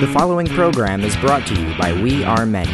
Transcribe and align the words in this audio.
The 0.00 0.06
following 0.06 0.46
program 0.46 1.02
is 1.02 1.16
brought 1.16 1.44
to 1.48 1.60
you 1.60 1.76
by 1.76 1.92
We 1.92 2.22
Are 2.22 2.46
Many. 2.46 2.70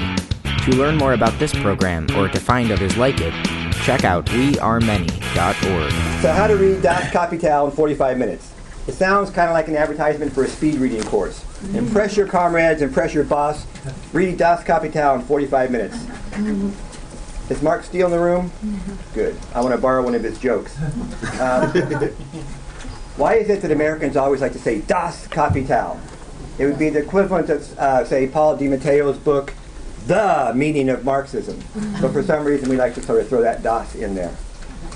To 0.67 0.73
learn 0.73 0.99
more 0.99 1.15
about 1.15 1.39
this 1.39 1.55
program 1.55 2.07
or 2.19 2.29
to 2.29 2.39
find 2.39 2.71
others 2.71 2.99
like 2.99 3.19
it, 3.19 3.33
check 3.83 4.05
out 4.05 4.27
wearemany.org. 4.27 5.93
So 6.21 6.33
how 6.33 6.47
to 6.47 6.57
read 6.57 6.83
Das 6.83 7.11
Kapital 7.11 7.65
in 7.65 7.73
45 7.73 8.19
minutes. 8.19 8.53
It 8.87 8.93
sounds 8.93 9.31
kind 9.31 9.49
of 9.49 9.55
like 9.55 9.69
an 9.69 9.77
advertisement 9.77 10.35
for 10.35 10.45
a 10.45 10.49
speed 10.49 10.75
reading 10.75 11.03
course. 11.05 11.43
Impress 11.73 12.15
your 12.15 12.27
comrades, 12.27 12.83
impress 12.83 13.15
your 13.15 13.25
boss. 13.25 13.65
Read 14.13 14.37
Das 14.37 14.63
Kapital 14.63 15.15
in 15.15 15.23
45 15.23 15.71
minutes. 15.71 16.07
Is 17.49 17.63
Mark 17.63 17.85
Steel 17.85 18.05
in 18.09 18.13
the 18.13 18.21
room? 18.21 18.53
Good. 19.15 19.35
I 19.55 19.63
want 19.63 19.75
to 19.75 19.81
borrow 19.81 20.03
one 20.03 20.15
of 20.15 20.23
his 20.23 20.39
jokes. 20.39 20.77
Um, 21.41 21.71
why 23.17 23.37
is 23.37 23.49
it 23.49 23.63
that 23.63 23.71
Americans 23.71 24.15
always 24.15 24.43
like 24.43 24.53
to 24.53 24.59
say 24.59 24.83
Das 24.83 25.27
Kapital? 25.29 25.99
It 26.59 26.67
would 26.67 26.79
be 26.79 26.89
the 26.89 27.01
equivalent 27.01 27.51
of, 27.51 27.79
uh, 27.79 28.05
say, 28.05 28.27
Paul 28.29 28.57
D'Amato's 28.57 29.19
book, 29.19 29.53
The 30.07 30.53
Meaning 30.55 30.89
of 30.89 31.05
Marxism. 31.05 31.61
But 32.01 32.13
for 32.13 32.23
some 32.23 32.45
reason, 32.45 32.69
we 32.69 32.77
like 32.77 32.95
to 32.95 33.03
sort 33.03 33.21
of 33.21 33.29
throw 33.29 33.43
that 33.43 33.63
Das 33.63 33.95
in 33.95 34.15
there. 34.15 34.35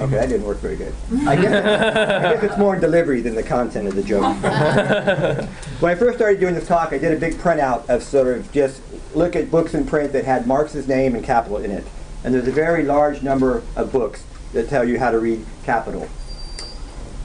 Okay, 0.00 0.14
that 0.14 0.28
didn't 0.28 0.47
work 0.47 0.59
very 0.59 0.77
good. 0.77 0.95
I 1.27 1.34
guess, 1.34 1.52
I 1.52 2.34
guess 2.34 2.42
it's 2.45 2.59
more 2.59 2.77
delivery 2.77 3.20
than 3.20 3.34
the 3.34 3.42
content 3.42 3.88
of 3.88 3.97
the 3.97 4.02
joke. 4.02 4.23
when 5.80 5.92
I 5.92 5.97
first 5.97 6.19
started 6.19 6.38
doing 6.38 6.55
this 6.55 6.69
talk, 6.69 6.92
I 6.92 6.98
did 6.98 7.12
a 7.12 7.19
big 7.19 7.34
printout 7.34 7.88
of 7.88 8.05
sort 8.05 8.28
of 8.28 8.52
just 8.52 8.80
look 9.16 9.34
at 9.34 9.50
books 9.50 9.75
in 9.75 9.84
print 9.84 10.12
that 10.12 10.25
had 10.25 10.47
Marx's 10.47 10.86
name 10.86 11.16
and 11.16 11.25
capital 11.25 11.56
in 11.56 11.72
it. 11.72 11.84
And 12.22 12.33
there's 12.33 12.47
a 12.47 12.52
very 12.52 12.84
large 12.84 13.22
number 13.22 13.62
of 13.75 13.91
books 13.91 14.22
that 14.52 14.69
tell 14.69 14.86
you 14.86 15.00
how 15.00 15.11
to 15.11 15.19
read 15.19 15.45
capital. 15.64 16.09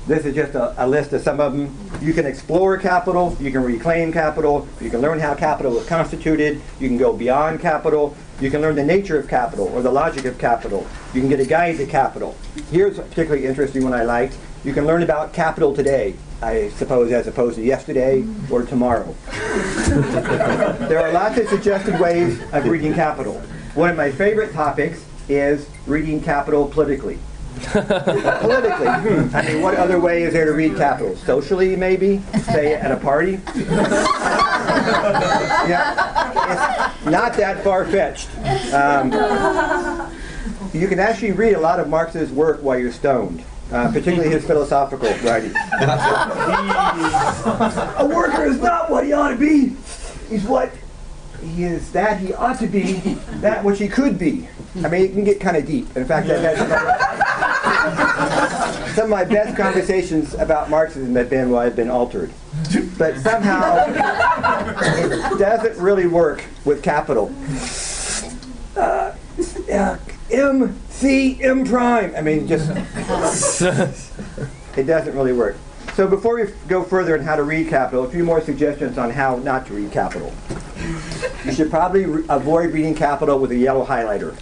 This 0.05 0.25
is 0.25 0.35
just 0.35 0.53
a, 0.53 0.83
a, 0.83 0.85
list 0.85 1.13
of 1.13 1.21
some 1.21 1.39
of 1.39 1.53
them. 1.53 1.73
You 2.01 2.13
can 2.13 2.25
explore 2.25 2.77
capital, 2.77 3.37
you 3.39 3.51
can 3.51 3.63
reclaim 3.63 4.11
capital, 4.11 4.67
you 4.81 4.89
can 4.89 4.99
learn 4.99 5.17
how 5.17 5.33
capital 5.33 5.77
is 5.77 5.87
constituted, 5.87 6.61
you 6.77 6.89
can 6.89 6.97
go 6.97 7.13
beyond 7.13 7.61
capital, 7.61 8.13
you 8.41 8.51
can 8.51 8.59
learn 8.59 8.75
the 8.75 8.83
nature 8.83 9.17
of 9.17 9.29
capital 9.29 9.69
or 9.69 9.81
the 9.81 9.91
logic 9.91 10.25
of 10.25 10.37
capital, 10.37 10.85
you 11.13 11.21
can 11.21 11.29
get 11.29 11.39
a 11.39 11.45
guide 11.45 11.77
to 11.77 11.85
capital. 11.85 12.35
Here's 12.69 12.99
a 12.99 13.03
particularly 13.03 13.45
interesting 13.45 13.85
one 13.85 13.93
I 13.93 14.03
liked. 14.03 14.37
You 14.65 14.73
can 14.73 14.85
learn 14.85 15.03
about 15.03 15.31
capital 15.31 15.73
today, 15.73 16.15
I 16.41 16.67
suppose, 16.71 17.13
as 17.13 17.27
opposed 17.27 17.55
to 17.55 17.63
yesterday 17.63 18.25
or 18.51 18.63
tomorrow. 18.63 19.15
there 20.89 20.99
are 20.99 21.13
lots 21.13 21.37
of 21.37 21.47
suggested 21.47 21.97
ways 22.01 22.41
of 22.51 22.65
reading 22.65 22.93
capital. 22.93 23.39
One 23.73 23.89
of 23.89 23.95
my 23.95 24.11
favorite 24.11 24.51
topics 24.51 25.05
is 25.29 25.69
reading 25.87 26.21
capital 26.21 26.67
politically. 26.67 27.19
Politically, 27.71 28.87
hmm. 28.87 29.35
I 29.35 29.41
mean, 29.47 29.61
what 29.61 29.75
other 29.75 29.99
way 29.99 30.23
is 30.23 30.33
there 30.33 30.45
to 30.45 30.53
read 30.53 30.75
capital? 30.75 31.15
Socially, 31.17 31.75
maybe? 31.75 32.21
Say 32.43 32.75
at 32.75 32.91
a 32.91 32.97
party? 32.97 33.39
yeah, 35.65 36.91
it's 36.93 37.05
not 37.05 37.33
that 37.33 37.63
far 37.63 37.85
fetched. 37.85 38.29
Um, 38.73 39.11
you 40.73 40.87
can 40.87 40.99
actually 40.99 41.31
read 41.31 41.53
a 41.53 41.59
lot 41.59 41.79
of 41.79 41.87
Marx's 41.89 42.31
work 42.31 42.61
while 42.61 42.77
you're 42.77 42.91
stoned. 42.91 43.43
Uh, 43.71 43.87
particularly 43.91 44.29
his 44.29 44.45
philosophical 44.45 45.09
writings. 45.27 45.55
a 47.97 48.05
worker 48.13 48.45
is 48.45 48.59
not 48.59 48.91
what 48.91 49.03
he 49.03 49.13
ought 49.13 49.29
to 49.29 49.35
be. 49.35 49.75
He's 50.29 50.43
what 50.43 50.71
he 51.43 51.63
is 51.63 51.91
that 51.91 52.19
he 52.19 52.33
ought 52.33 52.59
to 52.59 52.67
be, 52.67 52.93
that 53.41 53.63
which 53.63 53.79
he 53.79 53.87
could 53.87 54.17
be. 54.17 54.47
I 54.83 54.89
mean, 54.89 55.03
it 55.03 55.13
can 55.13 55.23
get 55.23 55.39
kind 55.39 55.57
of 55.57 55.65
deep. 55.65 55.95
In 55.95 56.05
fact, 56.05 56.29
I've 56.29 56.41
had 56.41 56.57
some 58.93 59.05
of 59.05 59.09
my 59.09 59.23
best 59.23 59.57
conversations 59.57 60.33
about 60.35 60.69
Marxism 60.69 61.15
have 61.15 61.29
been 61.29 61.49
while 61.49 61.65
I've 61.65 61.75
been 61.75 61.89
altered. 61.89 62.31
But 62.97 63.17
somehow, 63.17 63.85
it 63.87 65.39
doesn't 65.39 65.77
really 65.77 66.07
work 66.07 66.45
with 66.65 66.83
capital. 66.83 67.33
Uh, 68.75 69.15
uh, 69.71 69.97
M, 70.31 70.79
C, 70.89 71.41
M 71.43 71.65
prime. 71.65 72.15
I 72.15 72.21
mean, 72.21 72.47
just, 72.47 72.69
it 74.77 74.83
doesn't 74.83 75.15
really 75.15 75.33
work. 75.33 75.57
So 75.95 76.07
before 76.07 76.35
we 76.35 76.51
go 76.67 76.83
further 76.83 77.15
on 77.15 77.23
how 77.23 77.35
to 77.35 77.43
read 77.43 77.69
capital, 77.69 78.03
a 78.03 78.09
few 78.09 78.23
more 78.23 78.41
suggestions 78.41 78.97
on 78.97 79.11
how 79.11 79.35
not 79.37 79.67
to 79.67 79.73
read 79.73 79.91
capital. 79.91 80.33
You 81.45 81.53
should 81.53 81.69
probably 81.69 82.05
re- 82.05 82.25
avoid 82.29 82.73
reading 82.73 82.95
capital 82.95 83.37
with 83.37 83.51
a 83.51 83.55
yellow 83.55 83.85
highlighter. 83.85 84.35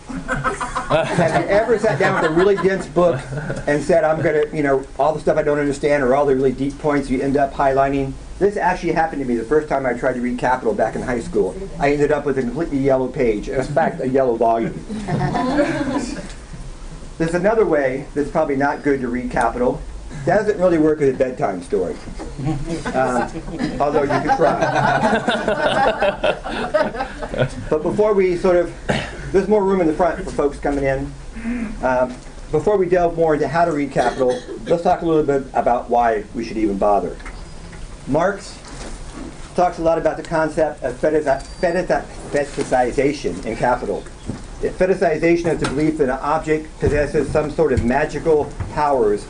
Have 0.88 1.44
you 1.44 1.50
ever 1.50 1.78
sat 1.78 2.00
down 2.00 2.22
with 2.22 2.32
a 2.32 2.34
really 2.34 2.56
dense 2.56 2.88
book 2.88 3.20
and 3.68 3.84
said, 3.84 4.06
I'm 4.06 4.22
going 4.22 4.50
to, 4.50 4.56
you 4.56 4.64
know, 4.64 4.86
all 4.98 5.14
the 5.14 5.20
stuff 5.20 5.38
I 5.38 5.44
don't 5.44 5.60
understand 5.60 6.04
or 6.04 6.16
all 6.16 6.26
the 6.26 6.36
really 6.36 6.54
deep 6.54 6.80
points 6.80 7.10
you 7.10 7.22
end 7.22 7.36
up 7.36 7.54
highlighting? 7.54 8.14
This 8.40 8.56
actually 8.56 8.94
happened 8.94 9.22
to 9.22 9.28
me 9.28 9.36
the 9.36 9.44
first 9.44 9.68
time 9.68 9.86
I 9.86 9.94
tried 9.94 10.14
to 10.14 10.22
read 10.22 10.40
Capital 10.40 10.74
back 10.74 10.96
in 10.96 11.02
high 11.02 11.20
school. 11.20 11.56
I 11.80 11.92
ended 11.92 12.14
up 12.14 12.26
with 12.26 12.38
a 12.38 12.42
completely 12.42 12.80
yellow 12.80 13.08
page, 13.10 13.50
in 13.50 13.62
fact, 13.64 14.00
a 14.02 14.08
yellow 14.08 14.36
volume. 14.36 14.74
There's 17.18 17.36
another 17.36 17.66
way 17.66 18.08
that's 18.16 18.32
probably 18.32 18.56
not 18.56 18.84
good 18.84 19.02
to 19.02 19.10
read 19.10 19.30
Capital. 19.32 19.82
Doesn't 20.26 20.60
really 20.60 20.78
work 20.78 21.02
as 21.02 21.14
a 21.14 21.18
bedtime 21.18 21.62
story. 21.64 21.96
Um, 22.94 23.32
although 23.80 24.04
you 24.04 24.22
could 24.22 24.38
try. 24.38 24.60
but 27.70 27.82
before 27.82 28.14
we 28.14 28.38
sort 28.38 28.58
of, 28.58 28.74
there's 29.32 29.48
more 29.48 29.64
room 29.64 29.82
in 29.82 29.88
the 29.88 29.94
front 29.94 30.24
for 30.24 30.30
folks 30.32 30.60
coming 30.60 30.84
in. 30.84 31.12
Um, 31.84 32.16
before 32.52 32.78
we 32.78 32.88
delve 32.88 33.16
more 33.16 33.34
into 33.34 33.48
how 33.48 33.66
to 33.66 33.72
read 33.72 33.92
Capital, 33.92 34.40
let's 34.66 34.84
talk 34.84 35.02
a 35.02 35.06
little 35.06 35.24
bit 35.24 35.44
about 35.54 35.90
why 35.90 36.24
we 36.36 36.44
should 36.44 36.58
even 36.58 36.78
bother. 36.78 37.18
Marx 38.08 38.60
talks 39.56 39.80
a 39.80 39.82
lot 39.82 39.98
about 39.98 40.18
the 40.18 40.24
concept 40.24 40.84
of 40.84 40.94
fetishization 40.96 43.46
in 43.46 43.56
Capital. 43.56 44.04
Fetishization 44.62 45.48
is 45.48 45.60
the 45.60 45.70
belief 45.70 45.98
that 45.98 46.10
an 46.10 46.20
object 46.22 46.80
possesses 46.80 47.28
some 47.32 47.50
sort 47.50 47.74
of 47.74 47.84
magical 47.84 48.46
powers 48.74 49.26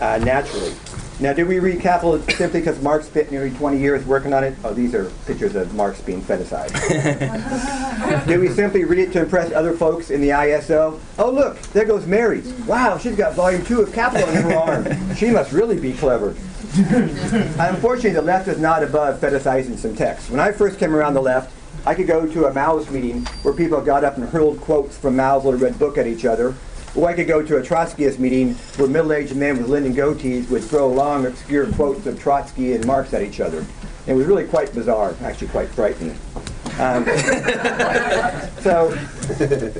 uh, 0.00 0.18
naturally. 0.18 0.74
Now, 1.18 1.32
did 1.32 1.48
we 1.48 1.60
read 1.60 1.80
Capital 1.80 2.20
simply 2.30 2.60
because 2.60 2.80
Marx 2.82 3.06
spent 3.06 3.30
nearly 3.30 3.50
20 3.50 3.78
years 3.78 4.04
working 4.04 4.34
on 4.34 4.44
it? 4.44 4.54
Oh, 4.64 4.74
these 4.74 4.94
are 4.94 5.10
pictures 5.26 5.54
of 5.54 5.74
Marx 5.74 6.00
being 6.02 6.20
fetishized. 6.20 6.76
did 8.26 8.38
we 8.38 8.48
simply 8.48 8.84
read 8.84 8.98
it 8.98 9.12
to 9.12 9.20
impress 9.20 9.50
other 9.52 9.72
folks 9.72 10.10
in 10.10 10.20
the 10.20 10.28
ISO? 10.30 11.00
Oh, 11.18 11.30
look, 11.30 11.58
there 11.72 11.86
goes 11.86 12.06
Mary. 12.06 12.42
Wow, 12.66 12.98
she's 12.98 13.16
got 13.16 13.34
volume 13.34 13.64
two 13.64 13.80
of 13.80 13.92
Capital 13.92 14.28
in 14.28 14.42
her 14.42 14.54
arm. 14.54 15.14
She 15.14 15.30
must 15.30 15.52
really 15.52 15.80
be 15.80 15.94
clever. 15.94 16.34
Unfortunately, 16.76 18.10
the 18.10 18.22
left 18.22 18.48
is 18.48 18.58
not 18.58 18.82
above 18.82 19.18
fetishizing 19.18 19.78
some 19.78 19.96
text. 19.96 20.30
When 20.30 20.40
I 20.40 20.52
first 20.52 20.78
came 20.78 20.94
around 20.94 21.14
the 21.14 21.22
left, 21.22 21.50
I 21.86 21.94
could 21.94 22.06
go 22.06 22.26
to 22.26 22.46
a 22.46 22.52
Maoist 22.52 22.90
meeting 22.90 23.24
where 23.42 23.54
people 23.54 23.80
got 23.80 24.04
up 24.04 24.18
and 24.18 24.28
hurled 24.28 24.60
quotes 24.60 24.98
from 24.98 25.16
Mao's 25.16 25.44
little 25.44 25.60
red 25.60 25.78
book 25.78 25.96
at 25.96 26.06
each 26.06 26.26
other, 26.26 26.54
or 26.96 27.08
I 27.08 27.12
could 27.12 27.28
go 27.28 27.42
to 27.42 27.58
a 27.58 27.62
Trotskyist 27.62 28.18
meeting 28.18 28.54
where 28.76 28.88
middle-aged 28.88 29.36
men 29.36 29.58
with 29.58 29.68
Lenin 29.68 29.94
goatees 29.94 30.48
would 30.48 30.64
throw 30.64 30.88
long, 30.88 31.26
obscure 31.26 31.70
quotes 31.72 32.06
of 32.06 32.18
Trotsky 32.18 32.72
and 32.72 32.86
Marx 32.86 33.12
at 33.12 33.22
each 33.22 33.40
other. 33.40 33.64
It 34.06 34.14
was 34.14 34.26
really 34.26 34.46
quite 34.46 34.72
bizarre, 34.72 35.14
actually 35.22 35.48
quite 35.48 35.68
frightening. 35.68 36.18
Um, 36.78 37.04
so 38.60 38.96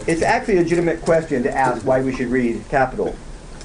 it's 0.07 0.23
actually 0.23 0.59
a 0.59 0.63
legitimate 0.63 1.01
question 1.03 1.43
to 1.45 1.57
ask 1.57 1.87
why 1.87 2.03
we 2.03 2.15
should 2.15 2.29
read 2.29 2.63
Capital. 2.69 3.17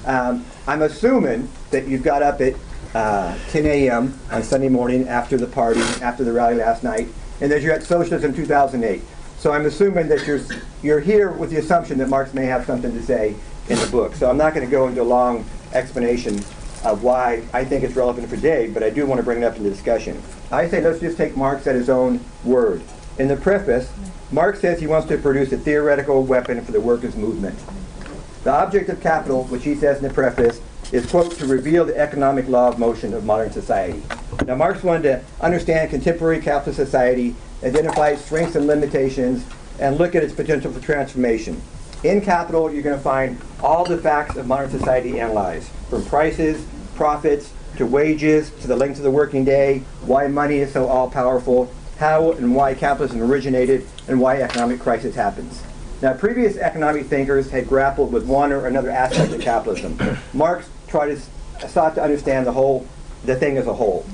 Um, 0.05 0.45
I'm 0.67 0.81
assuming 0.81 1.49
that 1.71 1.87
you've 1.87 2.03
got 2.03 2.23
up 2.23 2.41
at 2.41 2.55
uh, 2.93 3.37
10 3.49 3.65
a.m. 3.65 4.19
on 4.31 4.43
Sunday 4.43 4.69
morning 4.69 5.07
after 5.07 5.37
the 5.37 5.47
party, 5.47 5.81
after 6.01 6.23
the 6.23 6.31
rally 6.31 6.55
last 6.55 6.83
night, 6.83 7.07
and 7.41 7.51
that 7.51 7.61
you're 7.61 7.73
at 7.73 7.83
Socialism 7.83 8.33
2008. 8.33 9.01
So 9.41 9.51
I'm 9.51 9.65
assuming 9.65 10.07
that 10.09 10.27
you're, 10.27 10.39
you're 10.83 10.99
here 10.99 11.31
with 11.31 11.49
the 11.49 11.57
assumption 11.57 11.97
that 11.97 12.09
Marx 12.09 12.31
may 12.31 12.45
have 12.45 12.63
something 12.63 12.91
to 12.91 13.01
say 13.01 13.33
in 13.69 13.79
the 13.79 13.87
book. 13.87 14.13
So 14.13 14.29
I'm 14.29 14.37
not 14.37 14.53
going 14.53 14.67
to 14.67 14.69
go 14.69 14.87
into 14.87 15.01
a 15.01 15.03
long 15.03 15.45
explanation 15.73 16.37
of 16.83 17.01
why 17.01 17.41
I 17.51 17.65
think 17.65 17.83
it's 17.83 17.95
relevant 17.95 18.29
for 18.29 18.35
today, 18.35 18.69
but 18.69 18.83
I 18.83 18.91
do 18.91 19.07
want 19.07 19.17
to 19.17 19.23
bring 19.23 19.39
it 19.41 19.43
up 19.43 19.55
in 19.55 19.63
the 19.63 19.71
discussion. 19.71 20.21
I 20.51 20.67
say 20.67 20.79
let's 20.79 20.99
just 20.99 21.17
take 21.17 21.35
Marx 21.35 21.65
at 21.65 21.73
his 21.73 21.89
own 21.89 22.23
word. 22.43 22.83
In 23.17 23.27
the 23.27 23.35
preface, 23.35 23.91
Marx 24.31 24.61
says 24.61 24.79
he 24.79 24.85
wants 24.85 25.07
to 25.07 25.17
produce 25.17 25.51
a 25.51 25.57
theoretical 25.57 26.21
weapon 26.23 26.63
for 26.63 26.71
the 26.71 26.79
workers' 26.79 27.15
movement. 27.15 27.57
The 28.43 28.51
object 28.51 28.89
of 28.89 29.01
capital, 29.01 29.45
which 29.45 29.63
he 29.63 29.73
says 29.73 29.97
in 29.97 30.03
the 30.03 30.13
preface, 30.13 30.61
is, 30.91 31.05
quote, 31.05 31.31
to 31.33 31.45
reveal 31.45 31.85
the 31.85 31.97
economic 31.97 32.47
law 32.47 32.67
of 32.67 32.79
motion 32.79 33.13
of 33.13 33.23
modern 33.23 33.51
society. 33.51 34.01
Now, 34.45 34.55
Marx 34.55 34.83
wanted 34.83 35.03
to 35.03 35.23
understand 35.39 35.89
contemporary 35.89 36.41
capitalist 36.41 36.77
society 36.77 37.35
identify 37.63 38.09
its 38.09 38.25
strengths 38.25 38.55
and 38.55 38.67
limitations, 38.67 39.45
and 39.79 39.97
look 39.97 40.15
at 40.15 40.23
its 40.23 40.33
potential 40.33 40.71
for 40.71 40.79
transformation. 40.79 41.61
In 42.03 42.21
Capital, 42.21 42.71
you're 42.71 42.83
going 42.83 42.97
to 42.97 43.03
find 43.03 43.39
all 43.61 43.85
the 43.85 43.97
facts 43.97 44.35
of 44.35 44.47
modern 44.47 44.69
society 44.69 45.19
analyzed, 45.19 45.69
from 45.89 46.03
prices, 46.05 46.65
profits, 46.95 47.53
to 47.77 47.85
wages, 47.85 48.51
to 48.61 48.67
the 48.67 48.75
length 48.75 48.97
of 48.97 49.03
the 49.03 49.11
working 49.11 49.45
day, 49.45 49.79
why 50.01 50.27
money 50.27 50.57
is 50.57 50.73
so 50.73 50.87
all-powerful, 50.87 51.71
how 51.97 52.31
and 52.31 52.55
why 52.55 52.73
capitalism 52.73 53.21
originated, 53.21 53.87
and 54.07 54.19
why 54.19 54.41
economic 54.41 54.79
crisis 54.79 55.15
happens. 55.15 55.61
Now, 56.01 56.13
previous 56.13 56.57
economic 56.57 57.05
thinkers 57.05 57.51
had 57.51 57.67
grappled 57.67 58.11
with 58.11 58.25
one 58.25 58.51
or 58.51 58.65
another 58.65 58.89
aspect 58.89 59.31
of 59.33 59.41
capitalism. 59.41 59.99
Marx 60.33 60.67
tried 60.91 61.15
to, 61.15 61.67
start 61.67 61.95
to 61.95 62.03
understand 62.03 62.45
the 62.45 62.51
whole, 62.51 62.85
the 63.25 63.35
thing 63.35 63.57
as 63.57 63.65
a 63.65 63.73
whole. 63.73 64.05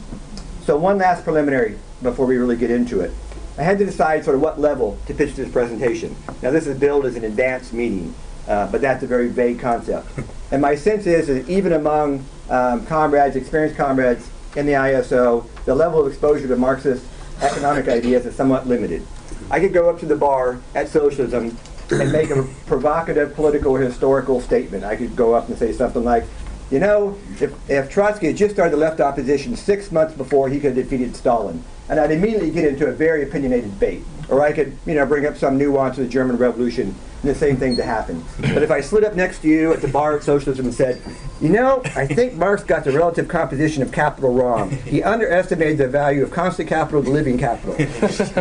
So 0.63 0.77
one 0.77 0.97
last 0.97 1.23
preliminary 1.23 1.77
before 2.01 2.25
we 2.25 2.37
really 2.37 2.55
get 2.55 2.71
into 2.71 3.01
it. 3.01 3.11
I 3.57 3.63
had 3.63 3.79
to 3.79 3.85
decide 3.85 4.23
sort 4.23 4.35
of 4.35 4.41
what 4.41 4.59
level 4.59 4.97
to 5.07 5.13
pitch 5.13 5.33
this 5.33 5.51
presentation. 5.51 6.15
Now 6.43 6.51
this 6.51 6.67
is 6.67 6.77
billed 6.77 7.05
as 7.05 7.15
an 7.15 7.23
advanced 7.23 7.73
meeting, 7.73 8.13
uh, 8.47 8.71
but 8.71 8.81
that's 8.81 9.03
a 9.03 9.07
very 9.07 9.29
vague 9.29 9.59
concept. 9.59 10.07
And 10.49 10.61
my 10.61 10.75
sense 10.75 11.05
is 11.05 11.27
that 11.27 11.49
even 11.49 11.73
among 11.73 12.23
um, 12.49 12.85
comrades, 12.85 13.35
experienced 13.35 13.75
comrades 13.75 14.29
in 14.55 14.65
the 14.65 14.71
ISO, 14.71 15.45
the 15.65 15.75
level 15.75 15.99
of 15.99 16.07
exposure 16.07 16.47
to 16.47 16.55
Marxist 16.55 17.05
economic 17.41 17.87
ideas 17.89 18.25
is 18.25 18.33
somewhat 18.33 18.65
limited. 18.65 19.05
I 19.51 19.59
could 19.59 19.73
go 19.73 19.89
up 19.89 19.99
to 19.99 20.05
the 20.05 20.15
bar 20.15 20.61
at 20.73 20.87
socialism 20.87 21.57
and 21.91 22.11
make 22.13 22.29
a 22.29 22.47
provocative 22.65 23.35
political 23.35 23.73
or 23.73 23.81
historical 23.81 24.39
statement. 24.39 24.85
I 24.85 24.95
could 24.95 25.17
go 25.17 25.33
up 25.33 25.49
and 25.49 25.57
say 25.57 25.73
something 25.73 26.05
like, 26.05 26.23
you 26.71 26.79
know, 26.79 27.17
if, 27.39 27.69
if 27.69 27.89
Trotsky 27.89 28.27
had 28.27 28.37
just 28.37 28.55
started 28.55 28.73
the 28.73 28.77
left 28.77 28.99
opposition 28.99 29.55
six 29.55 29.91
months 29.91 30.13
before, 30.13 30.49
he 30.49 30.59
could 30.59 30.75
have 30.75 30.83
defeated 30.83 31.15
Stalin. 31.15 31.63
And 31.89 31.99
I'd 31.99 32.11
immediately 32.11 32.51
get 32.51 32.65
into 32.65 32.87
a 32.87 32.91
very 32.91 33.23
opinionated 33.23 33.71
debate. 33.71 34.03
Or 34.29 34.41
I 34.41 34.51
could, 34.51 34.77
you 34.85 34.93
know, 34.93 35.05
bring 35.05 35.25
up 35.25 35.37
some 35.37 35.57
nuance 35.57 35.97
of 35.97 36.03
the 36.03 36.09
German 36.09 36.35
Revolution 36.35 36.93
and 37.21 37.31
the 37.31 37.35
same 37.35 37.55
thing 37.55 37.77
to 37.77 37.83
happen. 37.83 38.23
But 38.41 38.61
if 38.61 38.69
I 38.69 38.81
slid 38.81 39.05
up 39.05 39.15
next 39.15 39.39
to 39.39 39.47
you 39.47 39.71
at 39.71 39.81
the 39.81 39.87
bar 39.87 40.17
at 40.17 40.23
socialism 40.23 40.65
and 40.65 40.73
said, 40.73 41.01
you 41.39 41.47
know, 41.47 41.81
I 41.95 42.05
think 42.05 42.33
Marx 42.33 42.63
got 42.63 42.83
the 42.83 42.91
relative 42.91 43.29
composition 43.29 43.81
of 43.81 43.93
capital 43.93 44.33
wrong. 44.33 44.69
He 44.69 45.01
underestimated 45.01 45.77
the 45.77 45.87
value 45.87 46.23
of 46.23 46.31
constant 46.31 46.67
capital 46.67 47.01
to 47.03 47.09
living 47.09 47.37
capital. 47.37 47.75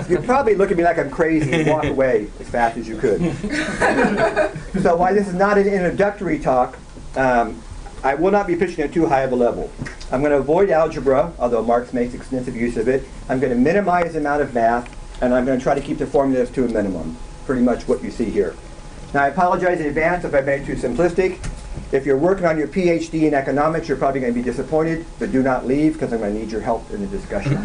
You'd 0.09 0.25
probably 0.25 0.57
look 0.57 0.73
at 0.73 0.77
me 0.77 0.83
like 0.83 0.99
I'm 0.99 1.11
crazy 1.11 1.53
and 1.53 1.71
walk 1.71 1.85
away 1.85 2.29
as 2.41 2.49
fast 2.49 2.77
as 2.77 2.89
you 2.89 2.99
could. 2.99 3.21
so 4.83 4.97
while 4.97 5.15
this 5.15 5.29
is 5.29 5.35
not 5.35 5.57
an 5.57 5.69
introductory 5.69 6.41
talk, 6.41 6.77
um, 7.15 7.63
I 8.07 8.15
will 8.15 8.31
not 8.31 8.47
be 8.47 8.55
pitching 8.55 8.85
at 8.85 8.93
too 8.93 9.07
high 9.07 9.23
of 9.23 9.33
a 9.33 9.35
level. 9.35 9.69
I'm 10.13 10.21
going 10.21 10.31
to 10.31 10.39
avoid 10.39 10.71
algebra, 10.71 11.33
although 11.41 11.65
Marx 11.65 11.93
makes 11.93 12.15
extensive 12.15 12.55
use 12.55 12.77
of 12.77 12.87
it. 12.87 13.03
I'm 13.29 13.41
going 13.41 13.53
to 13.53 13.59
minimize 13.59 14.13
the 14.13 14.21
amount 14.21 14.43
of 14.43 14.55
math, 14.55 14.89
and 15.21 15.35
I'm 15.35 15.45
going 15.45 15.59
to 15.59 15.63
try 15.63 15.75
to 15.75 15.81
keep 15.81 15.99
the 15.99 16.07
formulas 16.07 16.49
to 16.51 16.65
a 16.65 16.69
minimum, 16.69 17.17
pretty 17.47 17.63
much 17.63 17.89
what 17.89 18.05
you 18.05 18.13
see 18.13 18.27
here. 18.27 18.55
Now, 19.13 19.25
I 19.25 19.27
apologize 19.27 19.81
in 19.81 19.87
advance 19.87 20.25
if 20.25 20.37
I 20.37 20.41
made 20.41 20.63
it 20.63 20.67
too 20.67 20.77
simplistic. 20.77 21.45
If 21.91 22.07
you're 22.07 22.17
working 22.17 22.47
on 22.47 22.57
your 22.57 22.69
PhD 22.69 23.23
in 23.23 23.35
economics, 23.35 23.89
you're 23.89 23.99
probably 23.99 24.21
going 24.21 24.33
to 24.33 24.41
be 24.41 24.45
disappointed, 24.45 25.05
but 25.19 25.33
do 25.33 25.43
not 25.43 25.67
leave 25.67 25.95
because 25.95 26.13
I'm 26.13 26.21
going 26.21 26.33
to 26.33 26.39
need 26.39 26.53
your 26.53 26.61
help 26.61 26.89
in 26.93 27.01
the 27.01 27.09
discussion. 27.09 27.57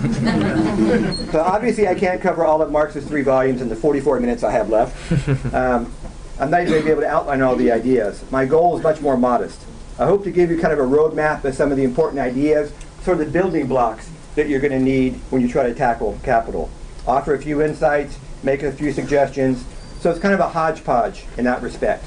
so 1.31 1.41
obviously 1.41 1.87
I 1.87 1.93
can't 1.93 2.19
cover 2.19 2.45
all 2.45 2.63
of 2.63 2.71
Marx's 2.71 3.05
three 3.05 3.21
volumes 3.21 3.61
in 3.61 3.69
the 3.69 3.75
44 3.75 4.19
minutes 4.19 4.43
I 4.43 4.49
have 4.53 4.69
left. 4.69 5.53
Um, 5.53 5.93
I'm 6.39 6.49
not 6.49 6.61
even 6.61 6.71
going 6.71 6.81
to 6.81 6.85
be 6.85 6.91
able 6.91 7.01
to 7.01 7.07
outline 7.07 7.43
all 7.43 7.55
the 7.55 7.71
ideas. 7.71 8.23
My 8.31 8.47
goal 8.47 8.75
is 8.75 8.81
much 8.81 9.01
more 9.01 9.15
modest. 9.15 9.61
I 9.99 10.05
hope 10.05 10.23
to 10.23 10.31
give 10.31 10.49
you 10.49 10.59
kind 10.59 10.73
of 10.73 10.79
a 10.79 10.83
roadmap 10.83 11.43
of 11.43 11.53
some 11.55 11.71
of 11.71 11.77
the 11.77 11.83
important 11.83 12.19
ideas, 12.19 12.71
sort 13.03 13.19
of 13.19 13.25
the 13.25 13.31
building 13.31 13.67
blocks 13.67 14.09
that 14.35 14.47
you're 14.47 14.59
going 14.59 14.71
to 14.71 14.79
need 14.79 15.15
when 15.29 15.41
you 15.41 15.47
try 15.47 15.63
to 15.63 15.73
tackle 15.73 16.17
capital. 16.23 16.69
Offer 17.05 17.33
a 17.33 17.41
few 17.41 17.61
insights, 17.61 18.17
make 18.43 18.63
a 18.63 18.71
few 18.71 18.91
suggestions. 18.91 19.65
So 19.99 20.09
it's 20.09 20.19
kind 20.19 20.33
of 20.33 20.39
a 20.39 20.49
hodgepodge 20.49 21.25
in 21.37 21.45
that 21.45 21.61
respect. 21.61 22.05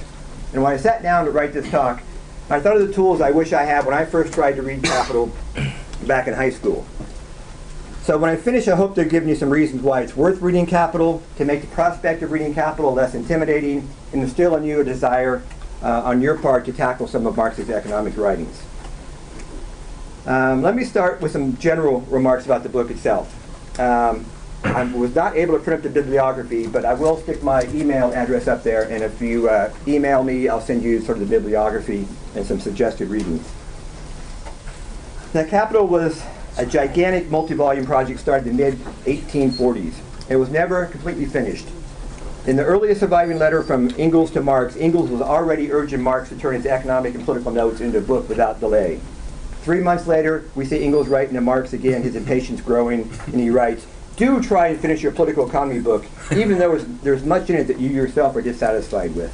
And 0.52 0.62
when 0.62 0.72
I 0.72 0.76
sat 0.76 1.02
down 1.02 1.26
to 1.26 1.30
write 1.30 1.52
this 1.52 1.70
talk, 1.70 2.02
I 2.50 2.60
thought 2.60 2.76
of 2.76 2.86
the 2.86 2.92
tools 2.92 3.20
I 3.20 3.30
wish 3.30 3.52
I 3.52 3.62
had 3.62 3.86
when 3.86 3.94
I 3.94 4.04
first 4.04 4.32
tried 4.32 4.56
to 4.56 4.62
read 4.62 4.82
Capital 4.82 5.32
back 6.06 6.26
in 6.26 6.34
high 6.34 6.50
school. 6.50 6.86
So 8.02 8.18
when 8.18 8.30
I 8.30 8.36
finish, 8.36 8.68
I 8.68 8.76
hope 8.76 8.94
to 8.96 9.04
give 9.04 9.26
you 9.26 9.34
some 9.34 9.48
reasons 9.48 9.82
why 9.82 10.02
it's 10.02 10.14
worth 10.14 10.42
reading 10.42 10.66
Capital, 10.66 11.22
to 11.36 11.44
make 11.44 11.62
the 11.62 11.68
prospect 11.68 12.22
of 12.22 12.32
reading 12.32 12.52
Capital 12.52 12.92
less 12.92 13.14
intimidating, 13.14 13.88
and 14.12 14.22
instill 14.22 14.56
in 14.56 14.64
you 14.64 14.80
a 14.80 14.84
desire 14.84 15.42
uh, 15.84 16.02
on 16.04 16.20
your 16.20 16.38
part 16.38 16.64
to 16.64 16.72
tackle 16.72 17.06
some 17.06 17.26
of 17.26 17.36
Marx's 17.36 17.70
economic 17.70 18.16
writings. 18.16 18.62
Um, 20.26 20.62
let 20.62 20.74
me 20.74 20.84
start 20.84 21.20
with 21.20 21.32
some 21.32 21.56
general 21.58 22.00
remarks 22.02 22.46
about 22.46 22.62
the 22.62 22.70
book 22.70 22.90
itself. 22.90 23.30
Um, 23.78 24.24
I 24.64 24.84
was 24.84 25.14
not 25.14 25.36
able 25.36 25.58
to 25.58 25.62
print 25.62 25.78
up 25.78 25.82
the 25.82 25.90
bibliography, 25.90 26.66
but 26.66 26.86
I 26.86 26.94
will 26.94 27.18
stick 27.18 27.42
my 27.42 27.64
email 27.66 28.12
address 28.14 28.48
up 28.48 28.62
there, 28.62 28.84
and 28.90 29.04
if 29.04 29.20
you 29.20 29.50
uh, 29.50 29.72
email 29.86 30.24
me, 30.24 30.48
I'll 30.48 30.62
send 30.62 30.82
you 30.82 31.02
sort 31.02 31.18
of 31.18 31.28
the 31.28 31.36
bibliography 31.36 32.08
and 32.34 32.46
some 32.46 32.58
suggested 32.58 33.08
readings. 33.08 33.46
Now, 35.34 35.44
Capital 35.44 35.86
was 35.86 36.22
a 36.56 36.64
gigantic 36.64 37.30
multi-volume 37.30 37.84
project 37.84 38.20
started 38.20 38.46
in 38.46 38.56
the 38.56 38.70
mid-1840s. 38.70 39.94
It 40.30 40.36
was 40.36 40.48
never 40.48 40.86
completely 40.86 41.26
finished. 41.26 41.66
In 42.46 42.56
the 42.56 42.64
earliest 42.64 43.00
surviving 43.00 43.38
letter 43.38 43.62
from 43.62 43.88
Engels 43.96 44.30
to 44.32 44.42
Marx, 44.42 44.76
Engels 44.76 45.08
was 45.08 45.22
already 45.22 45.72
urging 45.72 46.02
Marx 46.02 46.28
to 46.28 46.36
turn 46.36 46.54
his 46.54 46.66
economic 46.66 47.14
and 47.14 47.24
political 47.24 47.50
notes 47.50 47.80
into 47.80 47.96
a 47.96 48.02
book 48.02 48.28
without 48.28 48.60
delay. 48.60 49.00
Three 49.62 49.80
months 49.80 50.06
later, 50.06 50.44
we 50.54 50.66
see 50.66 50.84
Engels 50.84 51.08
writing 51.08 51.36
to 51.36 51.40
Marx 51.40 51.72
again, 51.72 52.02
his 52.02 52.16
impatience 52.16 52.60
growing, 52.60 53.10
and 53.26 53.40
he 53.40 53.48
writes, 53.48 53.86
do 54.16 54.42
try 54.42 54.68
and 54.68 54.78
finish 54.78 55.02
your 55.02 55.12
political 55.12 55.48
economy 55.48 55.80
book, 55.80 56.04
even 56.36 56.58
though 56.58 56.76
there's, 56.76 57.24
much 57.24 57.48
in 57.48 57.56
it 57.56 57.64
that 57.64 57.80
you 57.80 57.88
yourself 57.88 58.36
are 58.36 58.42
dissatisfied 58.42 59.16
with. 59.16 59.32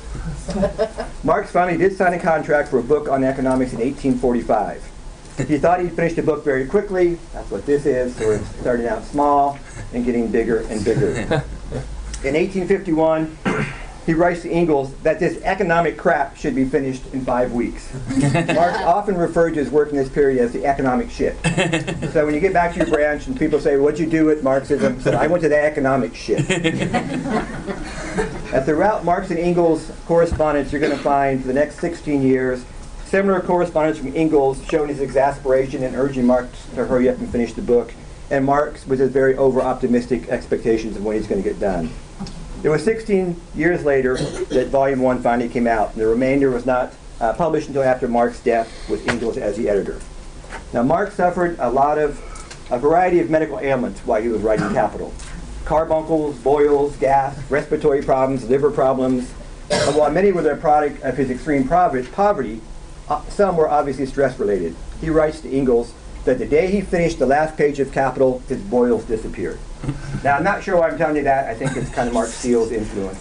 Marx 1.24 1.50
finally 1.50 1.76
did 1.76 1.96
sign 1.96 2.14
a 2.14 2.18
contract 2.18 2.68
for 2.68 2.78
a 2.78 2.82
book 2.82 3.08
on 3.08 3.24
economics 3.24 3.72
in 3.72 3.80
1845. 3.80 5.48
He 5.48 5.58
thought 5.58 5.80
he'd 5.80 5.94
finish 5.94 6.14
the 6.14 6.22
book 6.22 6.44
very 6.44 6.64
quickly. 6.66 7.18
That's 7.32 7.50
what 7.50 7.66
this 7.66 7.86
is. 7.86 8.14
So 8.14 8.26
we're 8.28 8.44
starting 8.60 8.86
out 8.86 9.02
small 9.02 9.58
and 9.92 10.04
getting 10.04 10.28
bigger 10.28 10.60
and 10.68 10.84
bigger. 10.84 11.42
In 12.22 12.34
1851, 12.34 13.38
he 14.04 14.12
writes 14.12 14.42
to 14.42 14.50
Engels 14.50 14.92
that 15.02 15.20
this 15.20 15.40
economic 15.42 15.96
crap 15.96 16.36
should 16.36 16.54
be 16.54 16.66
finished 16.66 17.02
in 17.14 17.24
five 17.24 17.52
weeks. 17.52 17.90
Marx 18.32 18.78
often 18.78 19.16
referred 19.16 19.54
to 19.54 19.60
his 19.60 19.70
work 19.70 19.90
in 19.90 19.96
this 19.96 20.08
period 20.08 20.38
as 20.38 20.52
the 20.52 20.66
economic 20.66 21.10
shit. 21.10 21.36
So 22.10 22.26
when 22.26 22.34
you 22.34 22.40
get 22.40 22.52
back 22.52 22.72
to 22.72 22.78
your 22.78 22.88
branch 22.88 23.28
and 23.28 23.38
people 23.38 23.60
say, 23.60 23.76
what'd 23.76 24.00
you 24.00 24.06
do 24.06 24.24
with 24.24 24.42
Marxism? 24.42 25.00
Said, 25.00 25.14
I 25.14 25.28
went 25.28 25.44
to 25.44 25.48
the 25.48 25.62
economic 25.62 26.12
shit. 26.14 26.50
and 26.50 27.04
throughout 28.64 29.04
Marx 29.04 29.30
and 29.30 29.38
Engels' 29.38 29.92
correspondence, 30.06 30.72
you're 30.72 30.80
going 30.80 30.96
to 30.96 31.02
find 31.02 31.40
for 31.40 31.46
the 31.46 31.54
next 31.54 31.78
16 31.78 32.22
years 32.22 32.64
similar 33.04 33.40
correspondence 33.40 33.98
from 33.98 34.14
Engels 34.16 34.60
showing 34.68 34.88
his 34.88 35.00
exasperation 35.00 35.84
and 35.84 35.94
urging 35.94 36.26
Marx 36.26 36.66
to 36.74 36.86
hurry 36.86 37.08
up 37.08 37.18
and 37.18 37.30
finish 37.30 37.52
the 37.52 37.62
book, 37.62 37.92
and 38.30 38.44
Marx 38.44 38.86
with 38.86 38.98
his 38.98 39.10
very 39.10 39.36
over-optimistic 39.36 40.28
expectations 40.28 40.96
of 40.96 41.04
when 41.04 41.16
he's 41.16 41.28
going 41.28 41.42
to 41.42 41.48
get 41.48 41.60
done. 41.60 41.90
It 42.62 42.68
was 42.68 42.84
16 42.84 43.40
years 43.54 43.84
later 43.86 44.16
that 44.16 44.68
Volume 44.68 45.00
1 45.00 45.22
finally 45.22 45.48
came 45.48 45.66
out. 45.66 45.92
And 45.92 46.00
the 46.02 46.06
remainder 46.06 46.50
was 46.50 46.66
not 46.66 46.92
uh, 47.18 47.32
published 47.32 47.68
until 47.68 47.82
after 47.82 48.06
Marx's 48.06 48.42
death 48.42 48.88
with 48.90 49.08
Engels 49.08 49.38
as 49.38 49.56
the 49.56 49.68
editor. 49.68 49.98
Now, 50.74 50.82
Marx 50.82 51.14
suffered 51.14 51.56
a 51.58 51.70
lot 51.70 51.96
of, 51.96 52.18
a 52.70 52.78
variety 52.78 53.18
of 53.20 53.30
medical 53.30 53.58
ailments 53.60 54.00
while 54.00 54.20
he 54.20 54.28
was 54.28 54.42
writing 54.42 54.70
Capital. 54.74 55.12
Carbuncles, 55.64 56.36
boils, 56.38 56.96
gas, 56.96 57.38
respiratory 57.50 58.02
problems, 58.02 58.46
liver 58.48 58.70
problems. 58.70 59.32
And 59.70 59.96
while 59.96 60.10
many 60.10 60.30
were 60.30 60.42
the 60.42 60.56
product 60.56 61.02
of 61.02 61.16
his 61.16 61.30
extreme 61.30 61.66
poverty, 61.66 62.60
uh, 63.08 63.24
some 63.28 63.56
were 63.56 63.68
obviously 63.70 64.04
stress-related. 64.04 64.76
He 65.00 65.08
writes 65.08 65.40
to 65.40 65.50
Engels 65.50 65.94
that 66.24 66.38
the 66.38 66.46
day 66.46 66.70
he 66.70 66.82
finished 66.82 67.18
the 67.18 67.26
last 67.26 67.56
page 67.56 67.80
of 67.80 67.90
Capital, 67.90 68.40
his 68.48 68.60
boils 68.60 69.04
disappeared. 69.04 69.58
Now, 70.22 70.36
I'm 70.36 70.44
not 70.44 70.62
sure 70.62 70.76
why 70.76 70.90
I'm 70.90 70.98
telling 70.98 71.16
you 71.16 71.22
that. 71.22 71.48
I 71.48 71.54
think 71.54 71.74
it's 71.76 71.88
kind 71.90 72.06
of 72.06 72.12
Mark 72.12 72.28
Steel's 72.28 72.72
influence. 72.72 73.18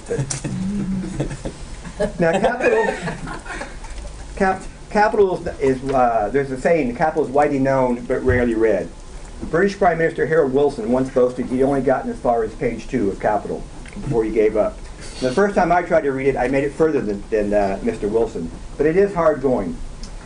But 1.97 2.19
now, 2.19 2.31
capital, 2.33 2.85
cap, 4.35 4.61
capital 4.89 5.47
is, 5.59 5.81
uh, 5.91 6.29
there's 6.33 6.51
a 6.51 6.59
saying, 6.59 6.93
capital 6.97 7.23
is 7.23 7.29
widely 7.29 7.59
known 7.59 8.03
but 8.05 8.21
rarely 8.23 8.53
read. 8.53 8.89
British 9.43 9.77
Prime 9.77 9.97
Minister 9.97 10.25
Harold 10.25 10.53
Wilson 10.53 10.91
once 10.91 11.09
boasted 11.09 11.45
he'd 11.45 11.63
only 11.63 11.81
gotten 11.81 12.11
as 12.11 12.19
far 12.19 12.43
as 12.43 12.53
page 12.55 12.87
two 12.87 13.09
of 13.09 13.19
Capital 13.19 13.63
before 13.93 14.25
he 14.25 14.31
gave 14.31 14.57
up. 14.57 14.77
The 15.21 15.31
first 15.31 15.55
time 15.55 15.71
I 15.71 15.81
tried 15.83 16.01
to 16.01 16.11
read 16.11 16.27
it, 16.27 16.35
I 16.35 16.49
made 16.49 16.65
it 16.65 16.73
further 16.73 16.99
than, 16.99 17.23
than 17.29 17.53
uh, 17.53 17.79
Mr. 17.81 18.09
Wilson. 18.09 18.51
But 18.77 18.85
it 18.85 18.97
is 18.97 19.13
hard 19.13 19.41
going. 19.41 19.77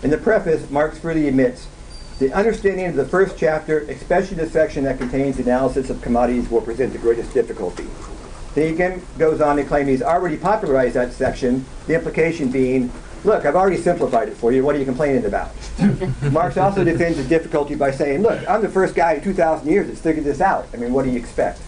In 0.01 0.09
the 0.09 0.17
preface, 0.17 0.69
Marx 0.69 0.97
freely 0.97 1.27
admits 1.27 1.67
the 2.23 2.33
understanding 2.33 2.85
of 2.85 2.95
the 2.95 3.03
first 3.03 3.37
chapter, 3.37 3.79
especially 3.79 4.37
the 4.37 4.49
section 4.49 4.85
that 4.85 4.97
contains 4.97 5.35
the 5.35 5.43
analysis 5.43 5.89
of 5.89 6.01
commodities, 6.01 6.49
will 6.49 6.61
present 6.61 6.93
the 6.93 6.99
greatest 6.99 7.33
difficulty. 7.33 7.85
Then 8.55 8.67
he 8.67 8.73
again 8.73 9.01
goes 9.17 9.41
on 9.41 9.57
to 9.57 9.63
claim 9.65 9.87
he's 9.87 10.01
already 10.01 10.37
popularized 10.37 10.95
that 10.95 11.11
section, 11.11 11.65
the 11.85 11.95
implication 11.95 12.49
being, 12.49 12.89
look, 13.25 13.45
I've 13.45 13.57
already 13.57 13.75
simplified 13.75 14.29
it 14.29 14.37
for 14.37 14.53
you, 14.53 14.63
what 14.63 14.73
are 14.75 14.79
you 14.79 14.85
complaining 14.85 15.25
about? 15.25 15.51
Marx 16.31 16.55
also 16.55 16.85
defends 16.85 17.17
the 17.17 17.25
difficulty 17.25 17.75
by 17.75 17.91
saying, 17.91 18.21
look, 18.21 18.49
I'm 18.49 18.61
the 18.61 18.69
first 18.69 18.95
guy 18.95 19.15
in 19.15 19.23
2,000 19.23 19.67
years 19.67 19.87
that's 19.87 19.99
figured 19.99 20.23
this 20.23 20.39
out. 20.39 20.67
I 20.73 20.77
mean, 20.77 20.93
what 20.93 21.03
do 21.03 21.11
you 21.11 21.19
expect? 21.19 21.59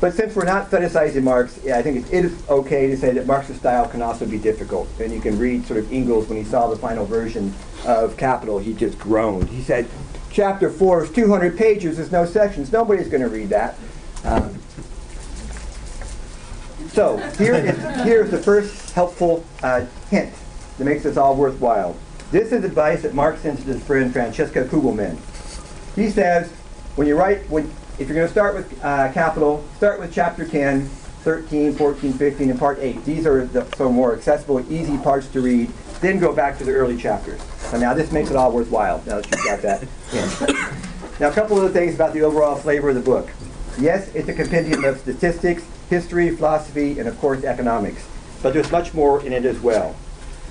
But 0.00 0.12
since 0.12 0.36
we're 0.36 0.44
not 0.44 0.70
fetishizing 0.70 1.22
Marx, 1.22 1.58
yeah, 1.64 1.78
I 1.78 1.82
think 1.82 2.06
it 2.12 2.12
is 2.12 2.48
okay 2.50 2.86
to 2.88 2.96
say 2.96 3.12
that 3.12 3.26
Marx's 3.26 3.56
style 3.56 3.88
can 3.88 4.02
also 4.02 4.26
be 4.26 4.38
difficult. 4.38 4.88
And 5.00 5.12
you 5.12 5.20
can 5.20 5.38
read 5.38 5.66
sort 5.66 5.78
of 5.78 5.90
Engels 5.90 6.28
when 6.28 6.36
he 6.36 6.44
saw 6.44 6.68
the 6.68 6.76
final 6.76 7.06
version 7.06 7.54
of 7.86 8.16
Capital, 8.16 8.58
he 8.58 8.74
just 8.74 8.98
groaned. 8.98 9.48
He 9.48 9.62
said, 9.62 9.88
chapter 10.30 10.68
4 10.68 11.04
is 11.04 11.10
200 11.12 11.56
pages, 11.56 11.96
there's 11.96 12.12
no 12.12 12.26
sections. 12.26 12.70
Nobody's 12.72 13.08
going 13.08 13.22
to 13.22 13.28
read 13.28 13.48
that. 13.48 13.78
Um, 14.24 14.58
so 16.88 17.16
here 17.38 17.54
is, 17.54 17.78
here's 18.04 18.30
the 18.30 18.38
first 18.38 18.92
helpful 18.92 19.44
uh, 19.62 19.86
hint 20.10 20.32
that 20.76 20.84
makes 20.84 21.04
this 21.04 21.16
all 21.16 21.34
worthwhile. 21.36 21.96
This 22.30 22.52
is 22.52 22.64
advice 22.64 23.02
that 23.02 23.14
Marx 23.14 23.40
sends 23.40 23.62
to 23.62 23.72
his 23.72 23.82
friend 23.82 24.12
Francesca 24.12 24.64
Kugelmann. 24.64 25.16
He 25.94 26.10
says, 26.10 26.50
when 26.96 27.06
you 27.06 27.16
write, 27.16 27.48
when, 27.48 27.70
if 27.98 28.08
you're 28.08 28.14
going 28.14 28.26
to 28.26 28.32
start 28.32 28.54
with 28.54 28.84
uh, 28.84 29.10
capital, 29.12 29.64
start 29.76 29.98
with 29.98 30.12
chapter 30.12 30.46
10, 30.46 30.86
13, 30.86 31.74
14, 31.74 32.12
15, 32.12 32.50
and 32.50 32.58
part 32.58 32.78
8. 32.78 33.04
These 33.04 33.26
are 33.26 33.46
the 33.46 33.64
so 33.76 33.90
more 33.90 34.14
accessible, 34.14 34.60
easy 34.70 34.98
parts 34.98 35.28
to 35.28 35.40
read. 35.40 35.68
Then 36.00 36.18
go 36.18 36.34
back 36.34 36.58
to 36.58 36.64
the 36.64 36.72
early 36.72 36.96
chapters. 36.96 37.42
So 37.58 37.78
now 37.78 37.94
this 37.94 38.12
makes 38.12 38.30
it 38.30 38.36
all 38.36 38.52
worthwhile, 38.52 39.02
now 39.06 39.20
that 39.20 39.30
you've 39.30 39.44
got 39.44 39.62
that 39.62 39.82
in. 40.12 40.72
Now 41.18 41.30
a 41.30 41.32
couple 41.32 41.56
of 41.56 41.62
the 41.62 41.70
things 41.70 41.94
about 41.94 42.12
the 42.12 42.20
overall 42.20 42.56
flavor 42.56 42.90
of 42.90 42.94
the 42.94 43.00
book. 43.00 43.30
Yes, 43.78 44.14
it's 44.14 44.28
a 44.28 44.34
compendium 44.34 44.84
of 44.84 45.00
statistics, 45.00 45.64
history, 45.88 46.36
philosophy, 46.36 46.98
and 46.98 47.08
of 47.08 47.18
course 47.18 47.42
economics. 47.42 48.06
But 48.42 48.52
there's 48.52 48.70
much 48.70 48.92
more 48.92 49.24
in 49.24 49.32
it 49.32 49.46
as 49.46 49.58
well. 49.60 49.96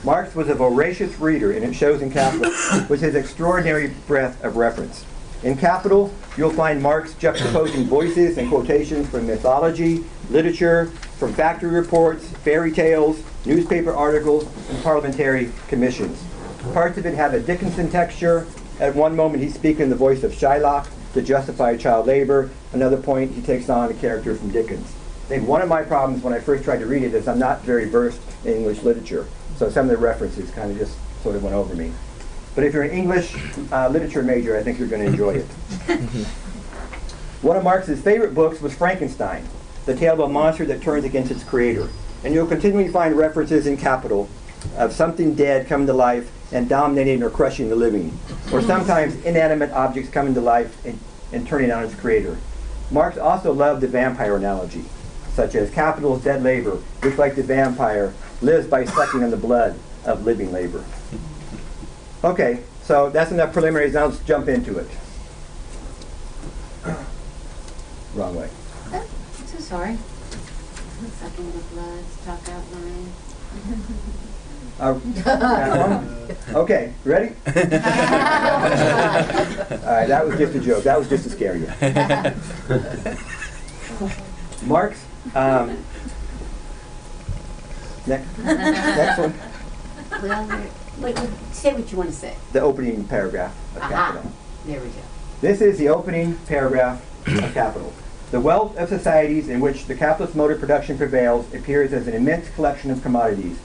Marx 0.03 0.33
was 0.33 0.49
a 0.49 0.55
voracious 0.55 1.19
reader, 1.19 1.51
and 1.51 1.63
it 1.63 1.75
shows 1.75 2.01
in 2.01 2.09
Capital, 2.11 2.51
with 2.89 2.99
his 2.99 3.13
extraordinary 3.13 3.93
breadth 4.07 4.43
of 4.43 4.57
reference. 4.57 5.05
In 5.45 5.55
Capital, 5.55 6.11
you'll 6.37 6.49
find 6.49 6.81
Marx 6.81 7.13
juxtaposing 7.13 7.83
voices 7.85 8.39
and 8.39 8.49
quotations 8.49 9.07
from 9.07 9.27
mythology, 9.27 10.03
literature, 10.31 10.87
from 11.19 11.33
factory 11.33 11.69
reports, 11.69 12.27
fairy 12.37 12.71
tales, 12.71 13.21
newspaper 13.45 13.93
articles, 13.93 14.47
and 14.71 14.81
parliamentary 14.81 15.51
commissions. 15.67 16.25
Parts 16.73 16.97
of 16.97 17.05
it 17.05 17.13
have 17.13 17.35
a 17.35 17.39
Dickinson 17.39 17.91
texture. 17.91 18.47
At 18.79 18.95
one 18.95 19.15
moment, 19.15 19.43
he's 19.43 19.53
speaking 19.53 19.91
the 19.91 19.95
voice 19.95 20.23
of 20.23 20.31
Shylock 20.31 20.87
to 21.13 21.21
justify 21.21 21.77
child 21.77 22.07
labor. 22.07 22.49
Another 22.73 22.97
point, 22.97 23.33
he 23.33 23.41
takes 23.43 23.69
on 23.69 23.91
a 23.91 23.93
character 23.93 24.33
from 24.33 24.49
Dickens. 24.49 24.95
I 25.25 25.27
think 25.27 25.47
one 25.47 25.61
of 25.61 25.69
my 25.69 25.83
problems 25.83 26.23
when 26.23 26.33
I 26.33 26.39
first 26.39 26.63
tried 26.63 26.79
to 26.79 26.87
read 26.87 27.03
it 27.03 27.13
is 27.13 27.27
I'm 27.27 27.37
not 27.37 27.61
very 27.61 27.85
versed 27.87 28.19
in 28.45 28.53
English 28.53 28.81
literature. 28.81 29.27
So 29.57 29.69
some 29.69 29.85
of 29.85 29.91
the 29.91 29.97
references 29.97 30.49
kind 30.49 30.71
of 30.71 30.77
just 30.79 30.97
sort 31.21 31.35
of 31.35 31.43
went 31.43 31.55
over 31.55 31.75
me. 31.75 31.91
But 32.55 32.63
if 32.63 32.73
you're 32.73 32.83
an 32.83 32.91
English 32.91 33.35
uh, 33.71 33.89
literature 33.89 34.23
major, 34.23 34.57
I 34.57 34.63
think 34.63 34.79
you're 34.79 34.87
going 34.87 35.01
to 35.01 35.07
enjoy 35.07 35.35
it. 35.35 35.45
One 37.41 37.57
of 37.57 37.63
Marx's 37.63 38.01
favorite 38.01 38.33
books 38.33 38.61
was 38.61 38.73
Frankenstein, 38.73 39.45
the 39.85 39.95
tale 39.95 40.13
of 40.13 40.19
a 40.21 40.27
monster 40.27 40.65
that 40.65 40.81
turns 40.81 41.03
against 41.03 41.31
its 41.31 41.43
creator. 41.43 41.89
And 42.23 42.33
you'll 42.33 42.47
continually 42.47 42.87
find 42.87 43.15
references 43.15 43.67
in 43.67 43.77
Capital 43.77 44.29
of 44.77 44.93
something 44.93 45.35
dead 45.35 45.67
coming 45.67 45.85
to 45.85 45.93
life 45.93 46.31
and 46.51 46.69
dominating 46.69 47.21
or 47.21 47.29
crushing 47.29 47.69
the 47.69 47.75
living, 47.75 48.17
or 48.51 48.61
sometimes 48.61 49.15
inanimate 49.25 49.71
objects 49.71 50.09
coming 50.09 50.33
to 50.33 50.41
life 50.41 50.83
and, 50.85 50.97
and 51.33 51.45
turning 51.45 51.71
on 51.71 51.83
its 51.83 51.93
creator. 51.93 52.37
Marx 52.89 53.17
also 53.17 53.51
loved 53.51 53.81
the 53.81 53.87
vampire 53.87 54.37
analogy, 54.37 54.85
such 55.33 55.55
as 55.55 55.69
capital's 55.71 56.23
dead 56.23 56.41
labor, 56.41 56.77
which, 57.01 57.17
like 57.17 57.35
the 57.35 57.43
vampire, 57.43 58.13
lives 58.41 58.67
by 58.67 58.85
sucking 58.85 59.23
on 59.23 59.29
the 59.29 59.37
blood 59.37 59.77
of 60.05 60.23
living 60.23 60.51
labor. 60.51 60.83
Okay, 62.25 62.59
so 62.81 63.11
that's 63.11 63.31
enough 63.31 63.53
preliminaries. 63.53 63.93
Now 63.93 64.07
let's 64.07 64.17
jump 64.23 64.47
into 64.47 64.79
it. 64.79 64.87
Wrong 68.15 68.35
way. 68.35 68.49
Oh, 68.91 68.95
I'm 68.95 69.45
so 69.45 69.59
sorry. 69.59 69.99
Sucking 71.19 71.51
the 71.51 71.59
blood, 71.59 72.03
talk 72.25 72.49
out 72.49 72.63
line. 72.73 73.11
Uh, 74.79 74.99
okay, 76.55 76.93
ready? 77.03 77.27
All 77.45 77.53
right, 79.93 80.07
that 80.07 80.25
was 80.25 80.39
just 80.39 80.55
a 80.55 80.59
joke. 80.59 80.83
That 80.83 80.97
was 80.97 81.07
just 81.07 81.25
to 81.25 81.29
scare 81.29 81.55
you. 81.55 81.67
Marx. 84.67 85.05
Um, 85.35 85.77
next, 88.07 88.39
next 88.39 89.19
one. 89.19 89.33
Well, 90.99 91.13
wait, 91.13 91.19
wait, 91.19 91.29
say 91.51 91.73
what 91.73 91.91
you 91.91 91.97
want 91.97 92.09
to 92.09 92.15
say. 92.15 92.35
The 92.53 92.61
opening 92.61 93.05
paragraph 93.05 93.55
of 93.75 93.81
uh-huh. 93.81 93.93
Aha, 93.93 94.11
Capital. 94.13 94.31
there 94.65 94.79
we 94.81 94.87
go. 94.87 95.01
This 95.41 95.61
is 95.61 95.77
the 95.77 95.89
opening 95.89 96.37
paragraph 96.47 97.01
of 97.27 97.53
Capital. 97.53 97.93
The 98.31 98.39
wealth 98.39 98.75
of 98.77 98.89
societies 98.89 99.49
in 99.49 99.59
which 99.59 99.85
the 99.85 99.95
capitalist 99.95 100.35
mode 100.35 100.51
of 100.51 100.59
production 100.59 100.97
prevails 100.97 101.53
appears 101.53 101.93
as 101.93 102.07
an 102.07 102.15
immense 102.15 102.49
collection 102.55 102.91
of 102.91 103.01
commodities. 103.01 103.59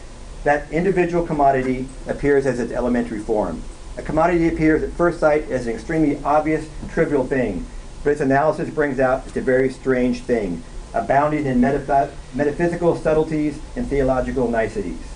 That 0.45 0.71
individual 0.71 1.27
commodity 1.27 1.89
appears 2.07 2.47
as 2.47 2.61
its 2.61 2.73
elementary 2.73 3.19
form. 3.21 3.63
A 3.97 4.03
commodity 4.03 4.49
appears 4.49 4.83
at 4.83 4.93
first 4.93 5.19
sight 5.21 5.51
as 5.51 5.67
an 5.67 5.75
extremely 5.75 6.23
obvious, 6.25 6.69
trivial 6.93 7.27
thing, 7.27 7.67
but 8.05 8.11
its 8.11 8.21
analysis 8.21 8.71
brings 8.71 9.01
out 9.01 9.27
it's 9.27 9.37
a 9.37 9.41
very 9.41 9.71
strange 9.71 10.21
thing, 10.21 10.63
abounding 10.95 11.47
in 11.47 11.61
metaph- 11.61 12.13
metaphysical 12.35 12.97
subtleties 12.97 13.59
and 13.77 13.87
theological 13.89 14.49
niceties. 14.49 15.10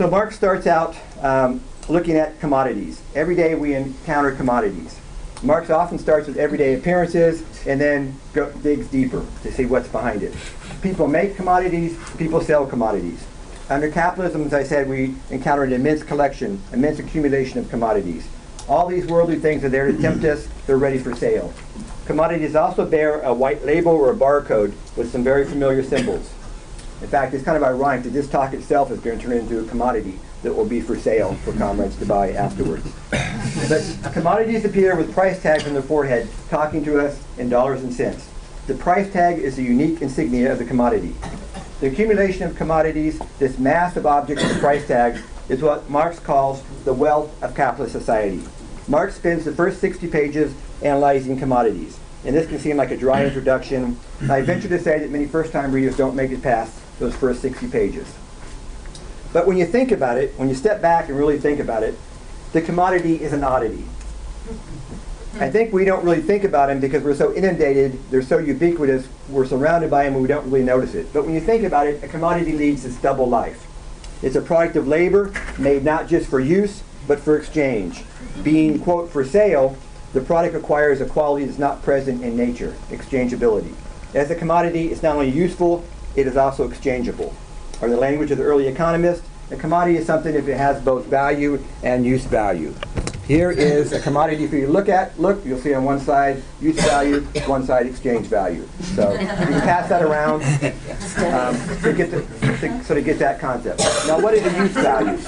So 0.00 0.08
Marx 0.08 0.34
starts 0.34 0.66
out 0.66 0.96
um, 1.20 1.60
looking 1.86 2.16
at 2.16 2.40
commodities. 2.40 3.02
Every 3.14 3.36
day 3.36 3.54
we 3.54 3.74
encounter 3.74 4.32
commodities. 4.32 4.98
Marx 5.42 5.68
often 5.68 5.98
starts 5.98 6.26
with 6.26 6.38
everyday 6.38 6.72
appearances 6.72 7.44
and 7.66 7.78
then 7.78 8.18
go, 8.32 8.50
digs 8.62 8.86
deeper 8.86 9.26
to 9.42 9.52
see 9.52 9.66
what's 9.66 9.88
behind 9.88 10.22
it. 10.22 10.34
People 10.80 11.06
make 11.06 11.36
commodities, 11.36 11.98
people 12.16 12.40
sell 12.40 12.64
commodities. 12.64 13.22
Under 13.68 13.90
capitalism, 13.90 14.46
as 14.46 14.54
I 14.54 14.62
said, 14.62 14.88
we 14.88 15.16
encounter 15.28 15.64
an 15.64 15.74
immense 15.74 16.02
collection, 16.02 16.62
immense 16.72 16.98
accumulation 16.98 17.58
of 17.58 17.68
commodities. 17.68 18.26
All 18.70 18.86
these 18.86 19.04
worldly 19.04 19.38
things 19.38 19.64
are 19.64 19.68
there 19.68 19.92
to 19.92 20.00
tempt 20.00 20.24
us, 20.24 20.48
they're 20.66 20.78
ready 20.78 20.96
for 20.96 21.14
sale. 21.14 21.52
Commodities 22.06 22.56
also 22.56 22.86
bear 22.86 23.20
a 23.20 23.34
white 23.34 23.66
label 23.66 23.92
or 23.92 24.10
a 24.10 24.16
barcode 24.16 24.72
with 24.96 25.12
some 25.12 25.22
very 25.22 25.44
familiar 25.44 25.82
symbols. 25.82 26.32
In 27.00 27.08
fact, 27.08 27.32
it's 27.32 27.44
kind 27.44 27.56
of 27.56 27.62
ironic 27.62 28.02
that 28.02 28.10
this 28.10 28.28
talk 28.28 28.52
itself 28.52 28.90
is 28.90 29.00
going 29.00 29.18
to 29.18 29.24
turn 29.24 29.32
into 29.32 29.60
a 29.60 29.64
commodity 29.64 30.18
that 30.42 30.52
will 30.52 30.66
be 30.66 30.82
for 30.82 30.96
sale 30.98 31.34
for 31.36 31.52
comrades 31.54 31.96
to 31.96 32.06
buy 32.06 32.32
afterwards. 32.32 32.86
But 33.68 34.12
commodities 34.12 34.66
appear 34.66 34.94
with 34.96 35.12
price 35.14 35.40
tags 35.40 35.66
on 35.66 35.72
their 35.72 35.82
forehead, 35.82 36.28
talking 36.50 36.84
to 36.84 37.00
us 37.00 37.22
in 37.38 37.48
dollars 37.48 37.82
and 37.82 37.92
cents. 37.92 38.28
The 38.66 38.74
price 38.74 39.10
tag 39.10 39.38
is 39.38 39.58
a 39.58 39.62
unique 39.62 40.02
insignia 40.02 40.52
of 40.52 40.58
the 40.58 40.64
commodity. 40.66 41.14
The 41.80 41.86
accumulation 41.86 42.42
of 42.42 42.54
commodities, 42.56 43.18
this 43.38 43.58
mass 43.58 43.96
of 43.96 44.04
objects 44.04 44.44
with 44.44 44.60
price 44.60 44.86
tags, 44.86 45.22
is 45.48 45.62
what 45.62 45.88
Marx 45.88 46.18
calls 46.18 46.62
the 46.84 46.92
wealth 46.92 47.42
of 47.42 47.54
capitalist 47.54 47.92
society. 47.92 48.42
Marx 48.88 49.14
spends 49.16 49.46
the 49.46 49.52
first 49.52 49.80
60 49.80 50.06
pages 50.08 50.54
analyzing 50.82 51.38
commodities. 51.38 51.98
And 52.24 52.36
this 52.36 52.46
can 52.46 52.58
seem 52.58 52.76
like 52.76 52.90
a 52.90 52.96
dry 52.98 53.24
introduction. 53.24 53.98
I 54.28 54.42
venture 54.42 54.68
to 54.68 54.78
say 54.78 54.98
that 54.98 55.10
many 55.10 55.26
first-time 55.26 55.72
readers 55.72 55.96
don't 55.96 56.14
make 56.14 56.30
it 56.30 56.42
past 56.42 56.79
those 57.00 57.16
first 57.16 57.42
60 57.42 57.66
pages. 57.68 58.06
But 59.32 59.46
when 59.46 59.56
you 59.56 59.66
think 59.66 59.90
about 59.90 60.18
it, 60.18 60.38
when 60.38 60.48
you 60.48 60.54
step 60.54 60.80
back 60.80 61.08
and 61.08 61.18
really 61.18 61.38
think 61.38 61.58
about 61.58 61.82
it, 61.82 61.96
the 62.52 62.62
commodity 62.62 63.22
is 63.22 63.32
an 63.32 63.42
oddity. 63.42 63.84
I 65.38 65.48
think 65.48 65.72
we 65.72 65.84
don't 65.84 66.04
really 66.04 66.20
think 66.20 66.44
about 66.44 66.66
them 66.66 66.80
because 66.80 67.02
we're 67.02 67.14
so 67.14 67.32
inundated, 67.34 67.98
they're 68.10 68.22
so 68.22 68.38
ubiquitous, 68.38 69.08
we're 69.28 69.46
surrounded 69.46 69.90
by 69.90 70.04
them 70.04 70.14
and 70.14 70.22
we 70.22 70.28
don't 70.28 70.44
really 70.50 70.64
notice 70.64 70.94
it. 70.94 71.12
But 71.12 71.24
when 71.24 71.34
you 71.34 71.40
think 71.40 71.62
about 71.62 71.86
it, 71.86 72.02
a 72.02 72.08
commodity 72.08 72.52
leads 72.52 72.82
this 72.82 72.96
double 72.96 73.28
life. 73.28 73.66
It's 74.22 74.36
a 74.36 74.42
product 74.42 74.76
of 74.76 74.88
labor 74.88 75.32
made 75.58 75.84
not 75.84 76.08
just 76.08 76.28
for 76.28 76.40
use, 76.40 76.82
but 77.06 77.20
for 77.20 77.38
exchange. 77.38 78.04
Being, 78.42 78.80
quote, 78.80 79.10
for 79.10 79.24
sale, 79.24 79.76
the 80.12 80.20
product 80.20 80.56
acquires 80.56 81.00
a 81.00 81.06
quality 81.06 81.46
that's 81.46 81.58
not 81.58 81.82
present 81.82 82.22
in 82.22 82.36
nature, 82.36 82.74
exchangeability. 82.88 83.72
As 84.12 84.30
a 84.30 84.34
commodity, 84.34 84.88
it's 84.88 85.02
not 85.02 85.14
only 85.14 85.30
useful, 85.30 85.84
it 86.16 86.26
is 86.26 86.36
also 86.36 86.68
exchangeable. 86.68 87.34
Or 87.80 87.88
the 87.88 87.96
language 87.96 88.30
of 88.30 88.38
the 88.38 88.44
early 88.44 88.66
economists, 88.68 89.26
a 89.50 89.56
commodity 89.56 89.96
is 89.98 90.06
something 90.06 90.34
if 90.34 90.46
it 90.48 90.56
has 90.56 90.82
both 90.82 91.06
value 91.06 91.62
and 91.82 92.04
use 92.04 92.24
value. 92.24 92.74
Here 93.26 93.50
is 93.52 93.92
a 93.92 94.00
commodity 94.00 94.48
for 94.48 94.56
you 94.56 94.66
to 94.66 94.72
look 94.72 94.88
at. 94.88 95.18
Look, 95.18 95.44
you'll 95.44 95.60
see 95.60 95.72
on 95.72 95.84
one 95.84 96.00
side 96.00 96.42
use 96.60 96.74
value, 96.80 97.20
one 97.46 97.64
side 97.64 97.86
exchange 97.86 98.26
value. 98.26 98.66
So 98.96 99.12
you 99.12 99.18
can 99.18 99.60
pass 99.60 99.88
that 99.88 100.02
around 100.02 100.42
um, 100.42 101.54
to 101.82 101.92
get 101.92 102.10
the, 102.10 102.26
to, 102.58 102.84
so 102.84 102.94
to 102.94 103.02
get 103.02 103.20
that 103.20 103.38
concept. 103.38 103.80
Now, 104.08 104.18
what 104.20 104.34
is 104.34 104.44
a 104.44 104.56
use 104.58 104.72
value? 104.72 105.18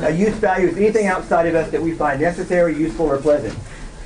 A 0.00 0.10
use 0.10 0.34
value 0.34 0.68
is 0.68 0.76
anything 0.76 1.06
outside 1.06 1.46
of 1.46 1.54
us 1.54 1.70
that 1.70 1.80
we 1.80 1.92
find 1.92 2.20
necessary, 2.20 2.76
useful, 2.76 3.06
or 3.06 3.16
pleasant. 3.16 3.58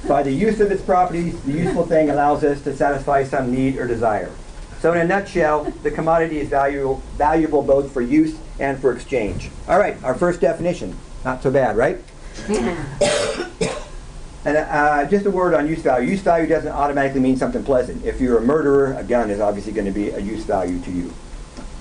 By 0.08 0.22
the 0.22 0.32
use 0.32 0.60
of 0.60 0.70
its 0.70 0.82
properties, 0.82 1.40
the 1.42 1.52
useful 1.52 1.86
thing 1.86 2.10
allows 2.10 2.44
us 2.44 2.60
to 2.62 2.76
satisfy 2.76 3.24
some 3.24 3.50
need 3.50 3.78
or 3.78 3.86
desire. 3.86 4.30
So 4.80 4.92
in 4.92 4.98
a 5.00 5.04
nutshell, 5.04 5.64
the 5.82 5.90
commodity 5.90 6.40
is 6.40 6.48
valuable, 6.48 7.02
valuable 7.16 7.62
both 7.62 7.90
for 7.90 8.02
use 8.02 8.36
and 8.60 8.78
for 8.78 8.92
exchange. 8.92 9.50
All 9.66 9.78
right, 9.78 9.96
our 10.04 10.14
first 10.14 10.42
definition. 10.42 10.94
Not 11.24 11.42
so 11.42 11.50
bad, 11.50 11.76
right? 11.76 11.98
And 14.46 14.58
uh, 14.58 15.06
just 15.06 15.24
a 15.24 15.30
word 15.30 15.54
on 15.54 15.66
use 15.66 15.80
value. 15.80 16.10
Use 16.10 16.20
value 16.20 16.46
doesn't 16.46 16.70
automatically 16.70 17.20
mean 17.20 17.38
something 17.38 17.64
pleasant. 17.64 18.04
If 18.04 18.20
you're 18.20 18.36
a 18.36 18.42
murderer, 18.42 18.92
a 18.92 19.02
gun 19.02 19.30
is 19.30 19.40
obviously 19.40 19.72
going 19.72 19.86
to 19.86 19.90
be 19.90 20.10
a 20.10 20.18
use 20.18 20.44
value 20.44 20.78
to 20.80 20.90
you. 20.90 21.14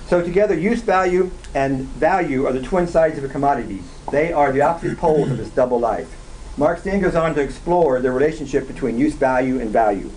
So 0.08 0.22
together, 0.22 0.58
use 0.58 0.82
value 0.82 1.30
and 1.53 1.82
value 1.82 2.46
are 2.46 2.53
the 2.53 2.62
twin 2.62 2.88
sides 2.88 3.18
of 3.18 3.25
a 3.25 3.27
commodity. 3.27 3.84
They 4.12 4.32
are 4.32 4.53
the 4.53 4.62
opposite 4.62 4.98
poles 4.98 5.30
of 5.30 5.38
this 5.38 5.50
double 5.50 5.77
life. 5.77 6.23
Marx 6.55 6.83
then 6.83 7.01
goes 7.01 7.15
on 7.15 7.33
to 7.33 7.41
explore 7.41 8.00
the 8.00 8.12
relationship 8.12 8.67
between 8.67 9.00
use 9.00 9.15
value 9.15 9.60
and 9.60 9.72
value. 9.72 10.12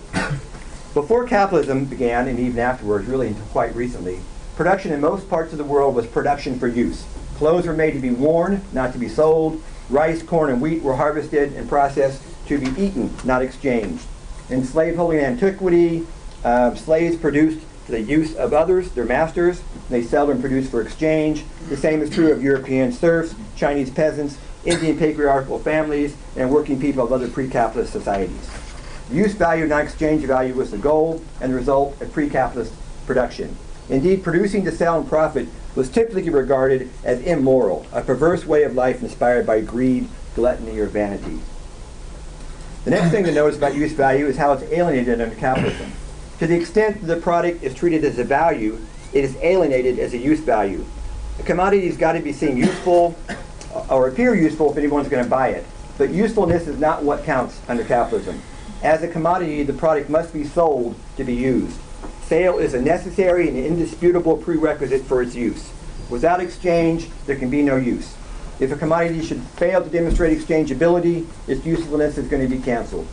Before 0.93 1.25
capitalism 1.25 1.85
began, 1.85 2.27
and 2.27 2.39
even 2.39 2.59
afterwards, 2.59 3.07
really 3.07 3.35
quite 3.51 3.75
recently, 3.75 4.19
production 4.55 4.93
in 4.93 5.01
most 5.01 5.29
parts 5.29 5.51
of 5.51 5.57
the 5.57 5.63
world 5.63 5.95
was 5.95 6.05
production 6.05 6.59
for 6.59 6.67
use. 6.67 7.05
Clothes 7.37 7.65
were 7.65 7.73
made 7.73 7.93
to 7.93 7.99
be 7.99 8.11
worn, 8.11 8.61
not 8.71 8.93
to 8.93 8.99
be 8.99 9.09
sold. 9.09 9.63
Rice, 9.89 10.21
corn, 10.21 10.51
and 10.51 10.61
wheat 10.61 10.83
were 10.83 10.95
harvested 10.95 11.53
and 11.53 11.67
processed 11.67 12.21
to 12.47 12.59
be 12.59 12.67
eaten, 12.81 13.11
not 13.23 13.41
exchanged. 13.41 14.05
In 14.49 14.63
slaveholding 14.63 15.19
antiquity, 15.19 16.05
uh, 16.43 16.75
slaves 16.75 17.17
produced 17.17 17.65
for 17.85 17.93
the 17.93 18.01
use 18.01 18.35
of 18.35 18.53
others, 18.53 18.91
their 18.91 19.05
masters. 19.05 19.61
They 19.89 20.03
seldom 20.03 20.39
produced 20.39 20.69
for 20.69 20.81
exchange. 20.81 21.45
The 21.69 21.77
same 21.77 22.01
is 22.01 22.09
true 22.09 22.31
of 22.31 22.43
European 22.43 22.91
serfs, 22.91 23.33
Chinese 23.55 23.89
peasants, 23.89 24.37
Indian 24.67 24.97
patriarchal 24.97 25.59
families, 25.59 26.15
and 26.35 26.51
working 26.51 26.79
people 26.79 27.03
of 27.03 27.13
other 27.13 27.29
pre-capitalist 27.29 27.93
societies. 27.93 28.49
Use 29.09 29.33
value, 29.33 29.65
not 29.65 29.83
exchange 29.83 30.23
value, 30.25 30.53
was 30.53 30.71
the 30.71 30.77
goal 30.77 31.23
and 31.39 31.53
the 31.53 31.55
result 31.55 31.99
of 32.01 32.11
pre-capitalist 32.11 32.73
production. 33.05 33.55
Indeed, 33.89 34.23
producing 34.23 34.65
to 34.65 34.71
sell 34.71 34.99
and 34.99 35.07
profit 35.07 35.47
was 35.73 35.89
typically 35.89 36.29
regarded 36.29 36.89
as 37.05 37.21
immoral, 37.21 37.87
a 37.93 38.01
perverse 38.01 38.45
way 38.45 38.63
of 38.63 38.75
life 38.75 39.01
inspired 39.01 39.47
by 39.47 39.61
greed, 39.61 40.09
gluttony, 40.35 40.77
or 40.79 40.87
vanity. 40.87 41.39
The 42.83 42.91
next 42.91 43.11
thing 43.11 43.23
to 43.23 43.31
notice 43.31 43.55
about 43.55 43.73
use 43.73 43.93
value 43.93 44.27
is 44.27 44.35
how 44.35 44.51
it's 44.51 44.63
alienated 44.63 45.21
under 45.21 45.35
capitalism. 45.35 45.93
To 46.39 46.47
the 46.47 46.55
extent 46.55 46.99
that 46.99 47.07
the 47.07 47.21
product 47.21 47.63
is 47.63 47.73
treated 47.73 48.03
as 48.03 48.19
a 48.19 48.25
value, 48.25 48.79
it 49.13 49.23
is 49.23 49.37
alienated 49.37 49.97
as 49.97 50.13
a 50.13 50.17
use 50.17 50.41
value. 50.41 50.83
A 51.39 51.43
commodity 51.43 51.87
has 51.87 51.95
got 51.95 52.13
to 52.13 52.19
be 52.19 52.33
seen 52.33 52.57
useful 52.57 53.15
or 53.89 54.07
appear 54.07 54.35
useful 54.35 54.71
if 54.71 54.77
anyone's 54.77 55.09
going 55.09 55.23
to 55.23 55.29
buy 55.29 55.49
it. 55.49 55.65
But 55.97 56.09
usefulness 56.11 56.67
is 56.67 56.79
not 56.79 57.03
what 57.03 57.23
counts 57.23 57.59
under 57.67 57.83
capitalism. 57.83 58.41
As 58.83 59.01
a 59.03 59.07
commodity, 59.07 59.63
the 59.63 59.73
product 59.73 60.09
must 60.09 60.33
be 60.33 60.43
sold 60.43 60.95
to 61.17 61.23
be 61.23 61.33
used. 61.33 61.79
Sale 62.23 62.59
is 62.59 62.73
a 62.73 62.81
necessary 62.81 63.47
and 63.47 63.57
indisputable 63.57 64.37
prerequisite 64.37 65.03
for 65.03 65.21
its 65.21 65.33
use. 65.33 65.71
Without 66.09 66.39
exchange, 66.39 67.09
there 67.25 67.35
can 67.35 67.49
be 67.49 67.61
no 67.61 67.75
use. 67.75 68.15
If 68.59 68.71
a 68.71 68.75
commodity 68.75 69.23
should 69.23 69.41
fail 69.41 69.83
to 69.83 69.89
demonstrate 69.89 70.37
exchangeability, 70.37 71.25
its 71.47 71.65
usefulness 71.65 72.17
is 72.17 72.27
going 72.27 72.47
to 72.47 72.55
be 72.55 72.61
canceled. 72.61 73.07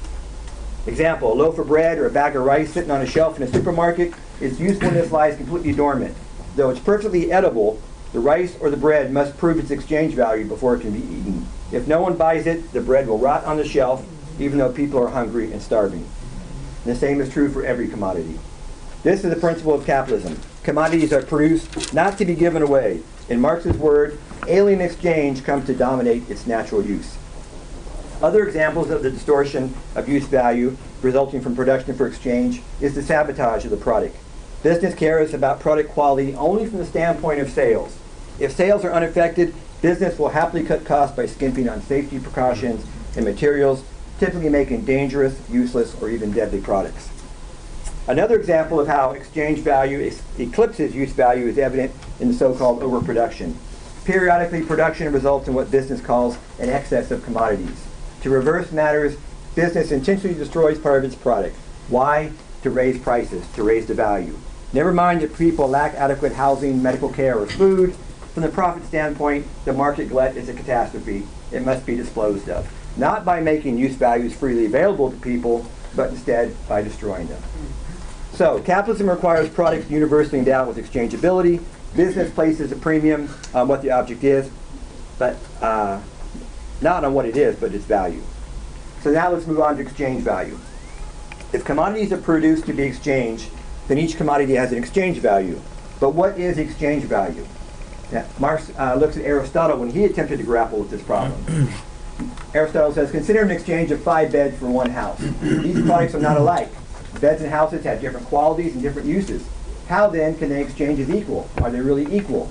Example, 0.87 1.33
a 1.33 1.35
loaf 1.35 1.59
of 1.59 1.69
bread 1.69 1.99
or 1.99 2.07
a 2.07 2.11
bag 2.11 2.37
of 2.37 2.45
rice 2.45 2.73
sitting 2.73 2.91
on 2.91 3.01
a 3.01 3.07
shelf 3.07 3.37
in 3.37 3.43
a 3.43 3.47
supermarket, 3.47 4.13
its 4.41 4.61
usefulness 4.61 5.11
lies 5.11 5.37
completely 5.37 5.73
dormant. 5.73 6.15
Though 6.57 6.71
it's 6.71 6.81
perfectly 6.81 7.33
edible, 7.33 7.81
the 8.15 8.21
rice 8.21 8.57
or 8.61 8.71
the 8.71 8.77
bread 8.77 9.13
must 9.13 9.37
prove 9.37 9.59
its 9.59 9.73
exchange 9.73 10.15
value 10.15 10.47
before 10.47 10.77
it 10.77 10.83
can 10.83 10.93
be 10.93 11.01
eaten. 11.01 11.45
If 11.73 11.89
no 11.89 12.01
one 12.01 12.17
buys 12.17 12.47
it, 12.47 12.73
the 12.73 12.81
bread 12.81 13.09
will 13.09 13.19
rot 13.19 13.45
on 13.45 13.57
the 13.57 13.67
shelf, 13.67 14.07
even 14.39 14.57
though 14.57 14.73
people 14.73 15.01
are 15.01 15.09
hungry 15.09 15.53
and 15.53 15.61
starving. 15.61 16.07
And 16.85 16.95
the 16.95 16.99
same 16.99 17.21
is 17.21 17.33
true 17.33 17.51
for 17.51 17.67
every 17.67 17.89
commodity. 17.89 18.39
This 19.03 19.25
is 19.25 19.35
the 19.35 19.41
principle 19.41 19.75
of 19.75 19.85
capitalism. 19.85 20.41
Commodities 20.63 21.13
are 21.13 21.23
produced 21.23 21.93
not 21.93 22.17
to 22.19 22.25
be 22.25 22.37
given 22.37 22.63
away. 22.63 23.03
In 23.29 23.41
Marx's 23.41 23.77
word, 23.77 24.17
alien 24.47 24.81
exchange 24.81 25.43
comes 25.43 25.67
to 25.67 25.75
dominate 25.75 26.31
its 26.31 26.47
natural 26.47 26.87
use. 26.87 27.19
Other 28.23 28.47
examples 28.47 28.91
of 28.91 29.03
the 29.03 29.11
distortion 29.11 29.75
of 29.97 30.09
use 30.09 30.27
value 30.27 30.77
resulting 31.03 31.41
from 31.41 31.57
production 31.57 31.97
for 31.97 32.07
exchange 32.07 32.63
is 32.81 32.95
the 32.95 33.03
sabotage 33.03 33.65
of 33.65 33.73
the 33.73 33.77
product. 33.77 34.17
Business 34.63 34.95
cares 34.95 35.35
about 35.35 35.59
product 35.59 35.91
quality 35.91 36.33
only 36.37 36.65
from 36.65 36.79
the 36.79 36.87
standpoint 36.87 37.41
of 37.41 37.51
sales. 37.51 37.99
If 38.39 38.53
sales 38.53 38.85
are 38.85 38.93
unaffected, 38.93 39.55
business 39.81 40.19
will 40.19 40.31
happily 40.31 40.65
cut 40.65 40.85
costs 40.85 41.17
by 41.17 41.27
skimping 41.27 41.69
on 41.69 41.83
safety 41.83 42.19
precautions 42.19 42.85
and 43.17 43.25
materials, 43.25 43.85
typically 44.19 44.49
making 44.49 44.85
dangerous, 44.85 45.39
useless, 45.49 46.01
or 46.03 46.09
even 46.11 46.33
deadly 46.33 46.61
products. 46.61 47.11
Another 48.09 48.37
example 48.39 48.81
of 48.81 48.89
how 48.89 49.13
exchange 49.13 49.61
value 49.61 50.11
eclipses 50.39 50.95
use 50.95 51.13
value 51.13 51.47
is 51.47 51.59
evident 51.59 51.93
in 52.21 52.29
the 52.29 52.35
so-called 52.35 52.83
overproduction. 52.83 53.57
Periodically, 54.05 54.63
production 54.63 55.11
results 55.13 55.49
in 55.49 55.55
what 55.55 55.71
business 55.71 56.01
calls 56.01 56.37
an 56.59 56.69
excess 56.69 57.11
of 57.11 57.25
commodities. 57.25 57.87
To 58.23 58.31
reverse 58.31 58.73
matters, 58.73 59.17
business 59.55 59.93
intentionally 59.93 60.37
destroys 60.37 60.79
part 60.79 61.05
of 61.05 61.11
its 61.11 61.15
product. 61.15 61.57
Why? 61.89 62.33
To 62.63 62.71
raise 62.71 62.99
prices, 62.99 63.47
to 63.55 63.63
raise 63.63 63.87
the 63.87 63.95
value. 63.95 64.37
Never 64.73 64.93
mind 64.93 65.21
that 65.21 65.37
people 65.39 65.69
lack 65.69 65.95
adequate 65.95 66.33
housing, 66.33 66.83
medical 66.83 67.09
care, 67.09 67.39
or 67.39 67.47
food. 67.47 67.95
From 68.35 68.43
the 68.43 68.49
profit 68.49 68.85
standpoint, 68.85 69.47
the 69.65 69.73
market 69.73 70.09
glut 70.09 70.37
is 70.37 70.49
a 70.49 70.55
catastrophe. 70.55 71.23
It 71.53 71.65
must 71.65 71.87
be 71.87 71.95
disposed 71.95 72.49
of. 72.49 72.69
Not 72.97 73.25
by 73.25 73.41
making 73.41 73.79
use 73.79 73.95
values 73.95 74.35
freely 74.35 74.67
available 74.67 75.11
to 75.11 75.17
people, 75.19 75.65
but 75.95 76.11
instead 76.11 76.55
by 76.69 76.83
destroying 76.83 77.29
them. 77.29 77.41
So, 78.33 78.59
capitalism 78.61 79.09
requires 79.09 79.49
products 79.49 79.89
universally 79.89 80.41
endowed 80.41 80.67
with 80.67 80.77
exchangeability. 80.77 81.63
Business 81.95 82.33
places 82.33 82.73
a 82.73 82.77
premium 82.77 83.33
on 83.55 83.69
what 83.69 83.83
the 83.83 83.93
object 83.93 84.25
is, 84.25 84.51
but 85.17 85.37
uh, 85.61 86.01
not 86.81 87.05
on 87.05 87.15
what 87.15 87.27
it 87.27 87.37
is, 87.37 87.55
but 87.55 87.73
its 87.73 87.85
value. 87.85 88.23
So 89.03 89.13
now 89.13 89.31
let's 89.31 89.47
move 89.47 89.61
on 89.61 89.77
to 89.77 89.83
exchange 89.83 90.25
value. 90.25 90.59
If 91.53 91.65
commodities 91.65 92.11
are 92.11 92.19
produced 92.19 92.67
to 92.67 92.73
be 92.73 92.83
exchanged, 92.83 93.49
then 93.87 93.99
each 93.99 94.17
commodity 94.17 94.55
has 94.55 94.73
an 94.73 94.79
exchange 94.79 95.19
value. 95.19 95.61
But 96.01 96.15
what 96.15 96.37
is 96.37 96.59
exchange 96.59 97.05
value? 97.05 97.47
Now, 98.13 98.27
Marx 98.39 98.71
uh, 98.79 98.95
looks 98.95 99.17
at 99.17 99.25
Aristotle 99.25 99.79
when 99.79 99.91
he 99.91 100.05
attempted 100.05 100.39
to 100.39 100.45
grapple 100.45 100.79
with 100.81 100.91
this 100.91 101.03
problem. 101.03 101.69
Aristotle 102.55 102.93
says, 102.93 103.11
consider 103.11 103.43
an 103.43 103.51
exchange 103.51 103.91
of 103.91 104.01
five 104.03 104.31
beds 104.31 104.57
for 104.59 104.67
one 104.67 104.91
house. 104.91 105.19
These 105.43 105.83
products 105.85 106.15
are 106.15 106.21
not 106.21 106.37
alike. 106.37 106.71
Beds 107.21 107.43
and 107.43 107.51
houses 107.51 107.85
have 107.85 108.01
different 108.01 108.27
qualities 108.27 108.75
and 108.75 108.83
different 108.83 109.09
uses. 109.09 109.45
How 109.89 110.09
then 110.09 110.37
can 110.37 110.49
they 110.49 110.63
exchange 110.63 111.01
as 111.01 111.11
equal? 111.11 111.49
Are 111.63 111.71
they 111.71 111.81
really 111.81 112.07
equal? 112.15 112.51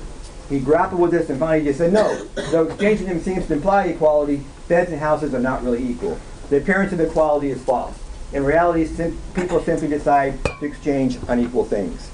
He 0.49 0.59
grappled 0.59 0.99
with 1.01 1.11
this 1.11 1.29
and 1.29 1.39
finally 1.39 1.63
just 1.65 1.79
said, 1.79 1.93
no, 1.93 2.25
though 2.51 2.67
exchanging 2.67 3.07
them 3.07 3.21
seems 3.21 3.47
to 3.47 3.53
imply 3.53 3.85
equality, 3.85 4.43
beds 4.67 4.91
and 4.91 4.99
houses 4.99 5.33
are 5.33 5.39
not 5.39 5.63
really 5.63 5.83
equal. 5.83 6.19
The 6.49 6.57
appearance 6.57 6.91
of 6.91 6.99
equality 6.99 7.49
is 7.51 7.63
false. 7.63 7.97
In 8.33 8.43
reality, 8.43 8.85
sim- 8.85 9.17
people 9.33 9.61
simply 9.61 9.87
decide 9.87 10.43
to 10.43 10.65
exchange 10.65 11.17
unequal 11.27 11.63
things. 11.63 12.09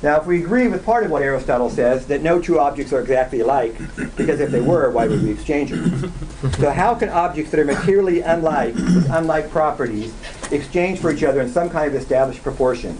Now, 0.00 0.20
if 0.20 0.26
we 0.26 0.42
agree 0.44 0.68
with 0.68 0.84
part 0.84 1.04
of 1.04 1.10
what 1.10 1.22
Aristotle 1.22 1.70
says, 1.70 2.06
that 2.06 2.22
no 2.22 2.40
two 2.40 2.60
objects 2.60 2.92
are 2.92 3.00
exactly 3.00 3.40
alike, 3.40 3.74
because 4.16 4.38
if 4.38 4.50
they 4.50 4.60
were, 4.60 4.90
why 4.90 5.08
would 5.08 5.22
we 5.22 5.30
exchange 5.30 5.70
them? 5.70 6.12
So 6.58 6.70
how 6.70 6.94
can 6.94 7.08
objects 7.08 7.50
that 7.50 7.58
are 7.58 7.64
materially 7.64 8.20
unlike, 8.20 8.74
with 8.74 9.10
unlike 9.10 9.50
properties, 9.50 10.14
exchange 10.52 11.00
for 11.00 11.10
each 11.10 11.24
other 11.24 11.40
in 11.40 11.48
some 11.48 11.68
kind 11.68 11.88
of 11.88 12.00
established 12.00 12.44
proportion? 12.44 12.96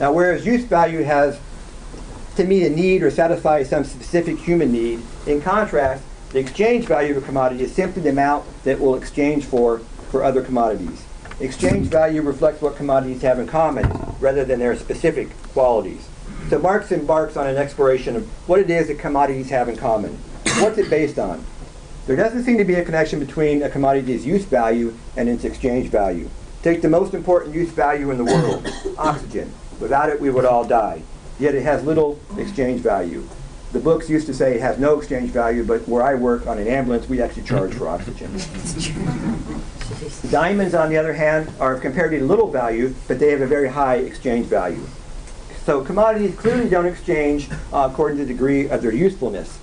Now, 0.00 0.12
whereas 0.12 0.44
use 0.44 0.64
value 0.64 1.04
has 1.04 1.38
to 2.34 2.44
meet 2.44 2.66
a 2.66 2.70
need 2.70 3.04
or 3.04 3.10
satisfy 3.10 3.62
some 3.62 3.84
specific 3.84 4.36
human 4.36 4.72
need, 4.72 5.02
in 5.28 5.40
contrast, 5.40 6.02
the 6.30 6.40
exchange 6.40 6.86
value 6.86 7.16
of 7.16 7.22
a 7.22 7.26
commodity 7.26 7.62
is 7.62 7.72
simply 7.72 8.02
the 8.02 8.10
amount 8.10 8.44
that 8.64 8.80
will 8.80 8.96
exchange 8.96 9.44
for 9.44 9.78
for 10.10 10.22
other 10.22 10.42
commodities. 10.42 11.04
Exchange 11.40 11.86
value 11.88 12.22
reflects 12.22 12.62
what 12.62 12.76
commodities 12.76 13.22
have 13.22 13.38
in 13.38 13.46
common 13.46 13.86
rather 14.20 14.44
than 14.44 14.58
their 14.58 14.74
specific 14.76 15.30
qualities. 15.52 16.08
So 16.48 16.60
Marx 16.60 16.92
embarks 16.92 17.36
on 17.36 17.48
an 17.48 17.56
exploration 17.56 18.14
of 18.14 18.24
what 18.48 18.60
it 18.60 18.70
is 18.70 18.86
that 18.86 19.00
commodities 19.00 19.50
have 19.50 19.68
in 19.68 19.76
common. 19.76 20.12
What's 20.60 20.78
it 20.78 20.88
based 20.88 21.18
on? 21.18 21.44
There 22.06 22.14
doesn't 22.14 22.44
seem 22.44 22.56
to 22.58 22.64
be 22.64 22.74
a 22.74 22.84
connection 22.84 23.18
between 23.18 23.64
a 23.64 23.68
commodity's 23.68 24.24
use 24.24 24.44
value 24.44 24.96
and 25.16 25.28
its 25.28 25.42
exchange 25.42 25.90
value. 25.90 26.30
Take 26.62 26.82
the 26.82 26.88
most 26.88 27.14
important 27.14 27.52
use 27.52 27.70
value 27.70 28.12
in 28.12 28.18
the 28.18 28.24
world, 28.24 28.64
oxygen. 28.98 29.52
Without 29.80 30.08
it, 30.08 30.20
we 30.20 30.30
would 30.30 30.44
all 30.44 30.64
die. 30.64 31.02
Yet 31.40 31.56
it 31.56 31.62
has 31.62 31.82
little 31.82 32.20
exchange 32.38 32.80
value. 32.80 33.26
The 33.72 33.80
books 33.80 34.08
used 34.08 34.28
to 34.28 34.34
say 34.34 34.54
it 34.54 34.60
has 34.60 34.78
no 34.78 34.98
exchange 34.98 35.30
value, 35.30 35.64
but 35.64 35.88
where 35.88 36.04
I 36.04 36.14
work 36.14 36.46
on 36.46 36.58
an 36.58 36.68
ambulance, 36.68 37.08
we 37.08 37.20
actually 37.20 37.42
charge 37.42 37.74
for 37.74 37.88
oxygen. 37.88 38.30
Diamonds, 40.30 40.74
on 40.74 40.90
the 40.90 40.96
other 40.96 41.14
hand, 41.14 41.52
are 41.58 41.74
of 41.74 41.82
comparatively 41.82 42.24
little 42.24 42.52
value, 42.52 42.94
but 43.08 43.18
they 43.18 43.32
have 43.32 43.40
a 43.40 43.48
very 43.48 43.68
high 43.68 43.96
exchange 43.96 44.46
value. 44.46 44.86
So 45.66 45.80
commodities 45.84 46.36
clearly 46.36 46.70
don't 46.70 46.86
exchange 46.86 47.50
uh, 47.72 47.88
according 47.90 48.18
to 48.18 48.24
the 48.24 48.32
degree 48.32 48.68
of 48.68 48.82
their 48.82 48.94
usefulness. 48.94 49.58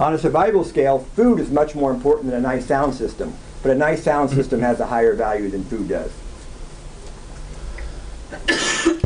On 0.00 0.14
a 0.14 0.18
survival 0.18 0.64
scale, 0.64 1.00
food 1.14 1.40
is 1.40 1.50
much 1.50 1.74
more 1.74 1.90
important 1.90 2.30
than 2.30 2.38
a 2.38 2.40
nice 2.40 2.64
sound 2.64 2.94
system, 2.94 3.34
but 3.62 3.70
a 3.70 3.74
nice 3.74 4.02
sound 4.02 4.30
system 4.30 4.60
has 4.60 4.80
a 4.80 4.86
higher 4.86 5.12
value 5.12 5.50
than 5.50 5.62
food 5.64 5.88
does. 5.88 6.10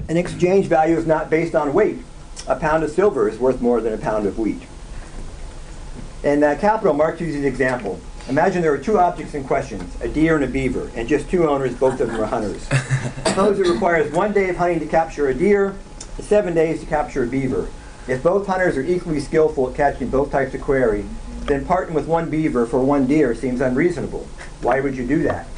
An 0.08 0.16
exchange 0.16 0.66
value 0.66 0.96
is 0.96 1.04
not 1.04 1.30
based 1.30 1.56
on 1.56 1.74
weight. 1.74 1.98
A 2.46 2.54
pound 2.54 2.84
of 2.84 2.92
silver 2.92 3.28
is 3.28 3.36
worth 3.36 3.60
more 3.60 3.80
than 3.80 3.92
a 3.92 3.98
pound 3.98 4.24
of 4.28 4.38
wheat. 4.38 4.62
In 6.22 6.44
uh, 6.44 6.56
Capital, 6.60 6.94
Marx 6.94 7.20
uses 7.20 7.40
an 7.40 7.44
example. 7.44 8.00
Imagine 8.30 8.62
there 8.62 8.72
are 8.72 8.78
two 8.78 8.96
objects 8.96 9.34
in 9.34 9.42
question, 9.42 9.84
a 10.00 10.06
deer 10.06 10.36
and 10.36 10.44
a 10.44 10.46
beaver, 10.46 10.88
and 10.94 11.08
just 11.08 11.28
two 11.28 11.48
owners, 11.48 11.74
both 11.74 12.00
of 12.00 12.06
them 12.06 12.20
are 12.20 12.26
hunters. 12.26 12.62
Suppose 13.26 13.58
it 13.58 13.66
requires 13.66 14.12
one 14.12 14.32
day 14.32 14.50
of 14.50 14.56
hunting 14.56 14.78
to 14.78 14.86
capture 14.86 15.26
a 15.30 15.34
deer, 15.34 15.74
seven 16.20 16.54
days 16.54 16.78
to 16.78 16.86
capture 16.86 17.24
a 17.24 17.26
beaver. 17.26 17.68
If 18.06 18.22
both 18.22 18.46
hunters 18.46 18.76
are 18.76 18.84
equally 18.84 19.18
skillful 19.18 19.70
at 19.70 19.74
catching 19.74 20.10
both 20.10 20.30
types 20.30 20.54
of 20.54 20.60
quarry, 20.60 21.06
then 21.46 21.64
parting 21.64 21.92
with 21.92 22.06
one 22.06 22.30
beaver 22.30 22.66
for 22.66 22.78
one 22.78 23.08
deer 23.08 23.34
seems 23.34 23.60
unreasonable. 23.60 24.28
Why 24.62 24.78
would 24.78 24.96
you 24.96 25.08
do 25.08 25.24
that? 25.24 25.48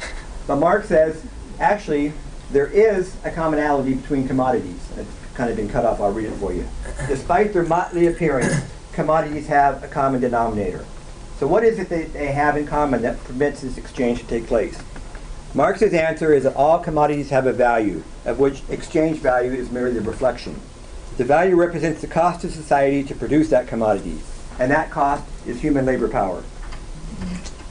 But 0.47 0.55
Marx 0.55 0.87
says, 0.87 1.23
actually, 1.59 2.13
there 2.49 2.65
is 2.65 3.15
a 3.23 3.29
commonality 3.29 3.93
between 3.93 4.27
commodities. 4.27 4.89
It's 4.97 5.11
kind 5.35 5.51
of 5.51 5.57
been 5.57 5.69
cut 5.69 5.85
off, 5.85 6.01
I'll 6.01 6.11
read 6.11 6.25
it 6.25 6.37
for 6.37 6.51
you. 6.51 6.67
Despite 7.07 7.53
their 7.53 7.65
motley 7.65 8.07
appearance, 8.07 8.65
commodities 8.93 9.45
have 9.45 9.83
a 9.83 9.87
common 9.87 10.21
denominator. 10.21 10.87
So 11.39 11.47
what 11.47 11.63
is 11.63 11.79
it 11.79 11.89
that 11.89 12.13
they 12.13 12.31
have 12.31 12.55
in 12.57 12.67
common 12.67 13.01
that 13.01 13.23
permits 13.23 13.61
this 13.61 13.77
exchange 13.77 14.19
to 14.19 14.27
take 14.27 14.47
place? 14.47 14.81
Marx's 15.53 15.93
answer 15.93 16.33
is 16.33 16.43
that 16.43 16.55
all 16.55 16.79
commodities 16.79 17.29
have 17.29 17.45
a 17.45 17.53
value, 17.53 18.03
of 18.25 18.39
which 18.39 18.63
exchange 18.69 19.19
value 19.19 19.51
is 19.51 19.69
merely 19.71 19.93
the 19.93 20.01
reflection. 20.01 20.59
The 21.17 21.23
value 21.23 21.55
represents 21.55 22.01
the 22.01 22.07
cost 22.07 22.41
to 22.41 22.49
society 22.49 23.03
to 23.03 23.13
produce 23.13 23.49
that 23.49 23.67
commodity, 23.67 24.19
and 24.57 24.71
that 24.71 24.89
cost 24.89 25.23
is 25.45 25.61
human 25.61 25.85
labor 25.85 26.07
power. 26.07 26.43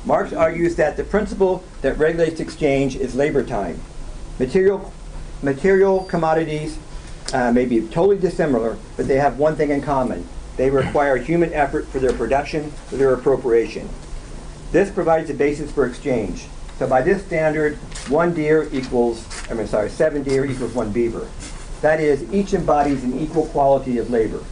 Marx 0.05 0.33
argues 0.33 0.77
that 0.77 0.97
the 0.97 1.05
principle 1.05 1.65
that 1.81 1.99
regulates 1.99 2.41
exchange 2.41 2.97
is 2.97 3.15
labor 3.15 3.45
time. 3.45 3.81
Material, 4.39 4.93
material 5.43 6.05
commodities 6.05 6.79
uh, 7.33 7.51
may 7.53 7.65
be 7.65 7.81
totally 7.89 8.19
dissimilar, 8.19 8.77
but 8.97 9.09
they 9.09 9.17
have 9.17 9.39
one 9.39 9.57
thing 9.57 9.71
in 9.71 9.81
common. 9.81 10.29
They 10.63 10.71
require 10.71 11.17
human 11.17 11.53
effort 11.53 11.89
for 11.89 11.99
their 11.99 12.13
production, 12.13 12.71
for 12.87 12.95
their 12.95 13.13
appropriation. 13.15 13.89
This 14.71 14.93
provides 14.93 15.29
a 15.29 15.35
basis 15.35 15.73
for 15.73 15.87
exchange. 15.87 16.47
So 16.79 16.87
by 16.87 17.03
this 17.03 17.27
standard, 17.27 17.75
one 18.09 18.33
deer 18.33 18.69
equals, 18.71 19.27
I 19.51 19.55
mean, 19.55 19.67
sorry, 19.67 19.91
seven 19.91 20.23
deer 20.23 20.45
equals 20.45 20.73
one 20.73 20.93
beaver. 20.93 21.27
That 21.81 21.99
is, 21.99 22.33
each 22.33 22.55
embodies 22.55 23.03
an 23.03 23.19
equal 23.19 23.47
quality 23.47 23.99
of 23.99 24.11
labor. 24.11 24.45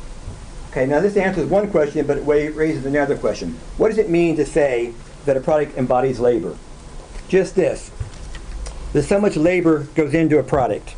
Okay, 0.72 0.84
now 0.84 0.98
this 0.98 1.16
answers 1.16 1.48
one 1.48 1.70
question, 1.70 2.04
but 2.08 2.18
it 2.18 2.56
raises 2.56 2.84
another 2.84 3.16
question. 3.16 3.56
What 3.76 3.90
does 3.90 3.98
it 3.98 4.10
mean 4.10 4.34
to 4.34 4.44
say 4.44 4.94
that 5.26 5.36
a 5.36 5.40
product 5.40 5.78
embodies 5.78 6.18
labor? 6.18 6.56
Just 7.28 7.54
this. 7.54 7.92
There's 8.92 9.06
so 9.06 9.20
much 9.20 9.36
labor 9.36 9.86
goes 9.94 10.12
into 10.12 10.40
a 10.40 10.42
product 10.42 10.96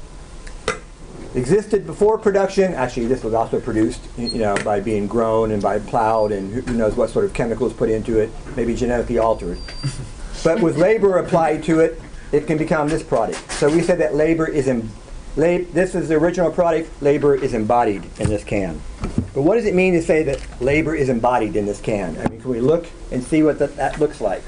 existed 1.35 1.87
before 1.87 2.18
production. 2.18 2.75
Actually, 2.75 3.07
this 3.07 3.25
was 3.25 3.35
also 3.35 3.61
produced, 3.61 4.01
you 4.16 4.38
know, 4.38 4.57
by 4.64 4.81
being 4.81 5.07
grown 5.07 5.51
and 5.51 5.62
by 5.62 5.79
plowed, 5.79 6.33
and 6.33 6.53
who 6.53 6.75
knows 6.75 6.97
what 6.97 7.11
sort 7.11 7.25
of 7.25 7.33
chemicals 7.33 7.73
put 7.73 7.88
into 7.88 8.18
it, 8.18 8.31
maybe 8.57 8.75
genetically 8.75 9.18
altered. 9.18 9.59
but 10.45 10.61
with 10.61 10.77
labor 10.77 11.18
applied 11.18 11.62
to 11.64 11.81
it, 11.81 12.01
it 12.33 12.47
can 12.47 12.59
become 12.59 12.88
this 12.88 13.03
product. 13.03 13.51
So 13.53 13.71
we 13.71 13.83
said 13.83 13.99
that 13.99 14.14
labor 14.14 14.49
is 14.49 14.66
in, 14.66 14.88
lab, 15.37 15.71
this 15.73 15.95
is 15.95 16.09
the 16.09 16.14
original 16.14 16.51
product. 16.51 17.03
Labor 17.03 17.35
is 17.35 17.55
embodied 17.55 18.05
in 18.18 18.29
this 18.29 18.42
can. 18.42 18.81
But 19.35 19.42
what 19.42 19.57
does 19.57 19.66
it 19.66 19.75
mean 19.75 19.92
to 19.95 20.03
say 20.03 20.23
that 20.25 20.61
labor 20.61 20.95
is 20.95 21.09
embodied 21.09 21.57
in 21.57 21.66
this 21.66 21.81
can? 21.81 22.18
I 22.18 22.29
mean, 22.29 22.40
can 22.40 22.51
we 22.51 22.61
look 22.61 22.87
and 23.11 23.23
see 23.23 23.42
what 23.42 23.59
that, 23.59 23.77
that 23.77 24.01
looks 24.01 24.21
like? 24.21 24.42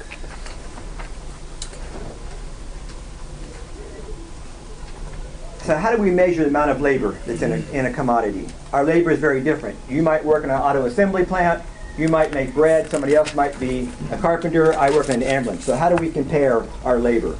So 5.65 5.75
how 5.75 5.95
do 5.95 5.99
we 5.99 6.11
measure 6.11 6.43
the 6.43 6.49
amount 6.49 6.69
of 6.69 6.79
labor 6.79 7.17
that's 7.25 7.41
in 7.41 7.51
a, 7.51 7.71
in 7.71 7.87
a 7.87 7.91
commodity? 7.91 8.47
Our 8.71 8.83
labor 8.83 9.09
is 9.09 9.17
very 9.17 9.41
different. 9.41 9.75
You 9.89 10.03
might 10.03 10.23
work 10.23 10.43
in 10.43 10.51
an 10.51 10.61
auto 10.61 10.85
assembly 10.85 11.25
plant. 11.25 11.63
You 11.97 12.07
might 12.07 12.31
make 12.31 12.53
bread. 12.53 12.87
Somebody 12.91 13.15
else 13.15 13.33
might 13.33 13.59
be 13.59 13.89
a 14.11 14.17
carpenter. 14.19 14.75
I 14.75 14.91
work 14.91 15.09
in 15.09 15.15
an 15.15 15.23
ambulance. 15.23 15.65
So 15.65 15.75
how 15.75 15.89
do 15.89 15.95
we 15.95 16.11
compare 16.11 16.63
our 16.83 16.99
labor? 16.99 17.35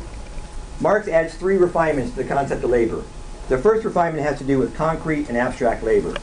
Marx 0.79 1.07
adds 1.07 1.35
three 1.35 1.57
refinements 1.57 2.15
to 2.15 2.23
the 2.23 2.27
concept 2.27 2.63
of 2.63 2.71
labor. 2.71 3.03
The 3.47 3.59
first 3.59 3.85
refinement 3.85 4.23
has 4.23 4.39
to 4.39 4.43
do 4.43 4.57
with 4.57 4.75
concrete 4.75 5.29
and 5.29 5.37
abstract 5.37 5.83
labor. 5.83 6.15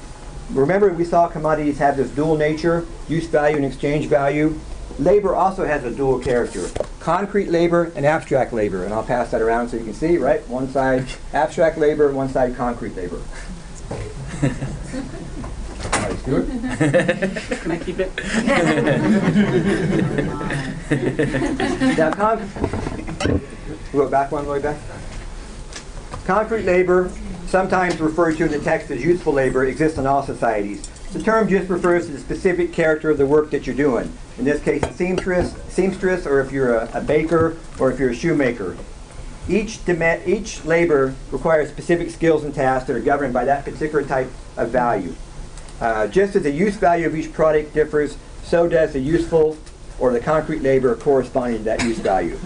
Remember 0.50 0.92
we 0.92 1.04
saw 1.04 1.28
commodities 1.28 1.78
have 1.78 1.96
this 1.96 2.10
dual 2.10 2.36
nature, 2.36 2.84
use 3.08 3.26
value 3.26 3.54
and 3.54 3.64
exchange 3.64 4.06
value. 4.06 4.58
Labor 4.98 5.34
also 5.34 5.64
has 5.64 5.84
a 5.84 5.90
dual 5.90 6.18
character 6.18 6.68
concrete 7.02 7.48
labor 7.48 7.90
and 7.96 8.06
abstract 8.06 8.52
labor. 8.52 8.84
And 8.84 8.94
I'll 8.94 9.02
pass 9.02 9.32
that 9.32 9.42
around 9.42 9.68
so 9.68 9.76
you 9.76 9.84
can 9.84 9.94
see, 9.94 10.18
right? 10.18 10.46
One 10.48 10.70
side 10.70 11.06
abstract 11.32 11.76
labor, 11.76 12.12
one 12.12 12.28
side 12.28 12.56
concrete 12.56 12.94
labor. 12.94 13.20
Stuart? 16.22 16.46
Can 16.46 17.72
I 17.72 17.78
keep 17.78 17.98
it? 17.98 18.12
now, 21.98 22.12
con- 22.12 22.48
go 23.92 24.08
back 24.08 24.30
one, 24.30 24.46
way 24.46 24.60
back. 24.60 24.76
Concrete 26.24 26.62
labor, 26.62 27.10
sometimes 27.46 27.98
referred 27.98 28.36
to 28.36 28.44
in 28.44 28.52
the 28.52 28.60
text 28.60 28.92
as 28.92 29.02
useful 29.02 29.32
labor, 29.32 29.64
exists 29.64 29.98
in 29.98 30.06
all 30.06 30.22
societies. 30.22 30.88
The 31.12 31.22
term 31.22 31.46
just 31.46 31.68
refers 31.68 32.06
to 32.06 32.12
the 32.12 32.18
specific 32.18 32.72
character 32.72 33.10
of 33.10 33.18
the 33.18 33.26
work 33.26 33.50
that 33.50 33.66
you're 33.66 33.76
doing. 33.76 34.10
In 34.38 34.46
this 34.46 34.62
case, 34.62 34.82
a 34.82 34.94
seamstress, 34.94 35.54
seamstress 35.68 36.24
or 36.26 36.40
if 36.40 36.50
you're 36.50 36.74
a, 36.74 36.90
a 36.94 37.00
baker, 37.02 37.58
or 37.78 37.92
if 37.92 38.00
you're 38.00 38.10
a 38.10 38.14
shoemaker. 38.14 38.78
Each, 39.46 39.78
each 39.86 40.64
labor 40.64 41.14
requires 41.30 41.68
specific 41.68 42.08
skills 42.08 42.44
and 42.44 42.54
tasks 42.54 42.86
that 42.86 42.96
are 42.96 43.00
governed 43.00 43.34
by 43.34 43.44
that 43.44 43.66
particular 43.66 44.02
type 44.02 44.30
of 44.56 44.70
value. 44.70 45.14
Uh, 45.82 46.06
just 46.06 46.34
as 46.34 46.44
the 46.44 46.50
use 46.50 46.76
value 46.76 47.06
of 47.06 47.14
each 47.14 47.30
product 47.34 47.74
differs, 47.74 48.16
so 48.42 48.66
does 48.66 48.94
the 48.94 49.00
useful 49.00 49.58
or 49.98 50.14
the 50.14 50.20
concrete 50.20 50.62
labor 50.62 50.96
corresponding 50.96 51.58
to 51.58 51.64
that 51.64 51.82
use 51.82 51.98
value. 51.98 52.38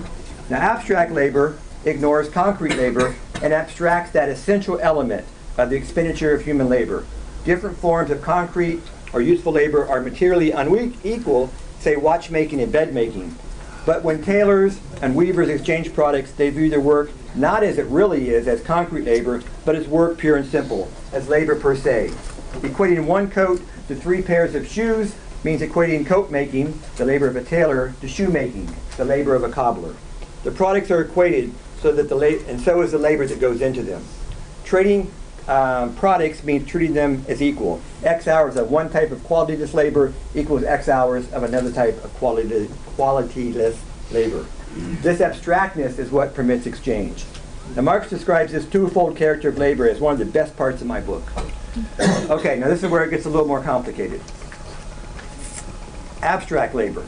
Now, 0.50 0.58
abstract 0.58 1.12
labor 1.12 1.56
ignores 1.84 2.28
concrete 2.28 2.74
labor 2.74 3.14
and 3.42 3.52
abstracts 3.52 4.10
that 4.10 4.28
essential 4.28 4.80
element 4.80 5.24
of 5.56 5.70
the 5.70 5.76
expenditure 5.76 6.34
of 6.34 6.44
human 6.44 6.68
labor 6.68 7.06
different 7.46 7.78
forms 7.78 8.10
of 8.10 8.20
concrete 8.20 8.82
or 9.12 9.22
useful 9.22 9.52
labor 9.52 9.88
are 9.88 10.00
materially 10.00 10.50
unequal, 10.50 11.50
say 11.78 11.96
watchmaking 11.96 12.60
and 12.60 12.72
bedmaking. 12.72 13.32
But 13.86 14.02
when 14.02 14.22
tailors 14.22 14.80
and 15.00 15.14
weavers 15.14 15.48
exchange 15.48 15.94
products, 15.94 16.32
they 16.32 16.50
view 16.50 16.68
their 16.68 16.80
work 16.80 17.10
not 17.36 17.62
as 17.62 17.78
it 17.78 17.86
really 17.86 18.30
is, 18.30 18.48
as 18.48 18.62
concrete 18.62 19.04
labor, 19.04 19.42
but 19.64 19.76
as 19.76 19.86
work 19.86 20.18
pure 20.18 20.36
and 20.36 20.46
simple, 20.46 20.90
as 21.12 21.28
labor 21.28 21.54
per 21.54 21.76
se. 21.76 22.08
Equating 22.62 23.06
one 23.06 23.30
coat 23.30 23.62
to 23.86 23.94
three 23.94 24.22
pairs 24.22 24.54
of 24.56 24.66
shoes 24.66 25.14
means 25.44 25.60
equating 25.60 26.04
coat 26.04 26.30
making, 26.30 26.80
the 26.96 27.04
labor 27.04 27.28
of 27.28 27.36
a 27.36 27.44
tailor, 27.44 27.94
to 28.00 28.08
shoemaking, 28.08 28.74
the 28.96 29.04
labor 29.04 29.36
of 29.36 29.44
a 29.44 29.50
cobbler. 29.50 29.94
The 30.42 30.50
products 30.50 30.90
are 30.90 31.02
equated 31.02 31.52
so 31.80 31.92
that 31.92 32.08
the 32.08 32.44
and 32.48 32.60
so 32.60 32.80
is 32.80 32.90
the 32.90 32.98
labor 32.98 33.26
that 33.26 33.38
goes 33.38 33.60
into 33.60 33.82
them. 33.82 34.02
Trading 34.64 35.12
um, 35.48 35.94
products 35.94 36.42
means 36.42 36.68
treating 36.68 36.94
them 36.94 37.24
as 37.28 37.40
equal. 37.40 37.80
X 38.02 38.26
hours 38.26 38.56
of 38.56 38.70
one 38.70 38.90
type 38.90 39.10
of 39.10 39.20
qualityless 39.20 39.74
labor 39.74 40.12
equals 40.34 40.64
X 40.64 40.88
hours 40.88 41.32
of 41.32 41.42
another 41.42 41.72
type 41.72 42.02
of 42.04 42.12
quality, 42.14 42.66
qualityless 42.96 43.76
labor. 44.12 44.44
This 45.02 45.20
abstractness 45.20 45.98
is 45.98 46.10
what 46.10 46.34
permits 46.34 46.66
exchange. 46.66 47.24
Now 47.74 47.82
Marx 47.82 48.10
describes 48.10 48.52
this 48.52 48.66
twofold 48.66 49.16
character 49.16 49.48
of 49.48 49.58
labor 49.58 49.88
as 49.88 50.00
one 50.00 50.12
of 50.12 50.18
the 50.18 50.26
best 50.26 50.56
parts 50.56 50.80
of 50.80 50.86
my 50.86 51.00
book. 51.00 51.24
Okay, 52.30 52.58
now 52.58 52.68
this 52.68 52.82
is 52.82 52.90
where 52.90 53.04
it 53.04 53.10
gets 53.10 53.26
a 53.26 53.30
little 53.30 53.46
more 53.46 53.62
complicated. 53.62 54.20
Abstract 56.22 56.74
labor. 56.74 57.04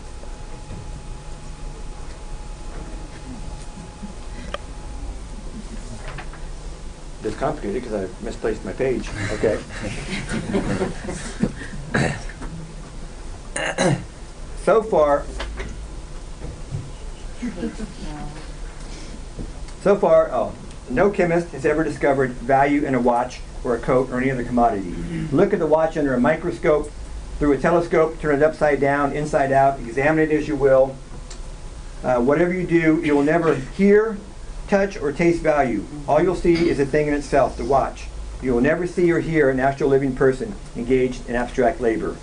It's 7.24 7.37
complicated 7.37 7.83
because 7.83 8.04
I 8.04 8.24
misplaced 8.24 8.64
my 8.64 8.72
page. 8.72 9.09
Okay. 9.33 9.59
so 14.64 14.83
far, 14.83 15.24
so 19.83 19.96
far, 19.96 20.31
oh, 20.33 20.54
no 20.90 21.11
chemist 21.11 21.48
has 21.48 21.66
ever 21.66 21.83
discovered 21.83 22.31
value 22.31 22.85
in 22.85 22.94
a 22.94 23.00
watch 23.00 23.40
or 23.64 23.74
a 23.74 23.78
coat 23.78 24.11
or 24.11 24.20
any 24.20 24.31
other 24.31 24.44
commodity. 24.44 24.94
Look 25.33 25.52
at 25.52 25.59
the 25.59 25.66
watch 25.66 25.96
under 25.96 26.14
a 26.14 26.20
microscope, 26.20 26.90
through 27.38 27.52
a 27.52 27.59
telescope, 27.59 28.20
turn 28.20 28.37
it 28.37 28.42
upside 28.42 28.81
down, 28.81 29.12
inside 29.12 29.52
out, 29.52 29.78
examine 29.81 30.31
it 30.31 30.33
as 30.33 30.48
you 30.48 30.57
will. 30.57 30.96
Uh, 32.02 32.20
whatever 32.20 32.52
you 32.52 32.66
do, 32.66 33.02
you 33.04 33.14
will 33.14 33.24
never 33.24 33.54
hear, 33.54 34.16
touch, 34.68 34.96
or 34.96 35.12
taste 35.12 35.42
value. 35.42 35.85
All 36.07 36.22
you'll 36.22 36.35
see 36.35 36.68
is 36.68 36.78
a 36.78 36.87
thing 36.87 37.09
in 37.09 37.14
itself, 37.14 37.57
the 37.57 37.64
watch. 37.64 38.07
You 38.40 38.54
will 38.54 38.61
never 38.61 38.87
see 38.87 39.11
or 39.11 39.18
hear 39.18 39.50
an 39.50 39.59
actual 39.59 39.88
living 39.88 40.14
person 40.14 40.54
engaged 40.76 41.28
in 41.28 41.35
abstract 41.35 41.81
labor. 41.81 42.16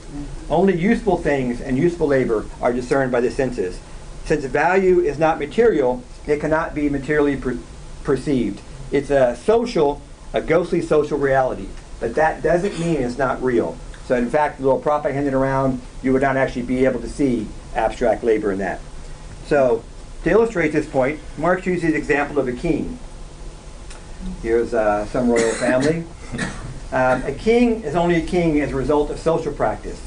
Only 0.49 0.77
useful 0.77 1.17
things 1.17 1.60
and 1.60 1.77
useful 1.77 2.08
labor 2.08 2.45
are 2.62 2.71
discerned 2.71 3.12
by 3.12 3.19
the 3.19 3.31
senses. 3.31 3.79
Since 4.23 4.45
value 4.45 5.01
is 5.01 5.19
not 5.19 5.39
material, 5.39 6.03
it 6.25 6.39
cannot 6.39 6.73
be 6.73 6.89
materially 6.89 7.36
per- 7.36 7.60
perceived. 8.03 8.62
It's 8.91 9.10
a 9.10 9.36
social, 9.36 10.01
a 10.34 10.41
ghostly 10.41 10.81
social 10.81 11.17
reality. 11.17 11.67
But 11.99 12.15
that 12.15 12.41
doesn't 12.41 12.79
mean 12.79 13.01
it's 13.01 13.17
not 13.17 13.43
real. 13.43 13.77
So 14.05 14.15
in 14.15 14.29
fact, 14.29 14.58
the 14.58 14.63
little 14.63 14.79
prop 14.79 15.05
I 15.05 15.12
handed 15.12 15.34
around, 15.34 15.81
you 16.01 16.13
would 16.13 16.21
not 16.21 16.38
actually 16.38 16.62
be 16.62 16.86
able 16.86 17.01
to 17.01 17.10
see 17.10 17.47
abstract 17.75 18.23
labor 18.23 18.51
in 18.51 18.60
that. 18.60 18.79
So 19.47 19.84
to 20.25 20.31
illustrate 20.31 20.69
this 20.69 20.88
point, 20.88 21.19
Marx 21.38 21.67
uses 21.67 21.91
the 21.91 21.95
example 21.95 22.39
of 22.39 22.47
a 22.47 22.51
king. 22.51 22.97
Here's 24.41 24.73
uh, 24.73 25.05
some 25.05 25.29
royal 25.29 25.53
family. 25.53 26.03
Um, 26.91 27.23
a 27.23 27.33
king 27.33 27.81
is 27.83 27.95
only 27.95 28.15
a 28.15 28.25
king 28.25 28.61
as 28.61 28.71
a 28.71 28.75
result 28.75 29.09
of 29.09 29.19
social 29.19 29.51
practice. 29.51 30.01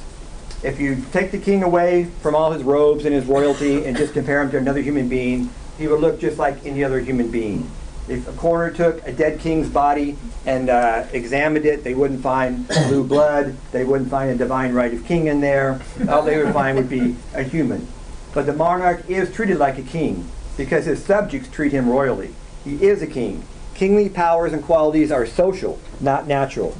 If 0.63 0.81
you 0.81 1.05
take 1.13 1.33
the 1.33 1.39
king 1.39 1.63
away 1.63 2.05
from 2.23 2.35
all 2.35 2.53
his 2.53 2.63
robes 2.63 3.05
and 3.05 3.13
his 3.13 3.27
royalty 3.27 3.85
and 3.85 3.95
just 3.95 4.15
compare 4.15 4.41
him 4.41 4.51
to 4.53 4.59
another 4.59 4.81
human 4.81 5.07
being, 5.07 5.51
he 5.77 5.87
would 5.89 6.01
look 6.01 6.19
just 6.19 6.39
like 6.39 6.65
any 6.65 6.85
other 6.85 7.01
human 7.01 7.31
being. 7.31 7.69
If 8.09 8.27
a 8.27 8.33
coroner 8.33 8.73
took 8.73 9.07
a 9.07 9.13
dead 9.13 9.41
king's 9.41 9.69
body 9.69 10.17
and 10.47 10.71
uh, 10.71 11.05
examined 11.13 11.67
it, 11.67 11.85
they 11.85 11.95
wouldn't 11.95 12.23
find 12.23 12.67
blue 12.69 13.05
blood, 13.05 13.57
they 13.73 13.85
wouldn't 13.85 14.09
find 14.09 14.31
a 14.31 14.37
divine 14.37 14.73
right 14.73 14.95
of 14.95 15.05
king 15.05 15.27
in 15.27 15.41
there. 15.43 15.83
All 16.09 16.23
they 16.23 16.43
would 16.43 16.55
find 16.55 16.79
would 16.79 16.89
be 16.89 17.17
a 17.35 17.43
human. 17.43 17.87
But 18.35 18.47
the 18.47 18.53
monarch 18.53 19.09
is 19.09 19.33
treated 19.33 19.59
like 19.59 19.79
a 19.79 19.83
king 19.83 20.29
because 20.57 20.85
his 20.87 21.05
subjects 21.05 21.49
treat 21.49 21.73
him 21.73 21.89
royally. 21.89 22.35
He 22.65 22.85
is 22.85 23.03
a 23.03 23.07
king. 23.07 23.45
Kingly 23.75 24.09
powers 24.09 24.53
and 24.53 24.63
qualities 24.63 25.13
are 25.13 25.25
social, 25.25 25.79
not 26.01 26.27
natural. 26.27 26.77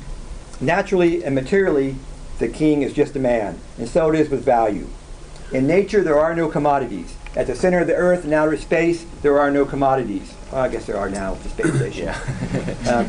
Naturally 0.61 1.25
and 1.25 1.35
materially, 1.35 1.97
the 2.39 2.49
king 2.49 2.83
is 2.83 2.93
just 2.93 3.15
a 3.17 3.21
man, 3.21 3.59
and 3.79 3.89
so 3.89 4.11
it 4.13 4.19
is 4.19 4.29
with 4.29 4.45
value. 4.45 4.89
In 5.53 5.67
nature, 5.67 6.03
there 6.03 6.19
are 6.19 6.35
no 6.35 6.49
commodities. 6.49 7.15
At 7.37 7.47
the 7.47 7.55
center 7.55 7.79
of 7.81 7.87
the 7.87 7.95
earth 7.95 8.25
in 8.25 8.33
outer 8.33 8.57
space, 8.57 9.07
there 9.23 9.39
are 9.39 9.51
no 9.51 9.65
commodities. 9.65 10.35
Well, 10.51 10.63
I 10.63 10.69
guess 10.69 10.87
there 10.87 10.97
are 10.97 11.09
now 11.09 11.35
at 11.35 11.43
the 11.43 11.49
space 11.51 11.75
station. 11.75 12.09
Um, 12.89 13.07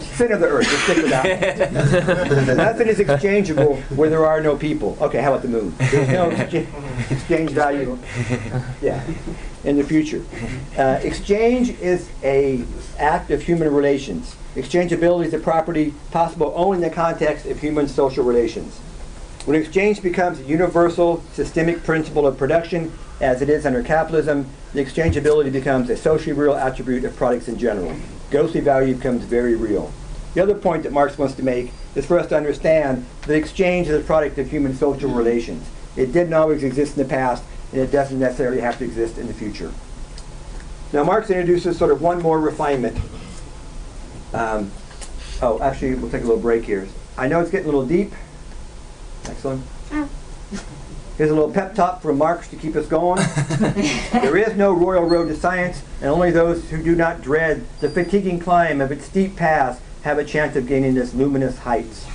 center 0.00 0.34
of 0.34 0.40
the 0.40 0.48
earth, 0.48 0.66
let's 0.70 0.82
stick 0.82 0.96
with 0.98 1.10
that. 1.10 2.56
Nothing 2.58 2.88
is 2.88 3.00
exchangeable 3.00 3.76
where 3.96 4.10
there 4.10 4.26
are 4.26 4.42
no 4.42 4.54
people. 4.54 4.98
Okay, 5.00 5.22
how 5.22 5.30
about 5.32 5.40
the 5.42 5.48
moon? 5.48 5.74
There's 5.78 6.08
no 6.10 6.28
excha- 6.30 6.66
exchange 7.10 7.50
value. 7.50 7.98
Yeah, 8.80 9.04
in 9.64 9.76
the 9.76 9.84
future. 9.84 10.22
Uh, 10.76 11.00
exchange 11.02 11.70
is 11.80 12.08
a 12.22 12.64
act 12.98 13.30
of 13.30 13.42
human 13.42 13.72
relations. 13.72 14.36
Exchangeability 14.54 15.26
is 15.26 15.34
a 15.34 15.38
property 15.38 15.94
possible 16.10 16.52
only 16.56 16.76
in 16.76 16.82
the 16.82 16.90
context 16.90 17.46
of 17.46 17.60
human 17.60 17.88
social 17.88 18.24
relations. 18.24 18.78
When 19.44 19.60
exchange 19.60 20.02
becomes 20.02 20.40
a 20.40 20.44
universal 20.44 21.22
systemic 21.32 21.82
principle 21.82 22.26
of 22.26 22.38
production, 22.38 22.92
as 23.20 23.42
it 23.42 23.48
is 23.48 23.66
under 23.66 23.82
capitalism, 23.82 24.46
the 24.74 24.84
exchangeability 24.84 25.50
becomes 25.50 25.90
a 25.90 25.96
socially 25.96 26.32
real 26.32 26.54
attribute 26.54 27.04
of 27.04 27.16
products 27.16 27.48
in 27.48 27.58
general. 27.58 27.94
Ghostly 28.30 28.60
value 28.60 28.94
becomes 28.94 29.24
very 29.24 29.54
real. 29.54 29.92
The 30.34 30.42
other 30.42 30.54
point 30.54 30.82
that 30.82 30.92
Marx 30.92 31.18
wants 31.18 31.34
to 31.36 31.42
make 31.42 31.72
is 31.94 32.06
for 32.06 32.18
us 32.18 32.28
to 32.28 32.36
understand 32.36 33.06
that 33.22 33.34
exchange 33.34 33.88
is 33.88 34.00
a 34.00 34.04
product 34.04 34.38
of 34.38 34.50
human 34.50 34.74
social 34.74 35.10
relations. 35.10 35.66
It 35.96 36.12
didn't 36.12 36.34
always 36.34 36.62
exist 36.62 36.96
in 36.96 37.02
the 37.02 37.08
past, 37.08 37.42
and 37.72 37.80
it 37.80 37.90
doesn't 37.90 38.18
necessarily 38.18 38.60
have 38.60 38.78
to 38.78 38.84
exist 38.84 39.18
in 39.18 39.26
the 39.26 39.34
future. 39.34 39.72
Now, 40.92 41.04
Marx 41.04 41.28
introduces 41.28 41.76
sort 41.76 41.90
of 41.90 42.00
one 42.00 42.22
more 42.22 42.40
refinement. 42.40 42.96
Um, 44.32 44.70
oh, 45.42 45.60
actually, 45.60 45.94
we'll 45.94 46.10
take 46.10 46.22
a 46.22 46.26
little 46.26 46.40
break 46.40 46.64
here. 46.64 46.88
I 47.16 47.28
know 47.28 47.40
it's 47.40 47.50
getting 47.50 47.66
a 47.66 47.70
little 47.70 47.86
deep. 47.86 48.12
Next 49.24 49.44
one. 49.44 49.62
Here's 51.18 51.30
a 51.30 51.34
little 51.34 51.50
pep 51.50 51.74
talk 51.74 52.00
from 52.00 52.16
Marx 52.16 52.46
to 52.48 52.56
keep 52.56 52.76
us 52.76 52.86
going. 52.86 53.20
there 54.12 54.36
is 54.36 54.56
no 54.56 54.72
royal 54.72 55.02
road 55.02 55.26
to 55.28 55.36
science, 55.36 55.82
and 56.00 56.08
only 56.10 56.30
those 56.30 56.70
who 56.70 56.80
do 56.80 56.94
not 56.94 57.20
dread 57.20 57.66
the 57.80 57.90
fatiguing 57.90 58.38
climb 58.38 58.80
of 58.80 58.92
its 58.92 59.06
steep 59.06 59.34
paths 59.34 59.80
have 60.02 60.18
a 60.18 60.24
chance 60.24 60.54
of 60.54 60.66
gaining 60.68 60.96
its 60.96 61.12
luminous 61.12 61.58
heights. 61.58 62.06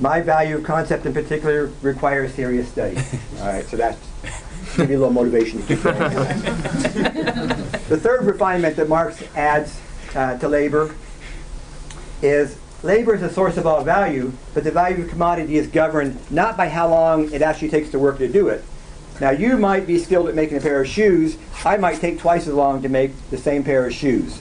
My 0.00 0.20
value 0.20 0.56
of 0.56 0.64
concept 0.64 1.06
in 1.06 1.14
particular 1.14 1.70
requires 1.82 2.34
serious 2.34 2.68
study. 2.68 2.96
All 3.40 3.46
right, 3.46 3.64
so 3.64 3.76
that's 3.76 3.98
give 4.76 4.90
you 4.90 4.96
a 4.96 4.98
little 4.98 5.12
motivation 5.12 5.60
to 5.62 5.66
keep 5.66 5.82
going. 5.82 5.98
the 7.88 7.98
third 8.00 8.24
refinement 8.24 8.76
that 8.76 8.88
Marx 8.88 9.22
adds 9.36 9.80
uh, 10.14 10.36
to 10.38 10.48
labor 10.48 10.94
is 12.22 12.58
labor 12.82 13.14
is 13.14 13.22
a 13.22 13.32
source 13.32 13.56
of 13.56 13.66
all 13.66 13.84
value, 13.84 14.32
but 14.52 14.64
the 14.64 14.70
value 14.70 15.04
of 15.04 15.10
commodity 15.10 15.56
is 15.56 15.68
governed 15.68 16.18
not 16.30 16.56
by 16.56 16.68
how 16.68 16.88
long 16.88 17.32
it 17.32 17.42
actually 17.42 17.68
takes 17.68 17.90
to 17.90 17.98
work 17.98 18.18
to 18.18 18.28
do 18.28 18.48
it. 18.48 18.64
Now, 19.20 19.30
you 19.30 19.56
might 19.56 19.86
be 19.86 19.98
skilled 19.98 20.28
at 20.28 20.34
making 20.34 20.58
a 20.58 20.60
pair 20.60 20.80
of 20.80 20.88
shoes. 20.88 21.38
I 21.64 21.76
might 21.76 22.00
take 22.00 22.18
twice 22.18 22.48
as 22.48 22.54
long 22.54 22.82
to 22.82 22.88
make 22.88 23.12
the 23.30 23.38
same 23.38 23.62
pair 23.62 23.86
of 23.86 23.94
shoes. 23.94 24.40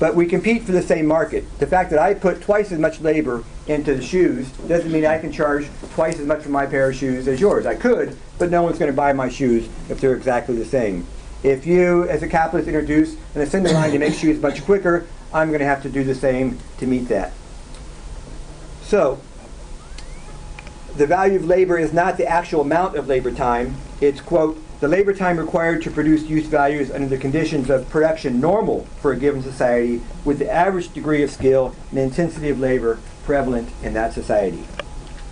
But 0.00 0.16
we 0.16 0.24
compete 0.24 0.64
for 0.64 0.72
the 0.72 0.82
same 0.82 1.06
market. 1.06 1.44
The 1.58 1.66
fact 1.66 1.90
that 1.90 1.98
I 1.98 2.14
put 2.14 2.40
twice 2.40 2.72
as 2.72 2.78
much 2.78 3.00
labor 3.02 3.44
into 3.66 3.94
the 3.94 4.02
shoes 4.02 4.50
doesn't 4.66 4.90
mean 4.90 5.04
I 5.04 5.18
can 5.18 5.30
charge 5.30 5.68
twice 5.92 6.18
as 6.18 6.26
much 6.26 6.42
for 6.42 6.48
my 6.48 6.64
pair 6.64 6.88
of 6.88 6.96
shoes 6.96 7.28
as 7.28 7.38
yours. 7.38 7.66
I 7.66 7.74
could, 7.74 8.16
but 8.38 8.50
no 8.50 8.62
one's 8.62 8.78
going 8.78 8.90
to 8.90 8.96
buy 8.96 9.12
my 9.12 9.28
shoes 9.28 9.68
if 9.90 10.00
they're 10.00 10.16
exactly 10.16 10.56
the 10.56 10.64
same. 10.64 11.06
If 11.42 11.66
you, 11.66 12.08
as 12.08 12.22
a 12.22 12.28
capitalist, 12.28 12.66
introduce 12.66 13.14
an 13.34 13.42
assembly 13.42 13.74
line 13.74 13.92
to 13.92 13.98
make 13.98 14.14
shoes 14.14 14.40
much 14.40 14.64
quicker, 14.64 15.06
I'm 15.34 15.48
going 15.48 15.60
to 15.60 15.66
have 15.66 15.82
to 15.82 15.90
do 15.90 16.02
the 16.02 16.14
same 16.14 16.58
to 16.78 16.86
meet 16.86 17.08
that. 17.08 17.32
So, 18.82 19.20
the 20.96 21.06
value 21.06 21.36
of 21.36 21.44
labor 21.44 21.78
is 21.78 21.92
not 21.92 22.16
the 22.16 22.26
actual 22.26 22.62
amount 22.62 22.96
of 22.96 23.06
labor 23.06 23.30
time. 23.30 23.76
It's, 24.00 24.22
quote, 24.22 24.60
the 24.80 24.88
labor 24.88 25.12
time 25.12 25.38
required 25.38 25.82
to 25.82 25.90
produce 25.90 26.22
use 26.22 26.46
values 26.46 26.90
under 26.90 27.06
the 27.06 27.18
conditions 27.18 27.68
of 27.68 27.88
production 27.90 28.40
normal 28.40 28.86
for 29.00 29.12
a 29.12 29.16
given 29.16 29.42
society 29.42 30.00
with 30.24 30.38
the 30.38 30.50
average 30.50 30.90
degree 30.94 31.22
of 31.22 31.30
skill 31.30 31.76
and 31.90 31.98
intensity 31.98 32.48
of 32.48 32.58
labor 32.58 32.98
prevalent 33.24 33.68
in 33.82 33.92
that 33.92 34.14
society. 34.14 34.64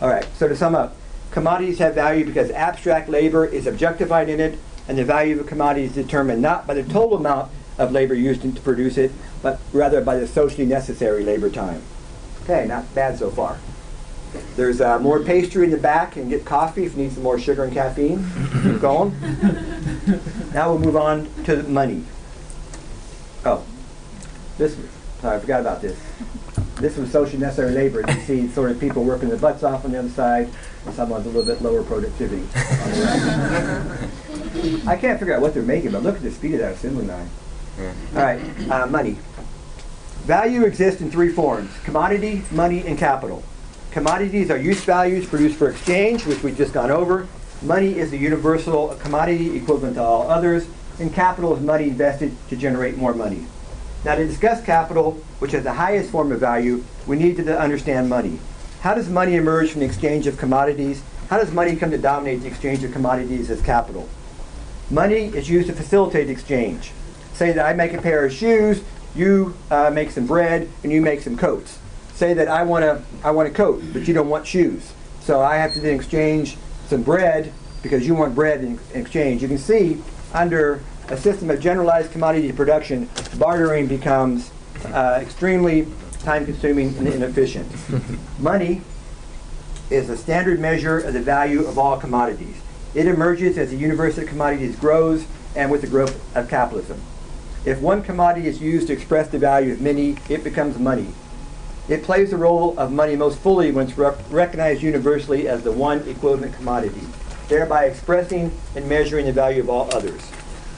All 0.02 0.08
right, 0.08 0.26
so 0.34 0.48
to 0.48 0.54
sum 0.54 0.74
up, 0.74 0.94
commodities 1.30 1.78
have 1.78 1.94
value 1.94 2.26
because 2.26 2.50
abstract 2.50 3.08
labor 3.08 3.46
is 3.46 3.66
objectified 3.66 4.28
in 4.28 4.38
it, 4.38 4.58
and 4.86 4.98
the 4.98 5.04
value 5.04 5.40
of 5.40 5.46
a 5.46 5.48
commodity 5.48 5.86
is 5.86 5.94
determined 5.94 6.42
not 6.42 6.66
by 6.66 6.74
the 6.74 6.82
total 6.82 7.16
amount 7.16 7.50
of 7.78 7.90
labor 7.90 8.14
used 8.14 8.42
to 8.42 8.50
produce 8.60 8.98
it, 8.98 9.12
but 9.40 9.60
rather 9.72 10.02
by 10.02 10.16
the 10.18 10.26
socially 10.26 10.66
necessary 10.66 11.24
labor 11.24 11.48
time. 11.48 11.80
Okay, 12.42 12.66
not 12.66 12.94
bad 12.94 13.18
so 13.18 13.30
far. 13.30 13.58
There's 14.56 14.80
uh, 14.80 14.98
more 14.98 15.22
pastry 15.22 15.64
in 15.64 15.70
the 15.70 15.76
back 15.78 16.16
and 16.16 16.28
get 16.28 16.44
coffee 16.44 16.84
if 16.84 16.96
you 16.96 17.04
need 17.04 17.12
some 17.12 17.22
more 17.22 17.38
sugar 17.38 17.64
and 17.64 17.72
caffeine. 17.72 18.26
Keep 18.62 18.80
going. 18.80 19.14
now 20.54 20.70
we'll 20.70 20.80
move 20.80 20.96
on 20.96 21.28
to 21.44 21.62
money. 21.64 22.04
Oh, 23.44 23.64
this, 24.58 24.76
sorry, 25.20 25.36
I 25.36 25.40
forgot 25.40 25.60
about 25.60 25.80
this. 25.80 25.98
This 26.76 26.96
was 26.96 27.10
socially 27.10 27.38
necessary 27.38 27.72
labor. 27.72 28.04
You 28.08 28.20
see 28.22 28.48
sort 28.48 28.70
of 28.70 28.80
people 28.80 29.04
working 29.04 29.28
their 29.28 29.38
butts 29.38 29.62
off 29.62 29.84
on 29.84 29.92
the 29.92 29.98
other 29.98 30.08
side, 30.10 30.50
and 30.86 30.94
someone's 30.94 31.26
a 31.26 31.30
little 31.30 31.44
bit 31.44 31.62
lower 31.62 31.82
productivity. 31.82 32.46
I 34.86 34.96
can't 34.96 35.18
figure 35.18 35.34
out 35.34 35.40
what 35.40 35.54
they're 35.54 35.62
making, 35.62 35.92
but 35.92 36.02
look 36.02 36.16
at 36.16 36.22
the 36.22 36.30
speed 36.30 36.54
of 36.54 36.60
that 36.60 36.74
assembly 36.74 37.06
line. 37.06 37.28
All 37.78 38.22
right, 38.22 38.40
uh, 38.70 38.86
money. 38.86 39.18
Value 40.24 40.64
exists 40.64 41.00
in 41.00 41.10
three 41.10 41.32
forms, 41.32 41.70
commodity, 41.84 42.42
money, 42.50 42.86
and 42.86 42.98
capital. 42.98 43.42
Commodities 43.90 44.50
are 44.50 44.58
use 44.58 44.84
values 44.84 45.26
produced 45.26 45.56
for 45.56 45.70
exchange, 45.70 46.26
which 46.26 46.42
we've 46.42 46.56
just 46.56 46.74
gone 46.74 46.90
over. 46.90 47.26
Money 47.62 47.98
is 47.98 48.10
the 48.10 48.18
universal 48.18 48.88
commodity 49.00 49.56
equivalent 49.56 49.94
to 49.94 50.02
all 50.02 50.30
others, 50.30 50.68
and 51.00 51.12
capital 51.12 51.56
is 51.56 51.62
money 51.62 51.84
invested 51.84 52.36
to 52.50 52.56
generate 52.56 52.98
more 52.98 53.14
money. 53.14 53.46
Now 54.04 54.14
to 54.14 54.26
discuss 54.26 54.62
capital, 54.62 55.12
which 55.38 55.54
is 55.54 55.64
the 55.64 55.72
highest 55.72 56.10
form 56.10 56.32
of 56.32 56.40
value, 56.40 56.84
we 57.06 57.16
need 57.16 57.36
to 57.38 57.58
understand 57.58 58.10
money. 58.10 58.38
How 58.82 58.94
does 58.94 59.08
money 59.08 59.36
emerge 59.36 59.70
from 59.70 59.80
the 59.80 59.86
exchange 59.86 60.26
of 60.26 60.36
commodities? 60.36 61.02
How 61.30 61.38
does 61.38 61.50
money 61.50 61.74
come 61.74 61.90
to 61.90 61.98
dominate 61.98 62.42
the 62.42 62.46
exchange 62.46 62.84
of 62.84 62.92
commodities 62.92 63.50
as 63.50 63.62
capital? 63.62 64.08
Money 64.90 65.26
is 65.26 65.48
used 65.48 65.66
to 65.68 65.74
facilitate 65.74 66.28
exchange. 66.28 66.92
Say 67.32 67.52
that 67.52 67.64
I 67.64 67.72
make 67.72 67.94
a 67.94 68.02
pair 68.02 68.24
of 68.24 68.32
shoes, 68.32 68.82
you 69.14 69.54
uh, 69.70 69.90
make 69.90 70.10
some 70.10 70.26
bread, 70.26 70.68
and 70.82 70.92
you 70.92 71.00
make 71.00 71.22
some 71.22 71.36
coats. 71.36 71.78
Say 72.18 72.34
that 72.34 72.48
I 72.48 72.64
want 72.64 72.84
a, 72.84 73.00
I 73.22 73.30
want 73.30 73.46
a 73.46 73.52
coat, 73.52 73.80
but 73.92 74.08
you 74.08 74.12
don't 74.12 74.28
want 74.28 74.44
shoes. 74.44 74.92
So 75.20 75.40
I 75.40 75.54
have 75.54 75.72
to 75.74 75.80
then 75.80 75.94
exchange 75.94 76.56
some 76.88 77.04
bread 77.04 77.52
because 77.80 78.08
you 78.08 78.16
want 78.16 78.34
bread 78.34 78.64
in, 78.64 78.80
exchange. 78.92 79.40
You 79.40 79.46
can 79.46 79.56
see 79.56 80.02
under 80.34 80.82
a 81.10 81.16
system 81.16 81.48
of 81.48 81.60
generalized 81.60 82.10
commodity 82.10 82.50
production, 82.50 83.08
bartering 83.38 83.86
becomes 83.86 84.50
uh, 84.86 85.20
extremely 85.22 85.86
time-consuming 86.24 86.96
and 86.98 87.06
inefficient. 87.06 87.70
Money 88.40 88.82
is 89.88 90.10
a 90.10 90.16
standard 90.16 90.58
measure 90.58 90.98
of 90.98 91.12
the 91.12 91.22
value 91.22 91.66
of 91.66 91.78
all 91.78 92.00
commodities. 92.00 92.56
It 92.96 93.06
emerges 93.06 93.56
as 93.56 93.70
the 93.70 93.76
universe 93.76 94.18
of 94.18 94.26
commodities 94.26 94.74
grows 94.74 95.24
and 95.54 95.70
with 95.70 95.82
the 95.82 95.86
growth 95.86 96.20
of 96.36 96.48
capitalism. 96.48 97.00
If 97.64 97.80
one 97.80 98.02
commodity 98.02 98.48
is 98.48 98.60
used 98.60 98.88
to 98.88 98.92
express 98.92 99.28
the 99.28 99.38
value 99.38 99.72
of 99.72 99.80
many, 99.80 100.16
it 100.28 100.42
becomes 100.42 100.80
money. 100.80 101.14
It 101.88 102.02
plays 102.02 102.30
the 102.30 102.36
role 102.36 102.78
of 102.78 102.92
money 102.92 103.16
most 103.16 103.38
fully 103.38 103.70
when 103.70 103.88
it's 103.88 103.96
rec- 103.96 104.18
recognized 104.30 104.82
universally 104.82 105.48
as 105.48 105.62
the 105.62 105.72
one 105.72 106.06
equivalent 106.06 106.54
commodity, 106.54 107.00
thereby 107.48 107.86
expressing 107.86 108.52
and 108.76 108.86
measuring 108.86 109.24
the 109.24 109.32
value 109.32 109.62
of 109.62 109.70
all 109.70 109.88
others. 109.94 110.20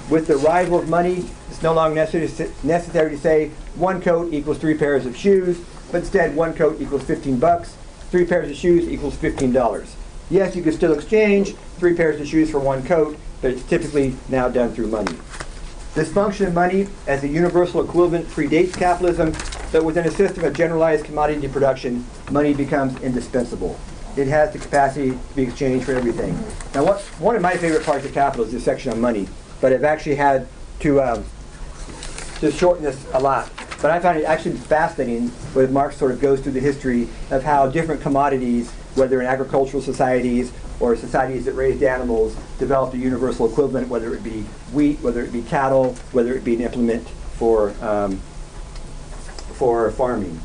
With 0.09 0.29
the 0.29 0.39
arrival 0.39 0.79
of 0.79 0.89
money, 0.89 1.25
it's 1.49 1.63
no 1.63 1.73
longer 1.73 1.97
necessary, 1.97 2.53
necessary 2.63 3.11
to 3.11 3.19
say 3.19 3.51
one 3.75 4.01
coat 4.01 4.33
equals 4.33 4.59
three 4.59 4.75
pairs 4.75 5.05
of 5.05 5.17
shoes, 5.17 5.61
but 5.91 5.99
instead 5.99 6.37
one 6.37 6.55
coat 6.55 6.81
equals 6.81 7.03
15 7.03 7.41
bucks, 7.41 7.77
three 8.13 8.25
pairs 8.25 8.49
of 8.49 8.57
shoes 8.57 8.89
equals 8.89 9.17
$15. 9.17 9.89
Yes, 10.31 10.55
you 10.55 10.63
can 10.63 10.73
still 10.73 10.93
exchange 10.93 11.55
three 11.79 11.95
pairs 11.95 12.21
of 12.21 12.29
shoes 12.29 12.53
for 12.53 12.61
one 12.61 12.85
coat, 12.85 13.19
but 13.43 13.51
it's 13.51 13.65
typically 13.65 14.15
now 14.29 14.49
done 14.49 14.73
through 14.73 14.87
money. 14.87 15.17
This 15.93 16.13
function 16.13 16.47
of 16.47 16.55
money 16.55 16.87
as 17.09 17.25
a 17.25 17.29
universal 17.29 17.85
equivalent 17.85 18.29
predates 18.29 18.77
capitalism, 18.77 19.33
but 19.73 19.85
within 19.85 20.07
a 20.07 20.11
system 20.11 20.45
of 20.45 20.55
generalized 20.55 21.05
commodity 21.05 21.49
production, 21.49 22.07
money 22.31 22.55
becomes 22.55 23.01
indispensable. 23.03 23.77
It 24.17 24.29
has 24.29 24.53
the 24.53 24.61
capacity 24.61 25.11
to 25.11 25.35
be 25.35 25.43
exchanged 25.43 25.87
for 25.87 25.95
everything. 25.95 26.35
Now, 26.75 26.85
what, 26.85 27.01
one 27.19 27.35
of 27.35 27.43
my 27.43 27.57
favorite 27.57 27.85
parts 27.85 28.05
of 28.05 28.13
capital 28.13 28.45
is 28.45 28.53
this 28.53 28.65
section 28.65 28.93
on 28.93 29.01
money, 29.01 29.29
but 29.61 29.73
I've 29.73 29.83
actually 29.83 30.15
had 30.15 30.47
to 30.81 31.03
um, 31.03 31.25
just 32.41 32.57
shorten 32.57 32.85
this 32.85 33.05
a 33.13 33.19
lot. 33.19 33.51
But 33.83 33.91
I 33.91 33.99
found 33.99 34.19
it 34.19 34.25
actually 34.25 34.59
fascinating 34.59 35.31
when 35.55 35.73
Marx 35.73 35.97
sort 35.97 36.13
of 36.13 36.21
goes 36.21 36.41
through 36.41 36.53
the 36.53 36.61
history 36.61 37.09
of 37.33 37.43
how 37.43 37.69
different 37.69 38.01
commodities, 38.01 38.71
whether 38.95 39.21
in 39.21 39.27
agricultural 39.27 39.83
societies 39.83 40.53
or 40.81 40.97
societies 40.97 41.45
that 41.45 41.53
raised 41.53 41.83
animals 41.83 42.35
developed 42.59 42.95
a 42.95 42.99
universal 42.99 43.51
equivalent, 43.51 43.89
whether 43.89 44.15
it 44.15 44.25
be 44.25 44.43
wheat, 44.73 44.99
whether 45.01 45.23
it 45.23 45.33
be 45.33 45.43
cattle, 45.43 45.95
whether 46.13 46.35
it 46.35 46.43
be 46.43 46.55
an 46.55 46.63
implement 46.63 47.07
for, 47.09 47.75
um, 47.83 48.17
for 49.55 49.91
farming. 49.91 50.41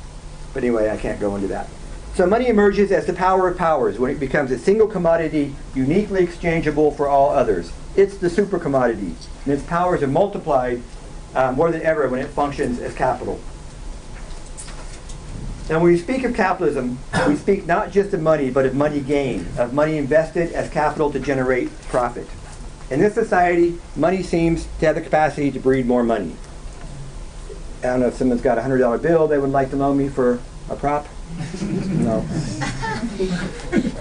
But 0.54 0.64
anyway, 0.64 0.90
I 0.90 0.98
can't 0.98 1.20
go 1.20 1.36
into 1.36 1.48
that. 1.48 1.68
So 2.16 2.26
money 2.26 2.48
emerges 2.48 2.92
as 2.92 3.06
the 3.06 3.14
power 3.14 3.50
of 3.50 3.58
powers 3.58 4.00
when 4.00 4.12
it 4.12 4.20
becomes 4.20 4.52
a 4.52 4.58
single 4.58 4.88
commodity 4.88 5.54
uniquely 5.74 6.24
exchangeable 6.24 6.92
for 6.92 7.10
all 7.10 7.30
others. 7.30 7.74
It's 7.96 8.18
the 8.18 8.30
super 8.30 8.60
commodity, 8.60 9.16
and 9.46 9.54
its 9.54 9.64
powers 9.64 10.02
are 10.02 10.08
multiplied 10.08 10.82
uh, 11.34 11.52
more 11.52 11.72
than 11.72 11.82
ever 11.82 12.08
when 12.08 12.22
it 12.22 12.28
functions 12.30 12.80
as 12.80 12.94
capital. 12.94 13.40
Now, 15.68 15.80
when 15.80 15.92
we 15.92 15.98
speak 15.98 16.24
of 16.24 16.36
capitalism, 16.36 17.00
we 17.28 17.36
speak 17.36 17.66
not 17.66 17.92
just 17.92 18.14
of 18.14 18.22
money, 18.22 18.52
but 18.52 18.68
of 18.68 18.76
money 18.76 19.00
gain, 19.00 19.48
of 19.58 19.74
money 19.74 19.98
invested 19.98 20.52
as 20.52 20.70
capital 20.70 21.12
to 21.12 21.20
generate 21.20 21.76
profit. 21.84 22.28
In 22.92 23.00
this 23.00 23.16
society, 23.16 23.80
money 23.96 24.22
seems 24.22 24.68
to 24.80 24.86
have 24.86 24.94
the 24.94 25.02
capacity 25.02 25.50
to 25.50 25.60
breed 25.60 25.88
more 25.88 26.04
money. 26.04 26.36
I 27.80 27.88
don't 27.88 28.02
know 28.02 28.08
if 28.08 28.14
someone's 28.14 28.42
got 28.42 28.60
a 28.60 28.62
hundred 28.62 28.78
dollar 28.78 29.00
bill 29.00 29.28
they 29.28 29.40
would 29.40 29.50
like 29.50 29.72
to 29.72 29.76
loan 29.76 29.98
me 29.98 30.08
for 30.08 30.40
a 30.70 30.76
prop. 30.76 31.08
No. 31.90 32.24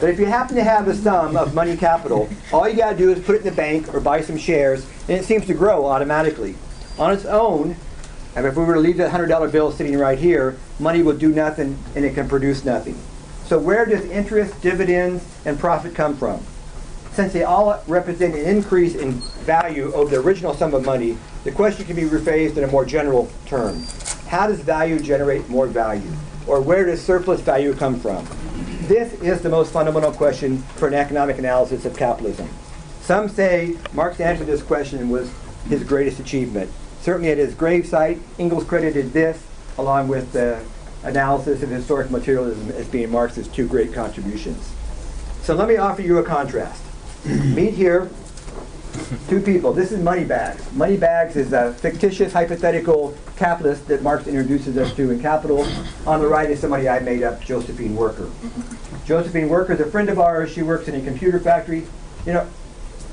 But 0.00 0.10
if 0.10 0.18
you 0.18 0.26
happen 0.26 0.56
to 0.56 0.64
have 0.64 0.86
a 0.86 0.94
sum 0.94 1.34
of 1.34 1.54
money 1.54 1.78
capital, 1.78 2.28
all 2.52 2.68
you 2.68 2.76
got 2.76 2.90
to 2.90 2.96
do 2.96 3.10
is 3.10 3.24
put 3.24 3.36
it 3.36 3.38
in 3.38 3.44
the 3.44 3.52
bank 3.52 3.92
or 3.94 4.00
buy 4.00 4.20
some 4.20 4.36
shares, 4.36 4.86
and 5.08 5.18
it 5.18 5.24
seems 5.24 5.46
to 5.46 5.54
grow 5.54 5.86
automatically. 5.86 6.56
On 6.98 7.10
its 7.10 7.24
own, 7.24 7.76
and 8.36 8.46
if 8.46 8.56
we 8.56 8.64
were 8.64 8.74
to 8.74 8.80
leave 8.80 8.96
that 8.96 9.10
hundred 9.10 9.28
dollar 9.28 9.48
bill 9.48 9.70
sitting 9.70 9.96
right 9.96 10.18
here, 10.18 10.56
money 10.78 11.02
will 11.02 11.16
do 11.16 11.28
nothing 11.28 11.78
and 11.94 12.04
it 12.04 12.14
can 12.14 12.28
produce 12.28 12.64
nothing. 12.64 12.98
So 13.44 13.58
where 13.58 13.84
does 13.84 14.04
interest, 14.06 14.60
dividends, 14.62 15.24
and 15.44 15.58
profit 15.58 15.94
come 15.94 16.16
from? 16.16 16.40
Since 17.12 17.32
they 17.32 17.44
all 17.44 17.80
represent 17.86 18.34
an 18.34 18.44
increase 18.44 18.96
in 18.96 19.12
value 19.12 19.92
over 19.92 20.10
the 20.10 20.20
original 20.20 20.54
sum 20.54 20.74
of 20.74 20.84
money, 20.84 21.16
the 21.44 21.52
question 21.52 21.84
can 21.84 21.94
be 21.94 22.02
rephrased 22.02 22.56
in 22.56 22.64
a 22.64 22.66
more 22.66 22.84
general 22.84 23.30
term. 23.46 23.84
How 24.26 24.48
does 24.48 24.60
value 24.60 24.98
generate 24.98 25.48
more 25.48 25.66
value? 25.66 26.10
Or 26.46 26.60
where 26.60 26.84
does 26.84 27.00
surplus 27.00 27.40
value 27.40 27.74
come 27.74 28.00
from? 28.00 28.26
This 28.88 29.12
is 29.22 29.42
the 29.42 29.48
most 29.48 29.72
fundamental 29.72 30.10
question 30.10 30.58
for 30.76 30.88
an 30.88 30.94
economic 30.94 31.38
analysis 31.38 31.84
of 31.84 31.96
capitalism. 31.96 32.48
Some 33.02 33.28
say 33.28 33.76
Marx's 33.92 34.22
answer 34.22 34.44
to 34.44 34.50
this 34.50 34.62
question 34.62 35.08
was 35.10 35.30
his 35.68 35.84
greatest 35.84 36.18
achievement. 36.18 36.70
Certainly 37.04 37.32
at 37.32 37.36
his 37.36 37.52
gravesite, 37.52 38.18
Engels 38.38 38.64
credited 38.64 39.12
this, 39.12 39.46
along 39.76 40.08
with 40.08 40.32
the 40.32 40.64
analysis 41.02 41.62
of 41.62 41.68
historic 41.68 42.10
materialism, 42.10 42.70
as 42.70 42.88
being 42.88 43.10
Marx's 43.10 43.46
two 43.46 43.68
great 43.68 43.92
contributions. 43.92 44.72
So 45.42 45.54
let 45.54 45.68
me 45.68 45.76
offer 45.76 46.00
you 46.00 46.16
a 46.16 46.22
contrast. 46.22 46.82
Meet 47.26 47.74
here 47.74 48.08
two 49.28 49.42
people. 49.42 49.74
This 49.74 49.92
is 49.92 50.02
Moneybags. 50.02 50.72
Moneybags 50.72 51.36
is 51.36 51.52
a 51.52 51.74
fictitious 51.74 52.32
hypothetical 52.32 53.14
capitalist 53.36 53.86
that 53.88 54.02
Marx 54.02 54.26
introduces 54.26 54.78
us 54.78 54.94
to 54.94 55.10
in 55.10 55.20
Capital. 55.20 55.66
On 56.06 56.20
the 56.20 56.26
right 56.26 56.50
is 56.50 56.58
somebody 56.58 56.88
I 56.88 57.00
made 57.00 57.22
up, 57.22 57.42
Josephine 57.42 57.94
Worker. 57.96 58.30
Josephine 59.04 59.50
Worker 59.50 59.74
is 59.74 59.80
a 59.80 59.90
friend 59.90 60.08
of 60.08 60.18
ours. 60.18 60.50
She 60.50 60.62
works 60.62 60.88
in 60.88 60.94
a 60.94 61.04
computer 61.04 61.38
factory. 61.38 61.86
You 62.24 62.32
know, 62.32 62.48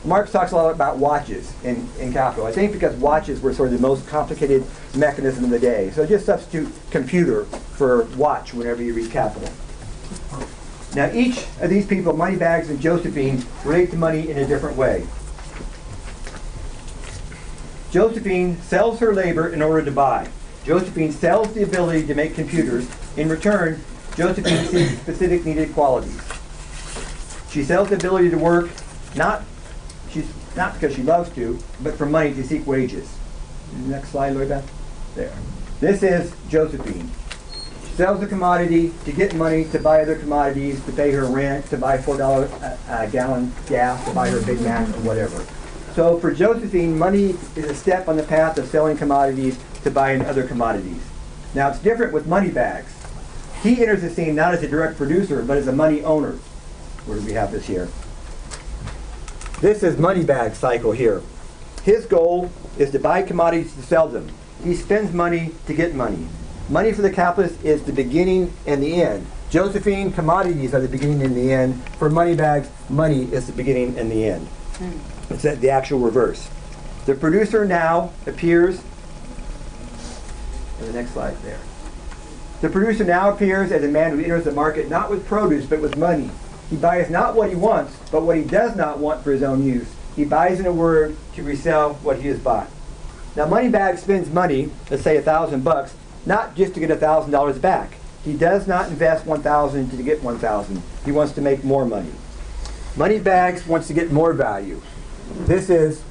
Marx 0.04 0.32
talks 0.32 0.52
a 0.52 0.56
lot 0.56 0.74
about 0.74 0.98
watches 0.98 1.54
in, 1.64 1.88
in 2.00 2.12
Capital. 2.12 2.48
I 2.48 2.52
think 2.52 2.72
because 2.72 2.96
watches 2.96 3.40
were 3.40 3.54
sort 3.54 3.72
of 3.72 3.76
the 3.80 3.88
most 3.88 4.08
complicated 4.08 4.64
mechanism 4.96 5.44
of 5.44 5.52
the 5.52 5.60
day. 5.60 5.92
So 5.92 6.06
just 6.08 6.26
substitute 6.26 6.72
computer 6.90 7.46
for 7.46 8.06
watch 8.16 8.54
whenever 8.54 8.82
you 8.82 8.96
read 8.96 9.12
Capital. 9.12 9.50
Now 10.96 11.12
each 11.14 11.46
of 11.62 11.70
these 11.70 11.86
people, 11.86 12.14
Moneybags 12.14 12.70
and 12.70 12.82
Josephine, 12.82 13.44
relate 13.64 13.92
to 13.92 13.98
money 13.98 14.30
in 14.30 14.40
a 14.40 14.48
different 14.48 14.76
way. 14.76 15.06
Josephine 17.92 18.60
sells 18.62 19.00
her 19.00 19.14
labor 19.14 19.50
in 19.50 19.62
order 19.62 19.86
to 19.86 19.92
buy. 19.92 20.28
Josephine 20.66 21.12
sells 21.12 21.54
the 21.54 21.64
ability 21.64 22.08
to 22.08 22.16
make 22.16 22.36
computers. 22.36 22.90
In 23.18 23.30
return, 23.30 23.82
Josephine 24.16 24.66
seeks 24.66 25.00
specific 25.02 25.46
needed 25.46 25.74
qualities. 25.74 26.20
She 27.52 27.64
sells 27.64 27.90
the 27.90 27.96
ability 27.96 28.30
to 28.30 28.38
work, 28.38 28.70
not 29.16 29.44
not 30.56 30.74
because 30.74 30.96
she 30.96 31.04
loves 31.04 31.30
to, 31.36 31.58
but 31.82 31.96
for 31.96 32.06
money 32.06 32.34
to 32.34 32.44
seek 32.44 32.66
wages. 32.68 33.14
Next 33.86 34.10
slide, 34.10 34.34
Lloyd 34.34 34.50
Beth. 34.50 34.70
There. 35.16 35.34
This 35.80 36.04
is 36.04 36.34
Josephine. 36.50 37.10
She 37.86 37.94
sells 37.94 38.22
a 38.22 38.28
commodity 38.28 38.94
to 39.06 39.12
get 39.12 39.34
money 39.36 39.66
to 39.66 39.80
buy 39.80 40.02
other 40.02 40.16
commodities, 40.16 40.84
to 40.86 40.92
pay 40.92 41.12
her 41.12 41.26
rent, 41.26 41.66
to 41.68 41.78
buy 41.78 41.98
four 41.98 42.18
dollar 42.18 42.46
a, 42.46 43.04
a 43.04 43.08
gallon 43.10 43.54
gas, 43.68 44.04
to 44.08 44.14
buy 44.14 44.30
her 44.30 44.42
Big 44.46 44.62
Mac 44.62 44.88
or 44.90 45.02
whatever. 45.02 45.46
So 45.96 46.18
for 46.20 46.32
Josephine, 46.34 46.98
money 46.98 47.36
is 47.56 47.66
a 47.66 47.76
step 47.76 48.08
on 48.08 48.16
the 48.16 48.24
path 48.24 48.58
of 48.58 48.68
selling 48.68 48.98
commodities 48.98 49.60
to 49.84 49.92
buying 49.92 50.22
other 50.26 50.48
commodities. 50.48 51.02
Now 51.54 51.70
it's 51.70 51.80
different 51.80 52.14
with 52.14 52.28
money 52.28 52.50
bags. 52.50 52.94
He 53.62 53.82
enters 53.82 54.02
the 54.02 54.10
scene 54.10 54.36
not 54.36 54.54
as 54.54 54.64
a 54.64 54.68
direct 54.68 54.98
producer, 54.98 55.44
but 55.44 55.58
as 55.58 55.68
a 55.68 55.74
money 55.74 56.02
owner. 56.04 56.40
Where 57.06 57.20
do 57.20 57.26
we 57.26 57.34
have 57.34 57.52
this 57.52 57.68
here? 57.68 57.90
This 59.62 59.84
is 59.84 59.96
Moneybag 59.98 60.56
cycle 60.56 60.92
here. 60.92 61.22
His 61.84 62.08
goal 62.08 62.50
is 62.80 62.90
to 62.90 63.00
buy 63.00 63.22
commodities 63.22 63.76
to 63.76 63.84
sell 63.84 64.08
them. 64.08 64.28
He 64.64 64.74
spends 64.74 65.14
money 65.14 65.52
to 65.68 65.76
get 65.76 65.94
money. 65.94 66.28
Money 66.68 66.92
for 66.94 67.04
the 67.04 67.12
capitalist 67.12 67.64
is 67.64 67.84
the 67.84 67.94
beginning 67.94 68.52
and 68.66 68.82
the 68.82 69.04
end. 69.04 69.28
Josephine, 69.52 70.14
commodities 70.14 70.74
are 70.74 70.80
the 70.80 70.88
beginning 70.88 71.22
and 71.22 71.36
the 71.36 71.54
end. 71.54 71.80
For 72.00 72.10
money 72.10 72.32
Moneybags, 72.32 72.70
money 72.90 73.26
is 73.32 73.46
the 73.46 73.54
beginning 73.54 74.00
and 74.00 74.12
the 74.12 74.26
end. 74.26 74.48
Hmm. 74.48 75.32
It's 75.32 75.44
the 75.44 75.70
actual 75.70 76.00
reverse. 76.00 76.50
The 77.06 77.14
producer 77.14 77.64
now 77.64 78.12
appears, 78.26 78.82
in 80.80 80.88
the 80.88 80.94
next 80.94 81.12
slide 81.12 81.38
there. 81.44 81.60
The 82.62 82.70
producer 82.70 83.04
now 83.04 83.32
appears 83.32 83.72
as 83.72 83.84
a 83.84 83.88
man 83.88 84.18
who 84.18 84.24
enters 84.24 84.46
the 84.46 84.54
market 84.54 84.90
not 84.90 85.12
with 85.12 85.28
produce 85.28 85.68
but 85.68 85.82
with 85.82 85.98
money. 85.98 86.32
He 86.72 86.78
buys 86.78 87.10
not 87.10 87.36
what 87.36 87.50
he 87.50 87.56
wants, 87.56 87.98
but 88.12 88.24
what 88.24 88.38
he 88.38 88.44
does 88.44 88.78
not 88.78 88.98
want 88.98 89.24
for 89.24 89.32
his 89.34 89.44
own 89.44 89.64
use. 89.64 89.94
He 90.16 90.24
buys, 90.24 90.60
in 90.60 90.66
a 90.66 90.72
word, 90.72 91.18
to 91.36 91.44
resell 91.44 91.96
what 91.96 92.22
he 92.22 92.30
has 92.30 92.40
bought. 92.40 92.70
Now, 93.36 93.46
Moneybag 93.46 94.00
spends 94.00 94.30
money, 94.30 94.72
let's 94.90 95.04
say 95.04 95.18
a 95.18 95.22
thousand 95.22 95.66
bucks, 95.66 95.94
not 96.26 96.56
just 96.56 96.74
to 96.76 96.80
get 96.80 96.90
a 96.90 96.96
thousand 96.96 97.32
dollars 97.32 97.60
back. 97.60 97.96
He 98.24 98.34
does 98.34 98.68
not 98.68 98.88
invest 98.90 99.26
one 99.26 99.42
thousand 99.42 99.90
to 99.92 100.02
get 100.02 100.24
one 100.24 100.40
thousand. 100.40 100.82
He 101.04 101.12
wants 101.12 101.34
to 101.34 101.42
make 101.42 101.64
more 101.64 101.86
money. 101.86 102.12
Moneybags 102.96 103.68
wants 103.68 103.88
to 103.88 103.94
get 103.94 104.12
more 104.12 104.32
value. 104.32 104.82
This 105.42 105.70
is 105.70 106.04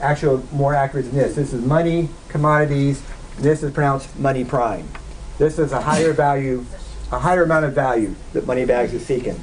actually 0.00 0.42
more 0.52 0.74
accurate 0.74 1.06
than 1.06 1.14
this. 1.14 1.36
This 1.36 1.52
is 1.52 1.64
money, 1.64 2.08
commodities. 2.28 3.02
This 3.38 3.62
is 3.62 3.72
pronounced 3.72 4.18
money 4.18 4.44
prime. 4.44 4.88
This 5.38 5.60
is 5.60 5.70
a 5.70 5.80
higher 5.80 6.12
value, 6.12 6.64
a 7.12 7.20
higher 7.20 7.44
amount 7.44 7.66
of 7.66 7.72
value 7.72 8.16
that 8.32 8.46
Moneybags 8.46 8.94
is 8.94 9.06
seeking. 9.06 9.38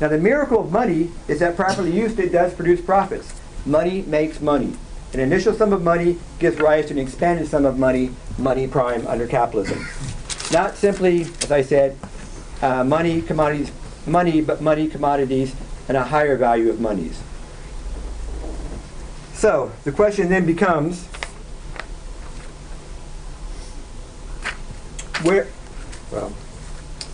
Now 0.00 0.08
the 0.08 0.18
miracle 0.18 0.60
of 0.60 0.72
money 0.72 1.10
is 1.28 1.40
that 1.40 1.56
properly 1.56 1.92
used 1.92 2.18
it 2.18 2.32
does 2.32 2.54
produce 2.54 2.80
profits. 2.80 3.38
Money 3.66 4.02
makes 4.02 4.40
money. 4.40 4.72
An 5.12 5.20
initial 5.20 5.52
sum 5.52 5.72
of 5.72 5.82
money 5.82 6.18
gives 6.38 6.58
rise 6.58 6.86
to 6.86 6.92
an 6.92 6.98
expanded 6.98 7.48
sum 7.48 7.66
of 7.66 7.78
money, 7.78 8.10
money 8.38 8.66
prime 8.66 9.06
under 9.06 9.26
capitalism. 9.26 9.86
Not 10.52 10.76
simply, 10.76 11.22
as 11.42 11.52
I 11.52 11.62
said, 11.62 11.98
uh, 12.62 12.84
money, 12.84 13.20
commodities, 13.20 13.70
money, 14.06 14.40
but 14.40 14.60
money, 14.60 14.88
commodities, 14.88 15.54
and 15.88 15.96
a 15.96 16.04
higher 16.04 16.36
value 16.36 16.70
of 16.70 16.80
monies. 16.80 17.20
So 19.34 19.72
the 19.84 19.92
question 19.92 20.28
then 20.28 20.46
becomes, 20.46 21.06
where, 25.22 25.48
well, 26.12 26.32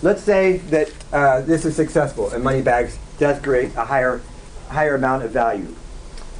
let's 0.06 0.22
say 0.22 0.58
that 0.58 0.88
uh, 1.12 1.40
this 1.40 1.64
is 1.64 1.74
successful 1.74 2.30
and 2.30 2.44
Moneybags 2.44 2.96
does 3.18 3.42
create 3.42 3.74
a 3.74 3.84
higher, 3.84 4.20
higher 4.68 4.94
amount 4.94 5.24
of 5.24 5.32
value. 5.32 5.74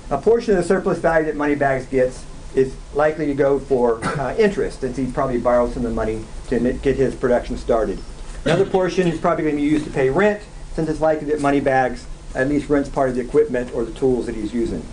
A 0.09 0.19
portion 0.19 0.53
of 0.53 0.59
the 0.59 0.63
surplus 0.63 0.99
value 0.99 1.27
that 1.27 1.35
Moneybags 1.35 1.87
gets 1.87 2.25
is 2.55 2.77
likely 2.95 3.27
to 3.27 3.35
go 3.35 3.59
for 3.59 3.99
uh, 4.05 4.37
interest, 4.37 4.83
since 4.83 4.97
he 4.97 5.11
probably 5.11 5.39
borrowed 5.39 5.73
some 5.73 5.85
of 5.85 5.91
the 5.91 5.97
money 5.97 6.25
to 6.47 6.61
get 6.75 6.95
his 6.95 7.17
production 7.17 7.59
started. 7.59 7.99
Another 8.45 8.65
portion 8.65 9.09
is 9.09 9.19
probably 9.19 9.43
going 9.43 9.57
to 9.57 9.63
be 9.63 9.69
used 9.69 9.85
to 9.85 9.91
pay 9.91 10.11
rent, 10.11 10.45
since 10.75 10.89
it's 10.89 11.01
likely 11.01 11.27
that 11.27 11.41
Moneybags 11.41 12.07
at 12.37 12.49
least 12.49 12.69
rents 12.69 12.89
part 12.89 13.09
of 13.09 13.17
the 13.17 13.21
equipment 13.21 13.75
or 13.75 13.85
the 13.85 13.93
tools 13.95 14.27
that 14.27 14.37
he's 14.37 14.55
using. 14.55 14.87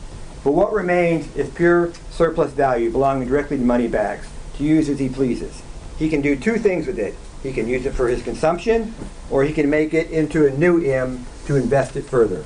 But 0.44 0.54
what 0.54 0.74
remains 0.74 1.34
is 1.36 1.48
pure 1.52 1.94
surplus 2.10 2.52
value 2.54 2.90
belonging 2.90 3.28
directly 3.28 3.58
to 3.58 3.64
Moneybags 3.64 4.28
to 4.58 4.64
use 4.64 4.90
as 4.90 4.98
he 4.98 5.10
pleases. 5.10 5.62
He 6.00 6.10
can 6.10 6.22
do 6.22 6.36
two 6.36 6.58
things 6.58 6.88
with 6.88 6.98
it. 6.98 7.14
He 7.44 7.52
can 7.52 7.68
use 7.68 7.86
it 7.86 7.94
for 7.94 8.08
his 8.08 8.24
consumption, 8.24 8.96
or 9.30 9.44
he 9.44 9.54
can 9.54 9.70
make 9.70 9.94
it 9.94 10.10
into 10.10 10.48
a 10.48 10.52
new 10.52 10.82
M 10.84 11.26
to 11.46 11.58
invest 11.58 11.96
it 11.98 12.06
further. 12.06 12.46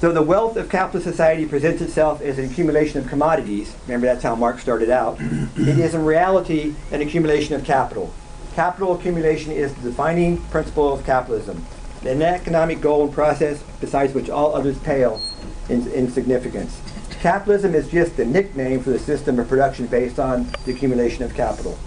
So 0.00 0.12
the 0.12 0.22
wealth 0.22 0.56
of 0.56 0.68
capitalist 0.68 1.06
society 1.06 1.46
presents 1.46 1.80
itself 1.80 2.20
as 2.20 2.38
an 2.38 2.44
accumulation 2.44 3.00
of 3.00 3.08
commodities. 3.08 3.74
Remember, 3.86 4.06
that's 4.06 4.22
how 4.22 4.34
Marx 4.34 4.62
started 4.62 4.90
out. 4.90 5.18
it 5.20 5.78
is 5.78 5.94
in 5.94 6.04
reality 6.04 6.74
an 6.90 7.00
accumulation 7.00 7.54
of 7.54 7.64
capital. 7.64 8.12
Capital 8.54 8.94
accumulation 8.94 9.52
is 9.52 9.74
the 9.74 9.90
defining 9.90 10.38
principle 10.44 10.92
of 10.92 11.04
capitalism. 11.04 11.64
an 12.02 12.22
economic 12.22 12.80
goal 12.80 13.04
and 13.04 13.12
process 13.12 13.62
besides 13.80 14.14
which 14.14 14.30
all 14.30 14.54
others 14.54 14.78
pale 14.78 15.20
in, 15.68 15.86
in 15.92 16.10
significance. 16.10 16.80
Capitalism 17.20 17.74
is 17.74 17.88
just 17.88 18.16
the 18.16 18.24
nickname 18.24 18.80
for 18.80 18.90
the 18.90 18.98
system 18.98 19.38
of 19.38 19.48
production 19.48 19.86
based 19.86 20.18
on 20.18 20.46
the 20.64 20.72
accumulation 20.72 21.24
of 21.24 21.34
capital. 21.34 21.78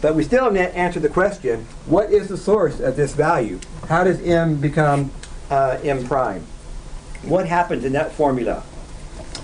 But 0.00 0.14
we 0.14 0.22
still 0.22 0.44
haven't 0.44 0.74
answered 0.74 1.02
the 1.02 1.08
question, 1.08 1.66
what 1.86 2.10
is 2.10 2.28
the 2.28 2.36
source 2.36 2.80
of 2.80 2.96
this 2.96 3.14
value? 3.14 3.60
How 3.86 4.04
does 4.04 4.20
M 4.22 4.56
become 4.56 5.10
uh, 5.50 5.78
M 5.82 6.06
prime? 6.06 6.46
What 7.22 7.46
happens 7.46 7.84
in 7.84 7.92
that 7.92 8.12
formula? 8.12 8.62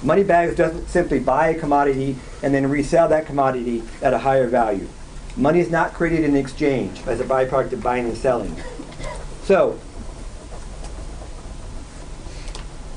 Money 0.02 0.22
Moneybags 0.22 0.57
doesn't 0.57 0.88
simply 0.88 1.18
buy 1.18 1.48
a 1.48 1.59
commodity 1.59 2.16
and 2.42 2.54
then 2.54 2.68
resell 2.68 3.09
that 3.09 3.26
commodity 3.26 3.82
at 4.02 4.14
a 4.14 4.18
higher 4.18 4.46
value. 4.46 4.88
Money 5.36 5.61
is 5.61 5.70
not 5.70 5.92
created 5.92 6.24
in 6.24 6.36
exchange 6.36 7.02
as 7.07 7.20
a 7.20 7.24
byproduct 7.24 7.72
of 7.72 7.82
buying 7.82 8.07
and 8.07 8.16
selling. 8.16 8.57
So, 9.44 9.78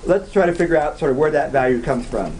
let's 0.05 0.31
try 0.31 0.45
to 0.45 0.53
figure 0.53 0.77
out 0.77 0.99
sort 0.99 1.11
of 1.11 1.17
where 1.17 1.31
that 1.31 1.51
value 1.51 1.81
comes 1.81 2.05
from. 2.07 2.35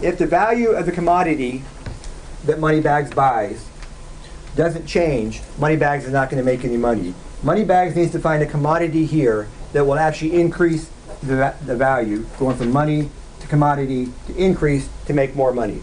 If 0.00 0.18
the 0.18 0.26
value 0.26 0.70
of 0.70 0.86
the 0.86 0.92
commodity 0.92 1.64
that 2.48 2.58
Moneybags 2.58 3.10
buys 3.10 3.68
doesn't 4.56 4.86
change, 4.86 5.42
Moneybags 5.58 6.06
is 6.06 6.12
not 6.12 6.30
going 6.30 6.42
to 6.42 6.50
make 6.50 6.64
any 6.64 6.78
money. 6.78 7.12
Moneybags 7.42 7.94
needs 7.94 8.10
to 8.12 8.18
find 8.18 8.42
a 8.42 8.46
commodity 8.46 9.04
here 9.04 9.48
that 9.74 9.84
will 9.84 9.98
actually 9.98 10.32
increase 10.32 10.90
the, 11.22 11.54
the 11.66 11.76
value, 11.76 12.24
going 12.38 12.56
from 12.56 12.72
money 12.72 13.10
to 13.40 13.46
commodity 13.48 14.08
to 14.26 14.34
increase 14.34 14.88
to 15.06 15.12
make 15.12 15.36
more 15.36 15.52
money. 15.52 15.82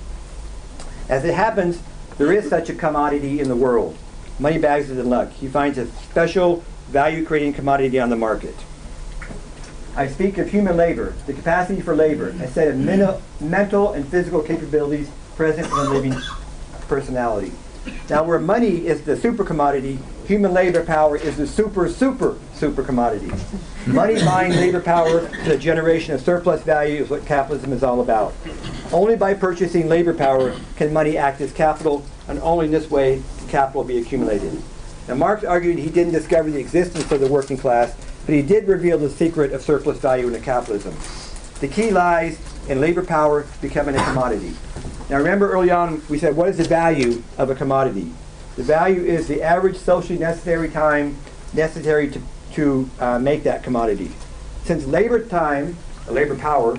As 1.07 1.23
it 1.23 1.35
happens, 1.35 1.79
there 2.17 2.33
is 2.33 2.49
such 2.49 2.67
a 2.69 2.73
commodity 2.73 3.39
in 3.39 3.47
the 3.47 3.55
world. 3.55 3.95
Moneybags 4.39 4.89
is 4.89 4.97
in 4.97 5.07
luck. 5.07 5.31
He 5.33 5.47
finds 5.47 5.77
a 5.77 5.85
special 5.85 6.63
value-creating 6.87 7.53
commodity 7.53 7.99
on 7.99 8.09
the 8.09 8.15
market. 8.15 8.55
I 9.95 10.07
speak 10.07 10.39
of 10.39 10.49
human 10.49 10.75
labor, 10.75 11.13
the 11.27 11.33
capacity 11.33 11.81
for 11.81 11.95
labor, 11.95 12.29
a 12.29 12.47
set 12.47 12.69
of 12.69 12.77
mental 13.39 13.93
and 13.93 14.07
physical 14.07 14.41
capabilities 14.41 15.11
present 15.35 15.67
in 15.67 15.73
a 15.73 15.83
living 15.83 16.15
personality. 16.87 17.51
Now, 18.09 18.23
where 18.23 18.39
money 18.39 18.87
is 18.87 19.01
the 19.03 19.15
super 19.15 19.43
commodity, 19.43 19.99
human 20.25 20.53
labor 20.53 20.83
power 20.83 21.17
is 21.17 21.37
the 21.37 21.45
super, 21.45 21.87
super, 21.87 22.37
super 22.53 22.83
commodity. 22.83 23.31
Money 23.85 24.15
buying 24.23 24.53
labor 24.53 24.81
power 24.81 25.27
to 25.29 25.49
the 25.49 25.57
generation 25.57 26.15
of 26.15 26.21
surplus 26.21 26.63
value 26.63 27.03
is 27.03 27.09
what 27.09 27.25
capitalism 27.25 27.73
is 27.73 27.83
all 27.83 28.01
about. 28.01 28.33
Only 28.91 29.15
by 29.15 29.35
purchasing 29.35 29.87
labor 29.87 30.13
power 30.13 30.55
can 30.77 30.93
money 30.93 31.17
act 31.17 31.41
as 31.41 31.51
capital, 31.51 32.03
and 32.27 32.39
only 32.39 32.65
in 32.65 32.71
this 32.71 32.89
way 32.89 33.21
can 33.37 33.47
capital 33.49 33.83
be 33.83 33.99
accumulated. 33.99 34.61
Now, 35.07 35.15
Marx 35.15 35.43
argued 35.43 35.77
he 35.77 35.89
didn't 35.89 36.13
discover 36.13 36.49
the 36.49 36.59
existence 36.59 37.11
of 37.11 37.19
the 37.19 37.27
working 37.27 37.57
class, 37.57 37.95
but 38.25 38.33
he 38.33 38.41
did 38.41 38.67
reveal 38.67 38.97
the 38.97 39.09
secret 39.09 39.51
of 39.51 39.61
surplus 39.61 39.99
value 39.99 40.27
in 40.27 40.41
capitalism. 40.41 40.95
The 41.59 41.67
key 41.67 41.91
lies 41.91 42.39
in 42.67 42.81
labor 42.81 43.05
power 43.05 43.45
becoming 43.61 43.95
a 43.95 44.03
commodity. 44.03 44.55
Now 45.09 45.17
remember 45.17 45.51
early 45.51 45.69
on 45.69 46.01
we 46.09 46.17
said 46.17 46.35
what 46.35 46.49
is 46.49 46.57
the 46.57 46.63
value 46.63 47.21
of 47.37 47.49
a 47.51 47.55
commodity? 47.55 48.11
The 48.55 48.63
value 48.63 49.03
is 49.03 49.27
the 49.27 49.43
average 49.43 49.77
socially 49.77 50.17
necessary 50.17 50.69
time 50.69 51.17
necessary 51.53 52.09
to, 52.09 52.21
to 52.53 52.89
uh, 52.99 53.19
make 53.19 53.43
that 53.43 53.63
commodity. 53.63 54.11
Since 54.63 54.85
labor 54.85 55.23
time, 55.23 55.77
labor 56.09 56.35
power, 56.35 56.77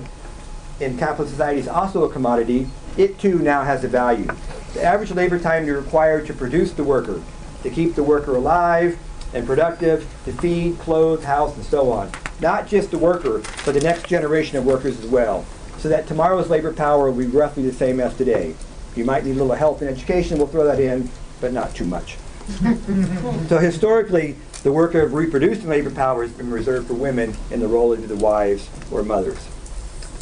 in 0.79 0.97
capitalist 0.97 1.31
society 1.31 1.59
is 1.59 1.67
also 1.67 2.03
a 2.03 2.11
commodity, 2.11 2.67
it 2.97 3.17
too 3.17 3.39
now 3.39 3.63
has 3.63 3.83
a 3.83 3.87
value. 3.87 4.27
The 4.73 4.83
average 4.83 5.11
labor 5.11 5.39
time 5.39 5.65
required 5.65 6.27
to 6.27 6.33
produce 6.33 6.73
the 6.73 6.83
worker, 6.83 7.21
to 7.63 7.69
keep 7.69 7.95
the 7.95 8.03
worker 8.03 8.35
alive 8.35 8.99
and 9.33 9.47
productive, 9.47 10.01
to 10.25 10.33
feed, 10.33 10.79
clothe, 10.79 11.23
house, 11.23 11.55
and 11.55 11.65
so 11.65 11.91
on. 11.91 12.11
Not 12.41 12.67
just 12.67 12.91
the 12.91 12.97
worker, 12.97 13.41
but 13.65 13.73
the 13.73 13.81
next 13.81 14.07
generation 14.07 14.57
of 14.57 14.65
workers 14.65 14.99
as 14.99 15.09
well 15.09 15.45
so 15.79 15.89
that 15.89 16.07
tomorrow's 16.07 16.49
labor 16.49 16.73
power 16.73 17.09
will 17.11 17.17
be 17.17 17.25
roughly 17.25 17.63
the 17.63 17.73
same 17.73 17.99
as 17.99 18.15
today. 18.15 18.55
You 18.95 19.05
might 19.05 19.25
need 19.25 19.31
a 19.31 19.35
little 19.35 19.53
help 19.53 19.81
in 19.81 19.87
education, 19.87 20.37
we'll 20.37 20.47
throw 20.47 20.65
that 20.65 20.79
in, 20.79 21.09
but 21.39 21.53
not 21.53 21.75
too 21.75 21.85
much. 21.85 22.17
so 23.47 23.59
historically, 23.59 24.35
the 24.63 24.71
work 24.71 24.95
of 24.95 25.13
reproducing 25.13 25.67
labor 25.67 25.91
power 25.91 26.23
has 26.23 26.31
been 26.31 26.49
reserved 26.49 26.87
for 26.87 26.93
women 26.93 27.35
in 27.51 27.59
the 27.59 27.67
role 27.67 27.93
of 27.93 28.07
the 28.07 28.15
wives 28.15 28.69
or 28.91 29.03
mothers. 29.03 29.47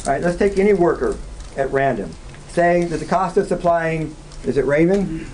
All 0.06 0.12
right, 0.12 0.22
let's 0.22 0.36
take 0.36 0.58
any 0.58 0.72
worker 0.72 1.16
at 1.56 1.70
random. 1.72 2.12
Say 2.48 2.84
that 2.84 2.98
the 2.98 3.06
cost 3.06 3.36
of 3.36 3.46
supplying, 3.46 4.14
is 4.44 4.56
it 4.56 4.64
Raymond? 4.66 5.26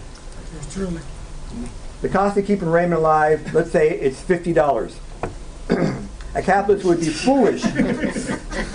The 2.00 2.08
cost 2.08 2.36
of 2.36 2.46
keeping 2.46 2.68
Raymond 2.68 2.94
alive, 2.94 3.54
let's 3.54 3.70
say 3.70 3.90
it's 3.90 4.20
$50. 4.22 4.94
a 6.34 6.42
capitalist 6.42 6.84
would 6.84 7.00
be 7.00 7.08
foolish 7.08 7.62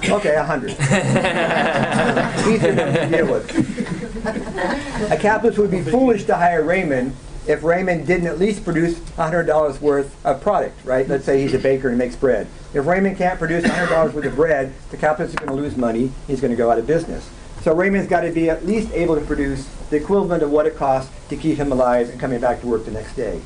Okay, 0.10 0.34
a 0.34 0.42
hundred. 0.42 0.70
Easier 2.48 2.74
to 2.74 3.08
deal 3.10 3.30
with. 3.30 5.12
A 5.12 5.16
capitalist 5.16 5.58
would 5.58 5.70
be 5.70 5.82
foolish 5.82 6.24
to 6.24 6.34
hire 6.34 6.64
Raymond 6.64 7.14
if 7.46 7.62
Raymond 7.62 8.06
didn't 8.06 8.26
at 8.26 8.38
least 8.38 8.64
produce 8.64 8.98
$100 8.98 9.80
worth 9.80 10.24
of 10.24 10.40
product, 10.40 10.82
right? 10.84 11.06
Let's 11.06 11.24
say 11.24 11.42
he's 11.42 11.52
a 11.52 11.58
baker 11.58 11.88
and 11.88 11.98
makes 11.98 12.16
bread. 12.16 12.46
If 12.72 12.86
Raymond 12.86 13.18
can't 13.18 13.38
produce 13.38 13.64
$100 13.64 14.14
worth 14.14 14.24
of 14.24 14.36
bread, 14.36 14.72
the 14.90 14.96
capitalist 14.96 15.34
is 15.34 15.38
going 15.38 15.54
to 15.54 15.62
lose 15.62 15.76
money. 15.76 16.12
He's 16.26 16.40
going 16.40 16.50
to 16.50 16.56
go 16.56 16.70
out 16.70 16.78
of 16.78 16.86
business. 16.86 17.28
So 17.62 17.74
Raymond's 17.74 18.08
got 18.08 18.20
to 18.22 18.32
be 18.32 18.48
at 18.48 18.64
least 18.64 18.92
able 18.92 19.16
to 19.16 19.24
produce 19.24 19.66
the 19.90 19.96
equivalent 19.96 20.42
of 20.42 20.50
what 20.50 20.66
it 20.66 20.76
costs 20.76 21.12
to 21.28 21.36
keep 21.36 21.58
him 21.58 21.72
alive 21.72 22.08
and 22.08 22.18
coming 22.18 22.40
back 22.40 22.62
to 22.62 22.66
work 22.66 22.86
the 22.86 22.90
next 22.90 23.16
day. 23.16 23.42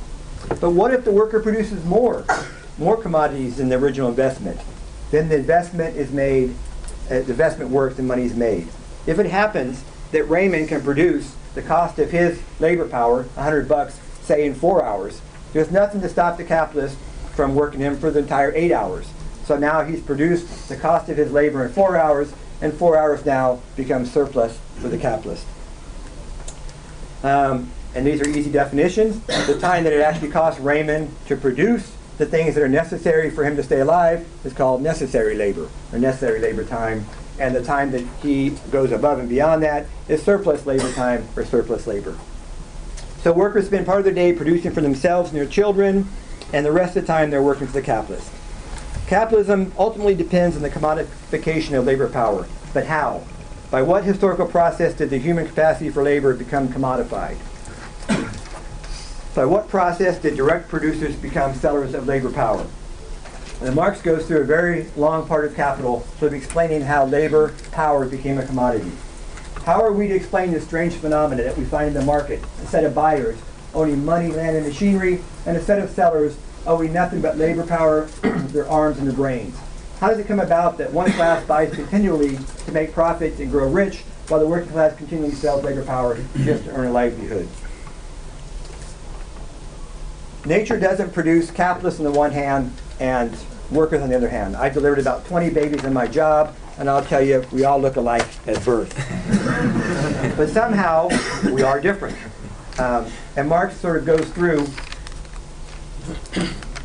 But 0.61 0.71
what 0.71 0.95
if 0.95 1.05
the 1.05 1.11
worker 1.11 1.41
produces 1.41 1.85
more, 1.85 2.25
more 2.79 2.97
commodities 2.97 3.57
than 3.57 3.71
the 3.71 3.77
original 3.77 4.09
investment? 4.09 4.61
Then 5.11 5.29
the 5.29 5.37
investment 5.37 5.97
is 5.97 6.11
made, 6.11 6.55
uh, 7.07 7.21
the 7.21 7.31
investment 7.31 7.71
works 7.71 7.99
and 7.99 8.09
money 8.09 8.25
is 8.25 8.35
made. 8.35 8.69
If 9.07 9.19
it 9.19 9.27
happens 9.27 9.85
that 10.13 10.25
Raymond 10.25 10.69
can 10.69 10.83
produce 10.83 11.35
the 11.55 11.63
cost 11.63 11.99
of 11.99 12.11
his 12.11 12.41
labor 12.59 12.89
power, 12.89 13.23
100 13.23 13.69
bucks, 13.69 14.01
say 14.23 14.47
in 14.47 14.55
four 14.55 14.85
hours, 14.85 15.21
there's 15.53 15.71
nothing 15.71 16.01
to 16.01 16.09
stop 16.09 16.37
the 16.37 16.45
capitalist 16.45 16.97
from 17.35 17.55
working 17.55 17.81
him 17.81 17.97
for 17.97 18.11
the 18.11 18.21
entire 18.21 18.53
eight 18.55 18.73
hours. 18.73 19.09
So 19.45 19.59
now 19.59 19.85
he's 19.85 20.01
produced 20.01 20.69
the 20.69 20.77
cost 20.77 21.09
of 21.09 21.17
his 21.17 21.31
labor 21.31 21.65
in 21.65 21.73
four 21.73 21.97
hours, 21.97 22.33
and 22.63 22.73
four 22.73 22.99
hours 22.99 23.25
now 23.27 23.61
becomes 23.77 24.11
surplus 24.11 24.59
for 24.77 24.89
the 24.89 24.99
capitalist. 24.99 25.47
Um, 27.23 27.71
and 27.95 28.07
these 28.07 28.21
are 28.21 28.29
easy 28.29 28.51
definitions. 28.51 29.21
The 29.47 29.59
time 29.61 29.85
that 29.85 29.93
it 29.93 30.01
actually 30.01 30.31
costs 30.31 30.61
Raymond 30.61 31.15
to 31.27 31.37
produce 31.37 31.93
the 32.19 32.27
things 32.27 32.55
that 32.55 32.63
are 32.63 32.69
necessary 32.69 33.31
for 33.31 33.45
him 33.45 33.57
to 33.57 33.63
stay 33.63 33.81
alive 33.81 34.27
is 34.45 34.53
called 34.53 34.83
necessary 34.83 35.35
labor, 35.35 35.69
or 35.93 35.99
necessary 35.99 36.41
labor 36.41 36.65
time. 36.65 37.07
And 37.39 37.55
the 37.55 37.65
time 37.65 37.91
that 37.91 38.05
he 38.23 38.51
goes 38.71 38.93
above 38.93 39.19
and 39.19 39.29
beyond 39.29 39.63
that 39.65 39.87
is 40.09 40.23
surplus 40.23 40.67
labor 40.67 40.93
time 40.93 41.27
or 41.35 41.45
surplus 41.45 41.87
labor. 41.87 42.17
So 43.23 43.33
workers 43.33 43.67
spend 43.67 43.87
part 43.87 43.99
of 43.99 44.05
their 44.05 44.15
day 44.15 44.33
producing 44.33 44.71
for 44.71 44.81
themselves 44.81 45.31
and 45.31 45.39
their 45.39 45.49
children, 45.49 46.07
and 46.53 46.65
the 46.65 46.71
rest 46.71 46.97
of 46.97 47.03
the 47.03 47.07
time 47.07 47.31
they're 47.31 47.43
working 47.43 47.67
for 47.67 47.73
the 47.73 47.83
capitalist. 47.83 48.31
Capitalism 49.07 49.73
ultimately 49.77 50.15
depends 50.15 50.57
on 50.57 50.63
the 50.63 50.71
commodification 50.71 51.77
of 51.77 51.85
labor 51.85 52.09
power. 52.09 52.47
But 52.73 52.87
how? 52.87 53.25
By 53.71 53.83
what 53.83 54.05
historical 54.05 54.47
process 54.47 54.95
did 54.95 55.11
the 55.11 55.19
human 55.19 55.47
capacity 55.47 55.91
for 55.91 56.03
labor 56.03 56.35
become 56.35 56.69
commodified? 56.69 57.39
By 59.35 59.45
what 59.47 59.67
process 59.67 60.21
did 60.21 60.37
direct 60.37 60.69
producers 60.69 61.17
become 61.17 61.55
sellers 61.55 61.93
of 61.93 62.07
labor 62.07 62.31
power? 62.31 62.65
And 63.61 63.75
Marx 63.75 64.01
goes 64.01 64.27
through 64.27 64.43
a 64.43 64.45
very 64.45 64.87
long 64.97 65.27
part 65.27 65.45
of 65.45 65.57
Capital 65.57 66.07
sort 66.21 66.33
of 66.33 66.35
explaining 66.35 66.83
how 66.83 67.07
labor 67.07 67.53
power 67.73 68.07
became 68.07 68.39
a 68.39 68.47
commodity. 68.47 68.93
How 69.65 69.83
are 69.83 69.93
we 69.93 70.07
to 70.07 70.15
explain 70.15 70.53
this 70.53 70.65
strange 70.65 70.95
phenomenon 70.95 71.45
that 71.45 71.59
we 71.59 71.65
find 71.65 71.89
in 71.89 71.95
the 71.95 72.03
market? 72.03 72.45
A 72.63 72.67
set 72.67 72.85
of 72.85 72.95
buyers 72.95 73.37
owning 73.75 74.05
money, 74.05 74.29
land, 74.29 74.57
and 74.57 74.67
machinery, 74.67 75.21
and 75.47 75.57
a 75.57 75.61
set 75.61 75.81
of 75.81 75.91
sellers 75.91 76.39
owing 76.65 76.93
nothing 76.93 77.21
but 77.21 77.37
labor 77.37 77.67
power, 77.67 78.05
their 78.23 78.69
arms, 78.69 78.99
and 78.99 79.09
their 79.09 79.17
brains. 79.17 79.59
How 79.99 80.11
does 80.11 80.21
it 80.21 80.29
come 80.29 80.39
about 80.39 80.79
that 80.79 80.93
one 80.93 81.11
class 81.11 81.45
buys 81.45 81.75
continually 81.75 82.39
to 82.67 82.73
make 82.73 82.93
profits 82.93 83.41
and 83.41 83.51
grow 83.51 83.69
rich, 83.69 84.05
while 84.29 84.39
the 84.39 84.47
working 84.47 84.71
class 84.71 84.97
continually 84.97 85.35
sells 85.35 85.65
labor 85.65 85.85
power 85.85 86.19
just 86.37 86.67
to 86.67 86.71
earn 86.71 86.87
a 86.87 86.93
livelihood? 86.93 87.49
Nature 90.47 90.79
doesn't 90.79 91.13
produce 91.15 91.51
capitalists 91.51 92.01
on 92.01 92.05
the 92.05 92.13
one 92.13 92.31
hand 92.31 92.71
and 93.01 93.35
workers 93.71 94.03
on 94.03 94.11
the 94.11 94.17
other 94.17 94.29
hand. 94.29 94.57
I 94.57 94.69
delivered 94.69 94.99
about 94.99 95.25
20 95.27 95.49
babies 95.51 95.85
in 95.85 95.93
my 95.95 96.07
job, 96.07 96.55
and 96.79 96.91
I'll 96.91 97.05
tell 97.05 97.23
you, 97.23 97.45
we 97.51 97.65
all 97.65 97.81
look 97.81 97.97
alike 97.97 98.27
at 98.47 98.63
birth. 98.63 98.95
but 100.37 100.51
somehow, 100.51 101.09
we 101.51 101.63
are 101.63 101.81
different. 101.81 102.17
Um, 102.79 103.07
and 103.37 103.49
Marx 103.49 103.77
sort 103.77 103.97
of 103.97 104.05
goes 104.05 104.29
through, 104.31 104.67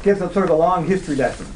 gives 0.03 0.21
a 0.21 0.31
sort 0.31 0.45
of 0.45 0.51
a 0.51 0.55
long 0.55 0.87
history 0.87 1.17
lesson. 1.17 1.47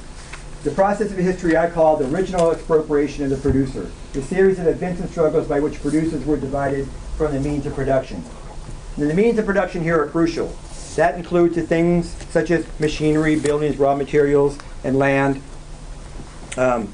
The 0.64 0.72
process 0.72 1.12
of 1.12 1.18
history 1.18 1.56
I 1.56 1.70
call 1.70 1.96
the 1.96 2.10
original 2.10 2.52
expropriation 2.52 3.24
of 3.24 3.30
the 3.30 3.38
producer, 3.38 3.90
the 4.12 4.22
series 4.22 4.60
of 4.60 4.68
events 4.68 5.00
and 5.00 5.10
struggles 5.10 5.48
by 5.48 5.62
which 5.62 5.82
producers 5.82 6.26
were 6.26 6.38
divided 6.38 6.88
from 7.18 7.32
the 7.32 7.40
means 7.40 7.66
of 7.66 7.76
production. 7.76 8.24
And 8.98 9.10
the 9.10 9.14
means 9.14 9.40
of 9.40 9.46
production 9.46 9.84
here 9.84 10.02
are 10.02 10.08
crucial. 10.08 10.54
That 10.96 11.16
includes 11.16 11.56
the 11.56 11.64
things 11.64 12.10
such 12.30 12.52
as 12.52 12.68
machinery, 12.80 13.40
buildings, 13.40 13.78
raw 13.78 13.96
materials, 13.96 14.58
and 14.84 14.98
land. 14.98 15.42
Um, 16.56 16.88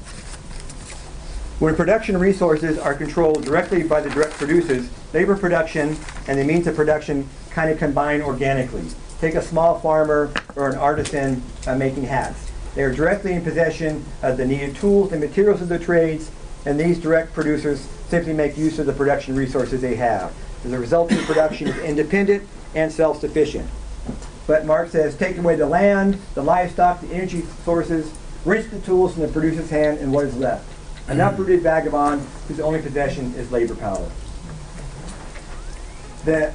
when 1.58 1.76
production 1.76 2.16
resources 2.16 2.78
are 2.78 2.94
controlled 2.94 3.44
directly 3.44 3.82
by 3.82 4.00
the 4.00 4.08
direct 4.08 4.32
producers, 4.32 4.88
labor 5.12 5.36
production 5.36 5.98
and 6.26 6.38
the 6.38 6.44
means 6.44 6.66
of 6.66 6.74
production 6.74 7.28
kind 7.50 7.70
of 7.70 7.78
combine 7.78 8.22
organically. 8.22 8.84
Take 9.20 9.34
a 9.34 9.42
small 9.42 9.78
farmer 9.80 10.32
or 10.56 10.70
an 10.70 10.78
artisan 10.78 11.42
uh, 11.66 11.76
making 11.76 12.04
hats. 12.04 12.50
They 12.74 12.82
are 12.82 12.94
directly 12.94 13.34
in 13.34 13.42
possession 13.42 14.02
of 14.22 14.38
the 14.38 14.46
needed 14.46 14.76
tools 14.76 15.12
and 15.12 15.20
materials 15.20 15.60
of 15.60 15.68
their 15.68 15.78
trades, 15.78 16.30
and 16.64 16.80
these 16.80 16.98
direct 16.98 17.34
producers 17.34 17.80
simply 18.08 18.32
make 18.32 18.56
use 18.56 18.78
of 18.78 18.86
the 18.86 18.94
production 18.94 19.36
resources 19.36 19.82
they 19.82 19.96
have. 19.96 20.32
As 20.64 20.72
a 20.72 20.78
result, 20.78 21.10
The 21.10 21.16
production 21.24 21.68
is 21.68 21.76
independent 21.78 22.48
and 22.74 22.90
self-sufficient. 22.90 23.68
But 24.46 24.66
Marx 24.66 24.92
says, 24.92 25.16
take 25.16 25.38
away 25.38 25.56
the 25.56 25.66
land, 25.66 26.18
the 26.34 26.42
livestock, 26.42 27.00
the 27.00 27.12
energy 27.12 27.42
sources, 27.64 28.12
wrench 28.44 28.70
the 28.70 28.80
tools 28.80 29.14
from 29.14 29.22
the 29.22 29.28
producer's 29.28 29.70
hand, 29.70 29.98
and 29.98 30.12
what 30.12 30.24
is 30.24 30.36
left? 30.36 30.66
An 31.08 31.20
uprooted 31.20 31.62
vagabond 31.62 32.22
whose 32.48 32.60
only 32.60 32.80
possession 32.80 33.34
is 33.34 33.50
labor 33.50 33.74
power. 33.74 34.10
The, 36.24 36.52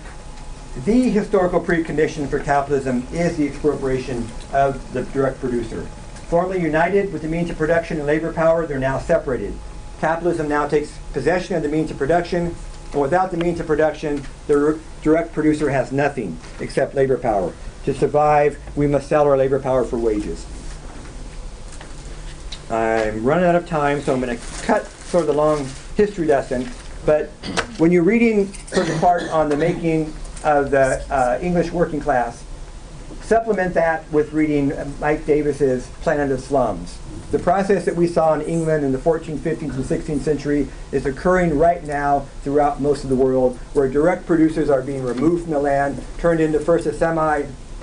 the 0.86 1.10
historical 1.10 1.60
precondition 1.60 2.30
for 2.30 2.40
capitalism 2.40 3.08
is 3.12 3.38
the 3.38 3.48
expropriation 3.48 4.28
of 4.54 4.94
the 4.94 5.04
direct 5.04 5.40
producer. 5.40 5.88
Formerly 6.30 6.62
united 6.62 7.14
with 7.14 7.22
the 7.22 7.28
means 7.28 7.50
of 7.50 7.58
production 7.58 7.98
and 7.98 8.06
labor 8.06 8.34
power, 8.34 8.66
they're 8.66 8.80
now 8.80 9.00
separated. 9.00 9.54
Capitalism 10.00 10.48
now 10.48 10.68
takes 10.68 10.98
possession 11.14 11.56
of 11.56 11.64
the 11.64 11.70
means 11.70 11.92
of 11.92 11.98
production, 11.98 12.56
and 12.92 13.02
without 13.02 13.32
the 13.32 13.38
means 13.38 13.60
of 13.60 13.68
production, 13.68 14.24
the 14.48 14.80
direct 15.02 15.34
producer 15.34 15.70
has 15.70 15.92
nothing 15.92 16.38
except 16.60 16.96
labor 16.96 17.18
power. 17.18 17.54
To 17.86 17.94
survive, 17.94 18.58
we 18.76 18.88
must 18.88 19.08
sell 19.08 19.26
our 19.28 19.38
labor 19.38 19.60
power 19.60 19.84
for 19.84 19.98
wages. 20.00 20.44
I'm 22.72 23.24
running 23.24 23.46
out 23.46 23.54
of 23.54 23.68
time, 23.68 24.02
so 24.02 24.12
I'm 24.12 24.20
going 24.20 24.36
to 24.36 24.44
cut 24.64 24.88
sort 24.88 25.22
of 25.22 25.28
the 25.28 25.34
long 25.34 25.68
history 25.96 26.26
lesson. 26.26 26.68
But 27.06 27.28
when 27.78 27.92
you're 27.92 28.02
reading 28.02 28.52
sort 28.70 28.90
of 28.90 29.00
part 29.00 29.24
on 29.30 29.50
the 29.50 29.58
making 29.58 30.12
of 30.44 30.72
the 30.72 31.06
uh, 31.12 31.38
English 31.44 31.70
working 31.72 32.00
class, 32.00 32.44
supplement 33.22 33.76
that 33.76 34.12
with 34.12 34.34
reading 34.34 34.74
Mike 35.00 35.28
Davis's 35.28 35.86
Planet 36.02 36.32
of 36.32 36.40
Slums. 36.40 36.98
The 37.30 37.40
process 37.40 37.86
that 37.86 37.96
we 37.96 38.08
saw 38.08 38.34
in 38.34 38.42
England 38.42 38.84
in 38.84 38.94
the 38.94 38.98
14th, 38.98 39.40
15th, 39.40 39.62
and 39.62 39.84
16th 39.84 40.22
century 40.22 40.68
is 40.92 41.06
occurring 41.06 41.58
right 41.58 41.84
now 41.84 42.22
throughout 42.42 42.82
most 42.82 43.04
of 43.04 43.12
the 43.12 43.16
world, 43.16 43.58
where 43.74 43.88
direct 43.88 44.26
producers 44.26 44.72
are 44.72 44.82
being 44.82 45.04
removed 45.04 45.44
from 45.44 45.54
the 45.54 45.60
land, 45.60 46.02
turned 46.18 46.40
into 46.40 46.60
first 46.60 46.88
a 46.88 46.94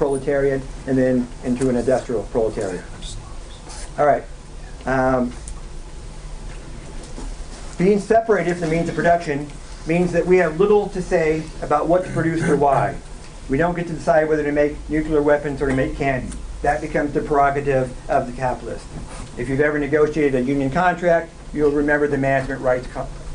semi-proletariat, 0.02 0.62
and 0.86 0.98
then 0.98 1.28
into 1.44 1.68
an 1.68 1.76
industrial 1.76 2.24
proletariat. 2.24 2.84
All 3.98 4.06
right. 4.06 4.24
Um, 4.86 5.32
being 7.78 8.00
separated 8.00 8.54
from 8.54 8.68
the 8.68 8.76
means 8.76 8.88
of 8.88 8.94
production 8.94 9.48
means 9.86 10.12
that 10.12 10.26
we 10.26 10.38
have 10.38 10.58
little 10.58 10.88
to 10.90 11.02
say 11.02 11.42
about 11.62 11.88
what 11.88 12.04
to 12.04 12.10
produce 12.10 12.42
or 12.42 12.56
why. 12.56 12.96
We 13.48 13.58
don't 13.58 13.74
get 13.74 13.86
to 13.88 13.92
decide 13.92 14.28
whether 14.28 14.44
to 14.44 14.52
make 14.52 14.76
nuclear 14.88 15.22
weapons 15.22 15.60
or 15.60 15.68
to 15.68 15.74
make 15.74 15.96
candy. 15.96 16.36
That 16.62 16.80
becomes 16.80 17.12
the 17.12 17.20
prerogative 17.20 17.92
of 18.08 18.26
the 18.26 18.32
capitalist. 18.32 18.86
If 19.36 19.48
you've 19.48 19.60
ever 19.60 19.78
negotiated 19.78 20.34
a 20.36 20.44
union 20.44 20.70
contract, 20.70 21.32
you'll 21.52 21.72
remember 21.72 22.06
the 22.06 22.18
management 22.18 22.60
rights 22.60 22.88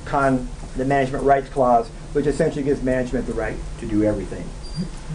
con 0.05 0.47
the 0.77 0.85
management 0.85 1.23
rights 1.23 1.49
clause, 1.49 1.89
which 2.13 2.27
essentially 2.27 2.63
gives 2.63 2.83
management 2.83 3.25
the 3.25 3.33
right 3.33 3.57
to 3.79 3.87
do 3.87 4.03
everything. 4.03 4.47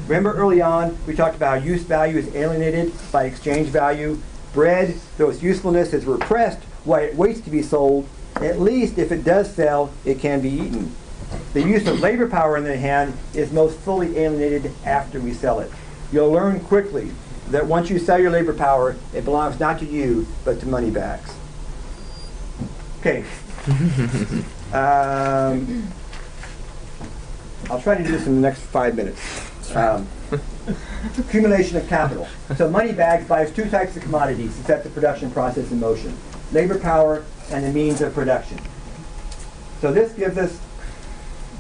Remember 0.07 0.35
early 0.35 0.61
on, 0.61 0.97
we 1.07 1.15
talked 1.15 1.37
about 1.37 1.65
use 1.65 1.83
value 1.83 2.19
is 2.19 2.35
alienated 2.35 2.93
by 3.11 3.25
exchange 3.25 3.69
value. 3.69 4.19
Bread, 4.53 4.97
though 5.17 5.31
its 5.31 5.43
usefulness 5.43 5.93
is 5.93 6.05
repressed 6.05 6.59
while 6.85 7.03
it 7.03 7.15
waits 7.15 7.41
to 7.43 7.51
be 7.51 7.63
sold, 7.63 8.07
at 8.37 8.61
least 8.61 8.99
if 8.99 9.13
it 9.13 9.25
does 9.25 9.53
sell, 9.55 9.93
it 10.05 10.19
can 10.19 10.41
be 10.41 10.51
eaten. 10.51 10.95
The 11.55 11.63
use 11.63 11.87
of 11.87 12.01
labor 12.01 12.29
power 12.29 12.57
in 12.57 12.65
the 12.65 12.77
hand 12.77 13.17
is 13.35 13.53
most 13.53 13.79
fully 13.79 14.19
alienated 14.19 14.73
after 14.85 15.21
we 15.21 15.33
sell 15.33 15.61
it. 15.61 15.71
You'll 16.11 16.31
learn 16.31 16.61
quickly 16.61 17.11
that 17.49 17.67
once 17.67 17.91
you 17.91 17.99
sell 17.99 18.19
your 18.19 18.31
labor 18.31 18.55
power, 18.55 18.97
it 19.15 19.25
belongs 19.25 19.61
not 19.61 19.79
to 19.79 19.87
you, 19.87 20.27
but 20.45 20.61
to 20.61 20.67
money 20.67 20.91
bags. 20.91 21.35
Okay. 23.01 23.25
um, 24.73 25.89
I'll 27.71 27.81
try 27.81 27.97
to 27.97 28.03
do 28.03 28.11
this 28.11 28.27
in 28.27 28.35
the 28.35 28.41
next 28.41 28.61
five 28.61 28.97
minutes. 28.97 29.52
Um, 29.75 30.07
accumulation 31.19 31.77
of 31.77 31.89
capital. 31.89 32.29
So 32.57 32.69
money 32.69 32.93
bags 32.93 33.27
buys 33.27 33.51
two 33.51 33.69
types 33.71 33.97
of 33.97 34.03
commodities 34.03 34.57
to 34.57 34.65
set 34.65 34.85
the 34.85 34.91
production 34.91 35.31
process 35.31 35.71
in 35.73 35.81
motion. 35.81 36.17
Labor 36.53 36.79
power 36.79 37.25
and 37.51 37.65
the 37.65 37.73
means 37.73 38.01
of 38.01 38.15
production. 38.15 38.59
So 39.81 39.93
this 39.93 40.13
gives 40.13 40.37
us 40.39 40.61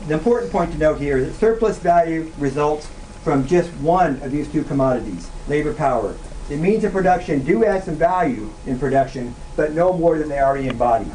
the 0.06 0.14
important 0.14 0.52
point 0.52 0.72
to 0.72 0.78
note 0.78 1.00
here 1.00 1.16
is 1.16 1.28
that 1.28 1.34
surplus 1.34 1.78
value 1.78 2.32
results 2.38 2.88
from 3.22 3.46
just 3.46 3.70
one 3.74 4.20
of 4.22 4.30
these 4.30 4.50
two 4.50 4.64
commodities, 4.64 5.30
labor 5.48 5.72
power. 5.72 6.14
The 6.48 6.56
means 6.56 6.84
of 6.84 6.92
production 6.92 7.44
do 7.44 7.64
add 7.64 7.84
some 7.84 7.94
value 7.94 8.52
in 8.66 8.78
production, 8.78 9.34
but 9.56 9.72
no 9.72 9.92
more 9.92 10.18
than 10.18 10.28
they 10.28 10.40
already 10.40 10.68
embody. 10.68 11.10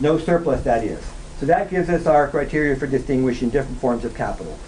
No 0.00 0.18
surplus, 0.18 0.62
that 0.64 0.84
is. 0.84 1.02
So 1.40 1.46
that 1.46 1.70
gives 1.70 1.88
us 1.88 2.06
our 2.06 2.28
criteria 2.28 2.76
for 2.76 2.86
distinguishing 2.86 3.50
different 3.50 3.80
forms 3.80 4.04
of 4.04 4.14
capital. 4.14 4.58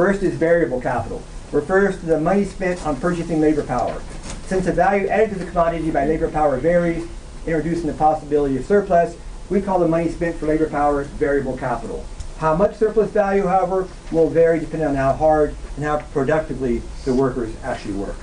First 0.00 0.22
is 0.22 0.32
variable 0.32 0.80
capital. 0.80 1.22
Refers 1.52 2.00
to 2.00 2.06
the 2.06 2.18
money 2.18 2.46
spent 2.46 2.86
on 2.86 2.98
purchasing 2.98 3.38
labor 3.38 3.62
power. 3.62 4.00
Since 4.46 4.64
the 4.64 4.72
value 4.72 5.06
added 5.08 5.34
to 5.34 5.38
the 5.38 5.44
commodity 5.44 5.90
by 5.90 6.06
labor 6.06 6.30
power 6.30 6.56
varies, 6.56 7.06
introducing 7.44 7.86
the 7.86 7.92
possibility 7.92 8.56
of 8.56 8.64
surplus, 8.64 9.14
we 9.50 9.60
call 9.60 9.78
the 9.78 9.86
money 9.86 10.08
spent 10.08 10.36
for 10.36 10.46
labor 10.46 10.70
power 10.70 11.02
variable 11.04 11.54
capital. 11.54 12.06
How 12.38 12.56
much 12.56 12.76
surplus 12.76 13.10
value, 13.10 13.44
however, 13.44 13.88
will 14.10 14.30
vary 14.30 14.58
depending 14.58 14.88
on 14.88 14.94
how 14.94 15.12
hard 15.12 15.54
and 15.76 15.84
how 15.84 15.98
productively 16.14 16.80
the 17.04 17.12
workers 17.12 17.54
actually 17.62 17.92
work. 17.92 18.16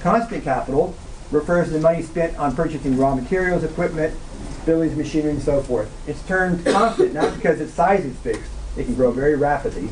Constant 0.00 0.42
capital 0.42 0.96
refers 1.30 1.68
to 1.68 1.74
the 1.74 1.80
money 1.80 2.02
spent 2.02 2.36
on 2.40 2.56
purchasing 2.56 2.98
raw 2.98 3.14
materials, 3.14 3.62
equipment, 3.62 4.18
buildings, 4.66 4.96
machinery, 4.96 5.30
and 5.30 5.42
so 5.42 5.62
forth. 5.62 5.88
It's 6.08 6.26
termed 6.26 6.66
constant 6.66 7.14
not 7.14 7.36
because 7.36 7.60
its 7.60 7.72
size 7.72 8.04
is 8.04 8.16
fixed, 8.16 8.50
it 8.76 8.86
can 8.86 8.96
grow 8.96 9.12
very 9.12 9.36
rapidly, 9.36 9.90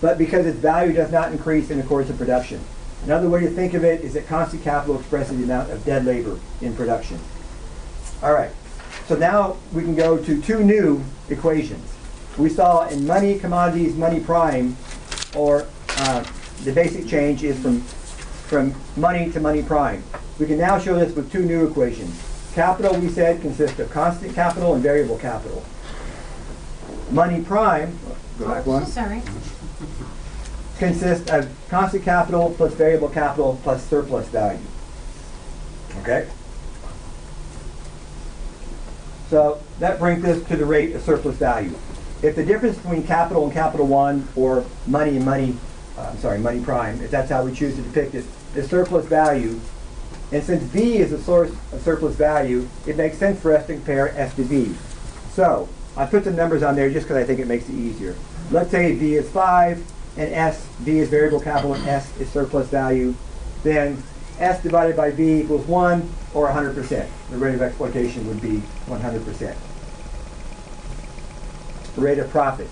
but 0.00 0.18
because 0.18 0.46
its 0.46 0.58
value 0.58 0.92
does 0.92 1.10
not 1.10 1.32
increase 1.32 1.70
in 1.70 1.78
the 1.78 1.84
course 1.84 2.10
of 2.10 2.18
production. 2.18 2.60
Another 3.04 3.28
way 3.28 3.40
to 3.40 3.50
think 3.50 3.74
of 3.74 3.84
it 3.84 4.02
is 4.02 4.14
that 4.14 4.26
constant 4.26 4.62
capital 4.62 4.98
expresses 4.98 5.36
the 5.36 5.44
amount 5.44 5.70
of 5.70 5.84
dead 5.84 6.04
labor 6.04 6.38
in 6.60 6.74
production. 6.74 7.18
All 8.22 8.32
right, 8.32 8.50
so 9.06 9.16
now 9.16 9.56
we 9.72 9.82
can 9.82 9.94
go 9.94 10.16
to 10.18 10.42
two 10.42 10.64
new 10.64 11.04
equations 11.28 11.96
we 12.38 12.50
saw 12.50 12.86
in 12.88 13.06
money, 13.06 13.38
commodities, 13.38 13.94
money 13.94 14.20
prime, 14.20 14.76
or 15.34 15.66
uh, 15.96 16.24
the 16.64 16.72
basic 16.72 17.06
change 17.06 17.42
is 17.42 17.58
from, 17.58 17.80
from 17.80 18.74
money 18.96 19.30
to 19.32 19.40
money 19.40 19.62
prime. 19.62 20.02
We 20.38 20.46
can 20.46 20.58
now 20.58 20.78
show 20.78 20.98
this 20.98 21.14
with 21.16 21.32
two 21.32 21.44
new 21.44 21.66
equations. 21.66 22.22
Capital, 22.54 22.98
we 22.98 23.08
said, 23.08 23.40
consists 23.40 23.78
of 23.78 23.90
constant 23.90 24.34
capital 24.34 24.74
and 24.74 24.82
variable 24.82 25.18
capital. 25.18 25.64
Money 27.10 27.42
prime, 27.42 27.98
go 28.38 28.48
back 28.48 28.66
one, 28.66 28.84
Sorry. 28.84 29.22
Consists 30.78 31.30
of 31.30 31.50
constant 31.68 32.04
capital 32.04 32.54
plus 32.56 32.72
variable 32.74 33.08
capital 33.08 33.58
plus 33.62 33.84
surplus 33.88 34.28
value. 34.28 34.58
Okay? 36.02 36.28
So 39.30 39.60
that 39.80 39.98
brings 39.98 40.24
us 40.24 40.46
to 40.48 40.56
the 40.56 40.66
rate 40.66 40.94
of 40.94 41.02
surplus 41.02 41.36
value 41.36 41.74
if 42.22 42.34
the 42.34 42.44
difference 42.44 42.76
between 42.78 43.02
capital 43.02 43.44
and 43.44 43.52
capital 43.52 43.86
one 43.86 44.26
or 44.36 44.64
money 44.86 45.16
and 45.16 45.24
money, 45.24 45.56
uh, 45.98 46.10
I'm 46.12 46.18
sorry, 46.18 46.38
money 46.38 46.60
prime, 46.60 47.00
if 47.02 47.10
that's 47.10 47.30
how 47.30 47.44
we 47.44 47.52
choose 47.52 47.76
to 47.76 47.82
depict 47.82 48.14
it, 48.14 48.24
is 48.54 48.68
surplus 48.68 49.06
value, 49.06 49.60
and 50.32 50.42
since 50.42 50.62
V 50.64 50.96
is 50.96 51.10
the 51.10 51.18
source 51.18 51.50
of 51.72 51.82
surplus 51.82 52.16
value, 52.16 52.68
it 52.86 52.96
makes 52.96 53.18
sense 53.18 53.40
for 53.40 53.54
us 53.54 53.66
to 53.66 53.74
compare 53.74 54.08
S 54.16 54.34
to 54.36 54.44
V. 54.44 54.74
So, 55.34 55.68
I 55.96 56.06
put 56.06 56.24
some 56.24 56.36
numbers 56.36 56.62
on 56.62 56.76
there 56.76 56.90
just 56.90 57.06
because 57.06 57.22
I 57.22 57.24
think 57.24 57.40
it 57.40 57.46
makes 57.46 57.68
it 57.68 57.74
easier. 57.74 58.14
Let's 58.50 58.70
say 58.70 58.94
V 58.94 59.14
is 59.14 59.28
5, 59.30 59.84
and 60.18 60.32
S, 60.32 60.64
V 60.80 60.98
is 60.98 61.08
variable 61.08 61.40
capital, 61.40 61.74
and 61.74 61.88
S 61.88 62.16
is 62.18 62.28
surplus 62.30 62.68
value. 62.68 63.14
Then 63.62 64.02
S 64.38 64.62
divided 64.62 64.96
by 64.96 65.10
V 65.10 65.40
equals 65.40 65.66
1 65.66 66.08
or 66.34 66.48
100%. 66.48 67.08
The 67.30 67.38
rate 67.38 67.54
of 67.54 67.62
exploitation 67.62 68.26
would 68.28 68.40
be 68.40 68.62
100% 68.86 69.56
the 71.96 72.02
rate 72.02 72.18
of 72.18 72.30
profit. 72.30 72.68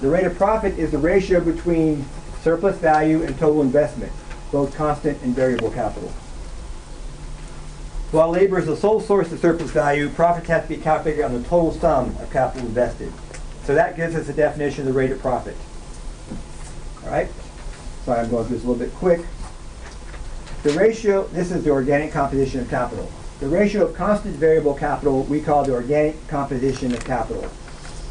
The 0.00 0.08
rate 0.08 0.24
of 0.24 0.34
profit 0.36 0.78
is 0.78 0.90
the 0.90 0.98
ratio 0.98 1.40
between 1.40 2.04
surplus 2.42 2.76
value 2.78 3.22
and 3.22 3.38
total 3.38 3.60
investment, 3.60 4.10
both 4.50 4.74
constant 4.74 5.22
and 5.22 5.34
variable 5.34 5.70
capital. 5.70 6.10
While 8.12 8.28
labor 8.28 8.58
is 8.58 8.66
the 8.66 8.76
sole 8.76 9.00
source 9.00 9.32
of 9.32 9.40
surplus 9.40 9.70
value, 9.70 10.10
profits 10.10 10.46
have 10.48 10.64
to 10.64 10.68
be 10.68 10.76
calculated 10.76 11.24
on 11.24 11.32
the 11.32 11.48
total 11.48 11.72
sum 11.72 12.14
of 12.20 12.30
capital 12.30 12.66
invested. 12.66 13.10
So 13.64 13.74
that 13.74 13.96
gives 13.96 14.14
us 14.14 14.28
a 14.28 14.34
definition 14.34 14.82
of 14.82 14.88
the 14.88 14.92
rate 14.92 15.12
of 15.12 15.18
profit. 15.20 15.56
All 17.04 17.10
right? 17.10 17.30
Sorry, 18.04 18.20
I'm 18.20 18.28
going 18.28 18.46
through 18.46 18.56
this 18.56 18.66
a 18.66 18.68
little 18.68 18.84
bit 18.84 18.94
quick. 18.96 19.24
The 20.62 20.72
ratio, 20.72 21.26
this 21.28 21.50
is 21.50 21.64
the 21.64 21.70
organic 21.70 22.12
composition 22.12 22.60
of 22.60 22.68
capital. 22.68 23.10
The 23.40 23.48
ratio 23.48 23.86
of 23.86 23.94
constant 23.94 24.36
variable 24.36 24.74
capital 24.74 25.22
we 25.22 25.40
call 25.40 25.64
the 25.64 25.72
organic 25.72 26.28
composition 26.28 26.92
of 26.92 27.02
capital. 27.06 27.44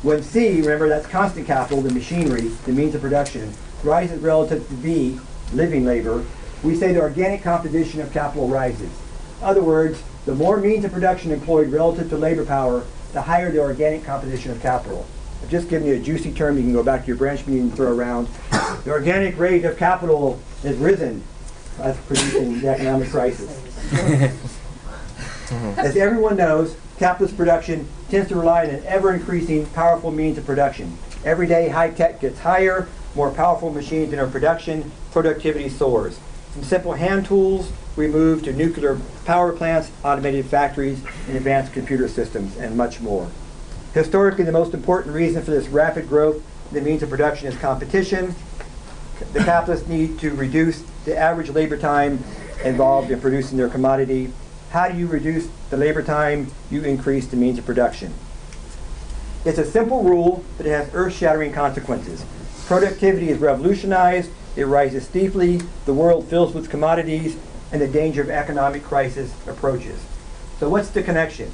When 0.01 0.23
C, 0.23 0.61
remember 0.61 0.89
that's 0.89 1.05
constant 1.05 1.45
capital, 1.45 1.83
the 1.83 1.93
machinery, 1.93 2.47
the 2.65 2.71
means 2.71 2.95
of 2.95 3.01
production, 3.01 3.53
rises 3.83 4.19
relative 4.19 4.67
to 4.67 4.73
V, 4.73 5.19
living 5.53 5.85
labor, 5.85 6.25
we 6.63 6.75
say 6.75 6.91
the 6.91 7.01
organic 7.01 7.43
composition 7.43 8.01
of 8.01 8.11
capital 8.11 8.47
rises. 8.47 8.89
In 9.41 9.47
other 9.47 9.63
words, 9.63 10.03
the 10.27 10.35
more 10.35 10.57
means 10.57 10.85
of 10.85 10.91
production 10.91 11.31
employed 11.31 11.71
relative 11.71 12.09
to 12.11 12.17
labor 12.17 12.45
power, 12.45 12.83
the 13.11 13.23
higher 13.23 13.51
the 13.51 13.57
organic 13.59 14.03
composition 14.03 14.51
of 14.51 14.61
capital. 14.61 15.07
I've 15.41 15.49
just 15.49 15.67
given 15.67 15.87
you 15.87 15.95
a 15.95 15.99
juicy 15.99 16.31
term 16.31 16.57
you 16.57 16.63
can 16.63 16.73
go 16.73 16.83
back 16.83 17.01
to 17.01 17.07
your 17.07 17.15
branch 17.15 17.47
meeting 17.47 17.63
and 17.63 17.75
throw 17.75 17.91
around. 17.91 18.27
The 18.83 18.91
organic 18.91 19.39
rate 19.39 19.65
of 19.65 19.77
capital 19.77 20.39
has 20.61 20.77
risen 20.77 21.23
as 21.79 21.97
producing 22.01 22.61
the 22.61 22.67
economic 22.67 23.09
crisis. 23.09 23.49
As 25.77 25.97
everyone 25.97 26.37
knows, 26.37 26.77
capitalist 26.97 27.35
production 27.35 27.87
tends 28.09 28.29
to 28.29 28.35
rely 28.35 28.65
on 28.65 28.69
an 28.69 28.85
ever-increasing 28.85 29.65
powerful 29.67 30.11
means 30.11 30.37
of 30.37 30.45
production. 30.45 30.97
Every 31.25 31.47
day, 31.47 31.67
high 31.67 31.89
tech 31.89 32.21
gets 32.21 32.39
higher, 32.39 32.87
more 33.15 33.31
powerful 33.31 33.71
machines 33.71 34.13
enter 34.13 34.27
production, 34.27 34.91
productivity 35.11 35.67
soars. 35.67 36.19
From 36.53 36.63
simple 36.63 36.93
hand 36.93 37.25
tools, 37.25 37.71
we 37.95 38.07
move 38.07 38.43
to 38.43 38.51
nuclear 38.51 38.99
power 39.25 39.53
plants, 39.53 39.89
automated 40.03 40.45
factories, 40.45 41.01
and 41.27 41.37
advanced 41.37 41.71
computer 41.71 42.09
systems, 42.09 42.57
and 42.57 42.75
much 42.75 42.99
more. 42.99 43.29
Historically, 43.93 44.43
the 44.43 44.51
most 44.51 44.73
important 44.73 45.15
reason 45.15 45.43
for 45.43 45.51
this 45.51 45.67
rapid 45.69 46.09
growth 46.09 46.43
in 46.69 46.75
the 46.75 46.81
means 46.81 47.03
of 47.03 47.09
production 47.09 47.47
is 47.47 47.57
competition. 47.57 48.35
The 49.31 49.39
capitalists 49.39 49.87
need 49.87 50.19
to 50.19 50.31
reduce 50.31 50.83
the 51.05 51.17
average 51.17 51.49
labor 51.49 51.77
time 51.77 52.23
involved 52.65 53.11
in 53.11 53.21
producing 53.21 53.57
their 53.57 53.69
commodity. 53.69 54.33
How 54.71 54.89
do 54.89 54.97
you 54.97 55.07
reduce 55.07 55.47
the 55.69 55.77
labor 55.77 56.01
time? 56.01 56.51
You 56.69 56.83
increase 56.83 57.27
the 57.27 57.37
means 57.37 57.59
of 57.59 57.65
production. 57.65 58.13
It's 59.45 59.57
a 59.57 59.65
simple 59.65 60.03
rule, 60.03 60.43
but 60.57 60.65
it 60.65 60.71
has 60.71 60.89
earth-shattering 60.93 61.53
consequences. 61.53 62.25
Productivity 62.65 63.29
is 63.29 63.39
revolutionized, 63.39 64.31
it 64.55 64.65
rises 64.65 65.05
steeply, 65.05 65.61
the 65.85 65.93
world 65.93 66.27
fills 66.27 66.53
with 66.53 66.69
commodities, 66.69 67.37
and 67.71 67.81
the 67.81 67.87
danger 67.87 68.21
of 68.21 68.29
economic 68.29 68.83
crisis 68.83 69.33
approaches. 69.47 70.03
So 70.59 70.69
what's 70.69 70.89
the 70.89 71.01
connection? 71.01 71.51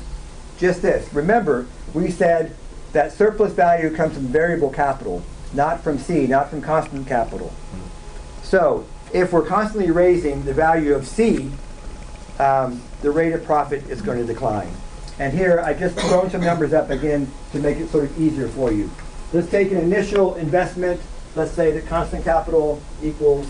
Just 0.58 0.82
this. 0.82 1.14
Remember, 1.14 1.68
we 1.94 2.10
said 2.10 2.56
that 2.94 3.12
surplus 3.12 3.54
value 3.54 3.96
comes 3.96 4.16
from 4.16 4.28
variable 4.28 4.72
capital, 4.72 5.24
not 5.54 5.82
from 5.84 6.00
C, 6.00 6.26
not 6.26 6.50
from 6.50 6.62
constant 6.62 7.08
capital. 7.08 7.54
So 8.44 8.86
if 9.14 9.32
we're 9.32 9.46
constantly 9.46 9.92
raising 9.92 10.44
the 10.46 10.54
value 10.54 10.94
of 10.96 11.08
C, 11.08 11.52
um, 12.40 12.82
the 13.02 13.12
rate 13.12 13.34
of 13.34 13.44
profit 13.46 13.88
is 13.90 14.02
going 14.02 14.18
to 14.20 14.26
decline. 14.26 14.72
And 15.20 15.34
here, 15.34 15.60
I've 15.60 15.80
just 15.80 16.00
thrown 16.00 16.30
some 16.30 16.42
numbers 16.42 16.74
up 16.74 16.90
again 16.90 17.32
to 17.52 17.60
make 17.60 17.78
it 17.78 17.90
sort 17.90 18.06
of 18.06 18.20
easier 18.20 18.48
for 18.48 18.72
you. 18.72 18.90
Let's 19.34 19.50
take 19.50 19.72
an 19.72 19.78
initial 19.78 20.36
investment. 20.36 21.02
Let's 21.38 21.52
say 21.52 21.70
that 21.70 21.86
constant 21.86 22.24
capital 22.24 22.82
equals, 23.04 23.48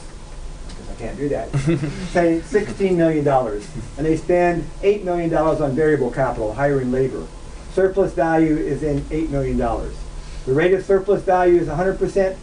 because 0.68 0.90
I 0.90 0.96
can't 0.96 1.16
do 1.16 1.30
that, 1.30 1.50
say 2.12 2.42
$16 2.42 2.98
million. 2.98 3.26
And 3.26 4.06
they 4.06 4.18
spend 4.18 4.70
$8 4.82 5.06
million 5.06 5.34
on 5.34 5.72
variable 5.74 6.12
capital, 6.12 6.54
hiring 6.54 6.92
labor. 6.92 7.26
Surplus 7.72 8.12
value 8.12 8.58
is 8.58 8.84
in 8.84 9.00
$8 9.04 9.30
million. 9.30 9.58
The 9.58 10.54
rate 10.54 10.74
of 10.74 10.84
surplus 10.84 11.24
value 11.24 11.62
is 11.62 11.70
100%, 11.70 12.36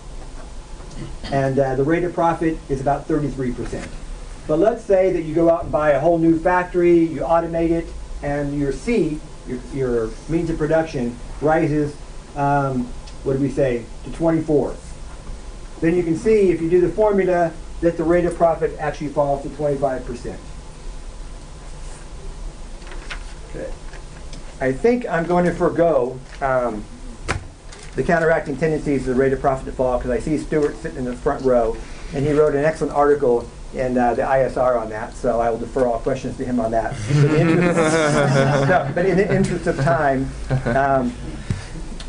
and 1.24 1.58
uh, 1.58 1.74
the 1.74 1.84
rate 1.84 2.04
of 2.04 2.14
profit 2.14 2.56
is 2.70 2.80
about 2.80 3.06
33%. 3.06 3.86
But 4.46 4.58
let's 4.60 4.82
say 4.82 5.12
that 5.12 5.24
you 5.24 5.34
go 5.34 5.50
out 5.50 5.64
and 5.64 5.72
buy 5.72 5.90
a 5.90 6.00
whole 6.00 6.16
new 6.16 6.38
factory, 6.38 7.00
you 7.00 7.20
automate 7.20 7.70
it, 7.70 7.86
and 8.22 8.58
your 8.58 8.72
C, 8.72 9.20
your, 9.46 9.58
your 9.74 10.10
means 10.30 10.48
of 10.48 10.56
production, 10.56 11.18
rises, 11.42 11.94
um, 12.34 12.84
what 13.24 13.34
do 13.34 13.40
we 13.40 13.50
say, 13.50 13.84
to 14.04 14.12
24. 14.12 14.74
Then 15.80 15.94
you 15.94 16.02
can 16.02 16.16
see, 16.16 16.50
if 16.50 16.60
you 16.60 16.70
do 16.70 16.80
the 16.80 16.88
formula, 16.88 17.52
that 17.80 17.96
the 17.96 18.04
rate 18.04 18.24
of 18.24 18.36
profit 18.36 18.76
actually 18.78 19.08
falls 19.08 19.42
to 19.42 19.48
25%. 19.50 20.36
Okay. 23.50 23.72
I 24.60 24.72
think 24.72 25.06
I'm 25.08 25.26
going 25.26 25.44
to 25.44 25.52
forego 25.52 26.18
um, 26.40 26.84
the 27.96 28.02
counteracting 28.02 28.56
tendencies 28.56 29.02
of 29.06 29.14
the 29.14 29.20
rate 29.20 29.32
of 29.32 29.40
profit 29.40 29.66
to 29.66 29.72
fall 29.72 29.98
because 29.98 30.10
I 30.10 30.18
see 30.18 30.38
Stuart 30.38 30.76
sitting 30.76 30.98
in 30.98 31.04
the 31.04 31.16
front 31.16 31.44
row, 31.44 31.76
and 32.14 32.24
he 32.24 32.32
wrote 32.32 32.54
an 32.54 32.64
excellent 32.64 32.94
article 32.94 33.48
in 33.74 33.98
uh, 33.98 34.14
the 34.14 34.22
ISR 34.22 34.80
on 34.80 34.88
that, 34.90 35.14
so 35.14 35.40
I 35.40 35.50
will 35.50 35.58
defer 35.58 35.86
all 35.86 35.98
questions 35.98 36.36
to 36.36 36.44
him 36.44 36.60
on 36.60 36.70
that. 36.70 36.94
But, 37.08 37.34
in 37.34 37.46
the 37.48 37.66
interest, 37.66 38.68
no, 38.68 38.92
but 38.94 39.06
in 39.06 39.16
the 39.16 39.34
interest 39.34 39.66
of 39.66 39.76
time, 39.80 40.30
um, 40.76 41.12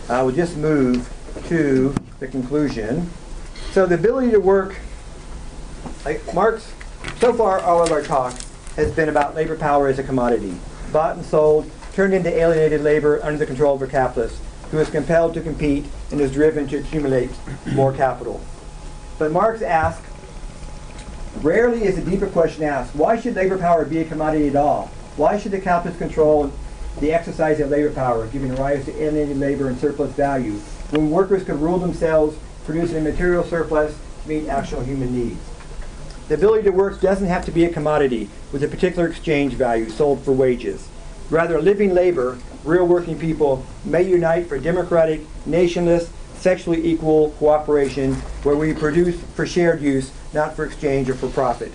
I 0.09 0.21
will 0.21 0.31
just 0.31 0.57
move 0.57 1.11
to 1.47 1.93
the 2.19 2.27
conclusion. 2.27 3.09
So 3.75 3.85
the 3.85 3.95
ability 3.95 4.31
to 4.31 4.39
work, 4.39 4.77
like 6.05 6.33
Mark's, 6.33 6.71
so 7.19 7.33
far 7.33 7.59
all 7.59 7.83
of 7.83 7.91
our 7.91 8.01
talk 8.01 8.33
has 8.77 8.89
been 8.93 9.09
about 9.09 9.35
labor 9.35 9.57
power 9.57 9.89
as 9.89 9.99
a 9.99 10.03
commodity, 10.03 10.55
bought 10.93 11.17
and 11.17 11.25
sold, 11.25 11.69
turned 11.91 12.13
into 12.13 12.33
alienated 12.33 12.79
labor 12.79 13.19
under 13.21 13.37
the 13.37 13.45
control 13.45 13.75
of 13.75 13.81
a 13.81 13.87
capitalist 13.87 14.41
who 14.71 14.77
is 14.79 14.89
compelled 14.89 15.33
to 15.33 15.41
compete 15.41 15.83
and 16.09 16.21
is 16.21 16.31
driven 16.31 16.69
to 16.69 16.77
accumulate 16.77 17.29
more 17.73 17.91
capital. 17.91 18.39
But 19.19 19.33
Marx 19.33 19.61
asked, 19.61 20.05
rarely 21.41 21.83
is 21.83 21.97
a 21.97 22.01
deeper 22.01 22.27
question 22.27 22.63
asked, 22.63 22.95
why 22.95 23.19
should 23.19 23.35
labor 23.35 23.57
power 23.57 23.83
be 23.83 23.97
a 23.97 24.05
commodity 24.05 24.47
at 24.47 24.55
all? 24.55 24.85
Why 25.17 25.37
should 25.37 25.51
the 25.51 25.59
capitalist 25.59 25.99
control 25.99 26.49
the 27.01 27.11
exercise 27.11 27.59
of 27.59 27.71
labor 27.71 27.91
power, 27.91 28.25
giving 28.27 28.55
rise 28.55 28.85
to 28.85 28.95
alienated 28.95 29.35
labor 29.35 29.67
and 29.67 29.77
surplus 29.77 30.13
value, 30.13 30.53
when 30.91 31.11
workers 31.11 31.43
could 31.43 31.59
rule 31.59 31.77
themselves, 31.77 32.37
producing 32.65 32.97
a 32.97 33.01
material 33.01 33.43
surplus 33.43 33.97
to 34.23 34.29
meet 34.29 34.47
actual 34.47 34.81
human 34.81 35.15
needs? 35.15 35.39
The 36.27 36.35
ability 36.35 36.63
to 36.63 36.71
work 36.71 37.01
doesn't 37.01 37.27
have 37.27 37.45
to 37.45 37.51
be 37.51 37.65
a 37.65 37.71
commodity 37.71 38.29
with 38.51 38.63
a 38.63 38.67
particular 38.67 39.07
exchange 39.07 39.53
value 39.53 39.89
sold 39.89 40.23
for 40.23 40.31
wages. 40.31 40.87
Rather, 41.29 41.61
living 41.61 41.93
labor, 41.93 42.37
real 42.63 42.87
working 42.87 43.17
people, 43.19 43.65
may 43.83 44.01
unite 44.01 44.47
for 44.47 44.57
democratic, 44.57 45.21
nationless, 45.45 46.09
sexually 46.35 46.85
equal 46.85 47.31
cooperation 47.31 48.13
where 48.43 48.55
we 48.55 48.73
produce 48.73 49.19
for 49.35 49.45
shared 49.45 49.81
use, 49.81 50.11
not 50.33 50.55
for 50.55 50.65
exchange 50.65 51.09
or 51.09 51.15
for 51.15 51.27
profit. 51.29 51.71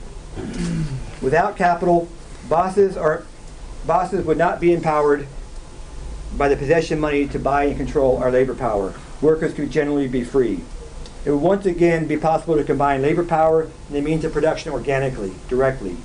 Without 1.23 1.57
capital, 1.57 2.09
bosses 2.49 2.97
are 2.97 3.25
bosses 3.87 4.25
would 4.25 4.39
not 4.39 4.61
be 4.61 4.73
empowered 4.73 5.27
by 6.37 6.49
the 6.49 6.57
possession 6.57 7.01
money 7.01 7.27
to 7.27 7.39
buy 7.39 7.65
and 7.65 7.77
control 7.77 8.19
our 8.19 8.31
labor 8.31 8.55
power. 8.55 8.95
Workers 9.21 9.55
could 9.55 9.71
generally 9.71 10.07
be 10.07 10.23
free. 10.23 10.61
It 11.25 11.31
would 11.31 11.43
once 11.43 11.67
again 11.67 12.07
be 12.07 12.17
possible 12.17 12.57
to 12.57 12.65
combine 12.65 13.03
labor 13.03 13.25
power 13.25 13.63
and 13.63 13.73
the 13.91 14.01
means 14.01 14.25
of 14.25 14.33
production 14.33 14.73
organically, 14.73 15.35
directly. 15.49 15.97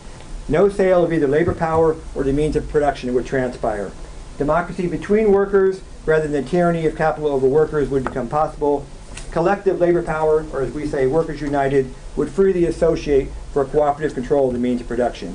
No 0.49 0.68
sale 0.68 1.03
of 1.05 1.13
either 1.13 1.28
labor 1.28 1.55
power 1.55 1.95
or 2.13 2.24
the 2.24 2.34
means 2.34 2.55
of 2.55 2.68
production 2.70 3.13
would 3.13 3.26
transpire. 3.26 3.91
Democracy 4.38 4.88
between 4.88 5.32
workers 5.32 5.82
rather 6.05 6.28
than 6.28 6.43
the 6.43 6.49
tyranny 6.49 6.86
of 6.86 6.97
capital 6.97 7.30
over 7.30 7.47
workers 7.47 7.89
would 7.89 8.03
become 8.03 8.28
possible. 8.28 8.86
Collective 9.32 9.80
labor 9.80 10.03
power, 10.03 10.45
or 10.51 10.61
as 10.61 10.74
we 10.74 10.86
say, 10.86 11.07
workers 11.07 11.39
united, 11.41 11.93
would 12.18 12.30
freely 12.30 12.66
associate 12.66 13.30
for 13.53 13.63
cooperative 13.63 14.13
control 14.13 14.47
of 14.47 14.53
the 14.53 14.59
means 14.59 14.82
of 14.82 14.88
production. 14.88 15.34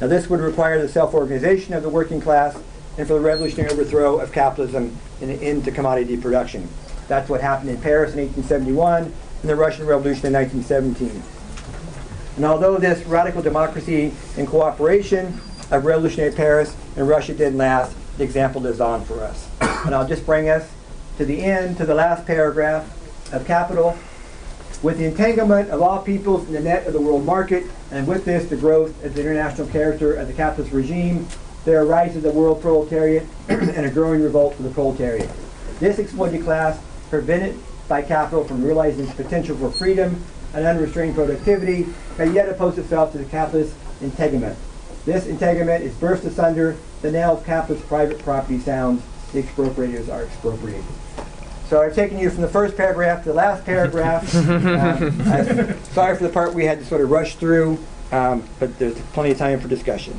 Now 0.00 0.06
this 0.06 0.28
would 0.28 0.40
require 0.40 0.80
the 0.80 0.88
self-organization 0.88 1.72
of 1.72 1.82
the 1.82 1.88
working 1.88 2.20
class 2.20 2.56
and 2.98 3.08
for 3.08 3.14
the 3.14 3.20
revolutionary 3.20 3.72
overthrow 3.72 4.20
of 4.20 4.32
capitalism 4.32 4.98
in, 5.20 5.30
into 5.30 5.70
commodity 5.70 6.16
production. 6.18 6.68
That's 7.08 7.28
what 7.28 7.40
happened 7.40 7.70
in 7.70 7.80
Paris 7.80 8.14
in 8.14 8.20
1871 8.20 9.04
and 9.04 9.50
the 9.50 9.56
Russian 9.56 9.86
Revolution 9.86 10.26
in 10.26 10.32
1917. 10.32 11.22
And 12.36 12.44
although 12.44 12.78
this 12.78 13.04
radical 13.06 13.42
democracy 13.42 14.12
and 14.36 14.48
cooperation 14.48 15.40
of 15.70 15.84
revolutionary 15.84 16.32
Paris 16.32 16.74
and 16.96 17.08
Russia 17.08 17.34
didn't 17.34 17.58
last, 17.58 17.96
the 18.18 18.24
example 18.24 18.62
lives 18.62 18.80
on 18.80 19.04
for 19.04 19.20
us. 19.20 19.48
And 19.60 19.94
I'll 19.94 20.08
just 20.08 20.26
bring 20.26 20.48
us 20.48 20.68
to 21.18 21.24
the 21.24 21.42
end, 21.42 21.76
to 21.76 21.86
the 21.86 21.94
last 21.94 22.26
paragraph 22.26 22.88
of 23.32 23.46
Capital. 23.46 23.96
With 24.82 24.98
the 24.98 25.04
entanglement 25.04 25.70
of 25.70 25.80
all 25.80 26.02
peoples 26.02 26.46
in 26.46 26.52
the 26.52 26.60
net 26.60 26.86
of 26.86 26.92
the 26.92 27.00
world 27.00 27.24
market, 27.24 27.64
and 27.90 28.06
with 28.06 28.24
this 28.24 28.48
the 28.50 28.56
growth 28.56 29.02
of 29.04 29.14
the 29.14 29.20
international 29.20 29.66
character 29.68 30.14
of 30.14 30.26
the 30.26 30.34
capitalist 30.34 30.72
regime, 30.72 31.26
there 31.64 31.82
arises 31.82 32.24
a 32.24 32.30
world 32.30 32.60
proletariat 32.60 33.26
and 33.48 33.86
a 33.86 33.90
growing 33.90 34.22
revolt 34.22 34.54
for 34.54 34.62
the 34.62 34.70
proletariat. 34.70 35.30
This 35.80 35.98
exploited 35.98 36.42
class, 36.44 36.78
prevented 37.04 37.58
by 37.88 38.02
capital 38.02 38.44
from 38.44 38.64
realizing 38.64 39.04
its 39.04 39.14
potential 39.14 39.56
for 39.56 39.70
freedom 39.70 40.24
and 40.54 40.64
unrestrained 40.66 41.14
productivity, 41.14 41.86
may 42.18 42.30
yet 42.30 42.48
oppose 42.48 42.78
itself 42.78 43.12
to 43.12 43.18
the 43.18 43.24
capitalist 43.24 43.74
integument. 44.00 44.56
This 45.04 45.26
integument 45.26 45.84
is 45.84 45.94
burst 45.96 46.24
asunder, 46.24 46.76
the 47.02 47.10
knell 47.10 47.36
of 47.36 47.44
capitalist 47.44 47.86
private 47.88 48.18
property 48.20 48.58
sounds, 48.58 49.02
the 49.32 49.42
expropriators 49.42 50.08
are 50.08 50.24
expropriated. 50.24 50.84
So 51.68 51.82
I've 51.82 51.94
taken 51.94 52.18
you 52.18 52.30
from 52.30 52.42
the 52.42 52.48
first 52.48 52.76
paragraph 52.76 53.24
to 53.24 53.30
the 53.30 53.34
last 53.34 53.64
paragraph. 53.64 54.32
Um, 54.44 55.74
sorry 55.92 56.16
for 56.16 56.24
the 56.24 56.30
part 56.32 56.54
we 56.54 56.64
had 56.64 56.78
to 56.78 56.84
sort 56.84 57.00
of 57.00 57.10
rush 57.10 57.36
through, 57.36 57.78
um, 58.12 58.44
but 58.60 58.78
there's 58.78 58.98
plenty 59.12 59.32
of 59.32 59.38
time 59.38 59.58
for 59.60 59.68
discussion. 59.68 60.18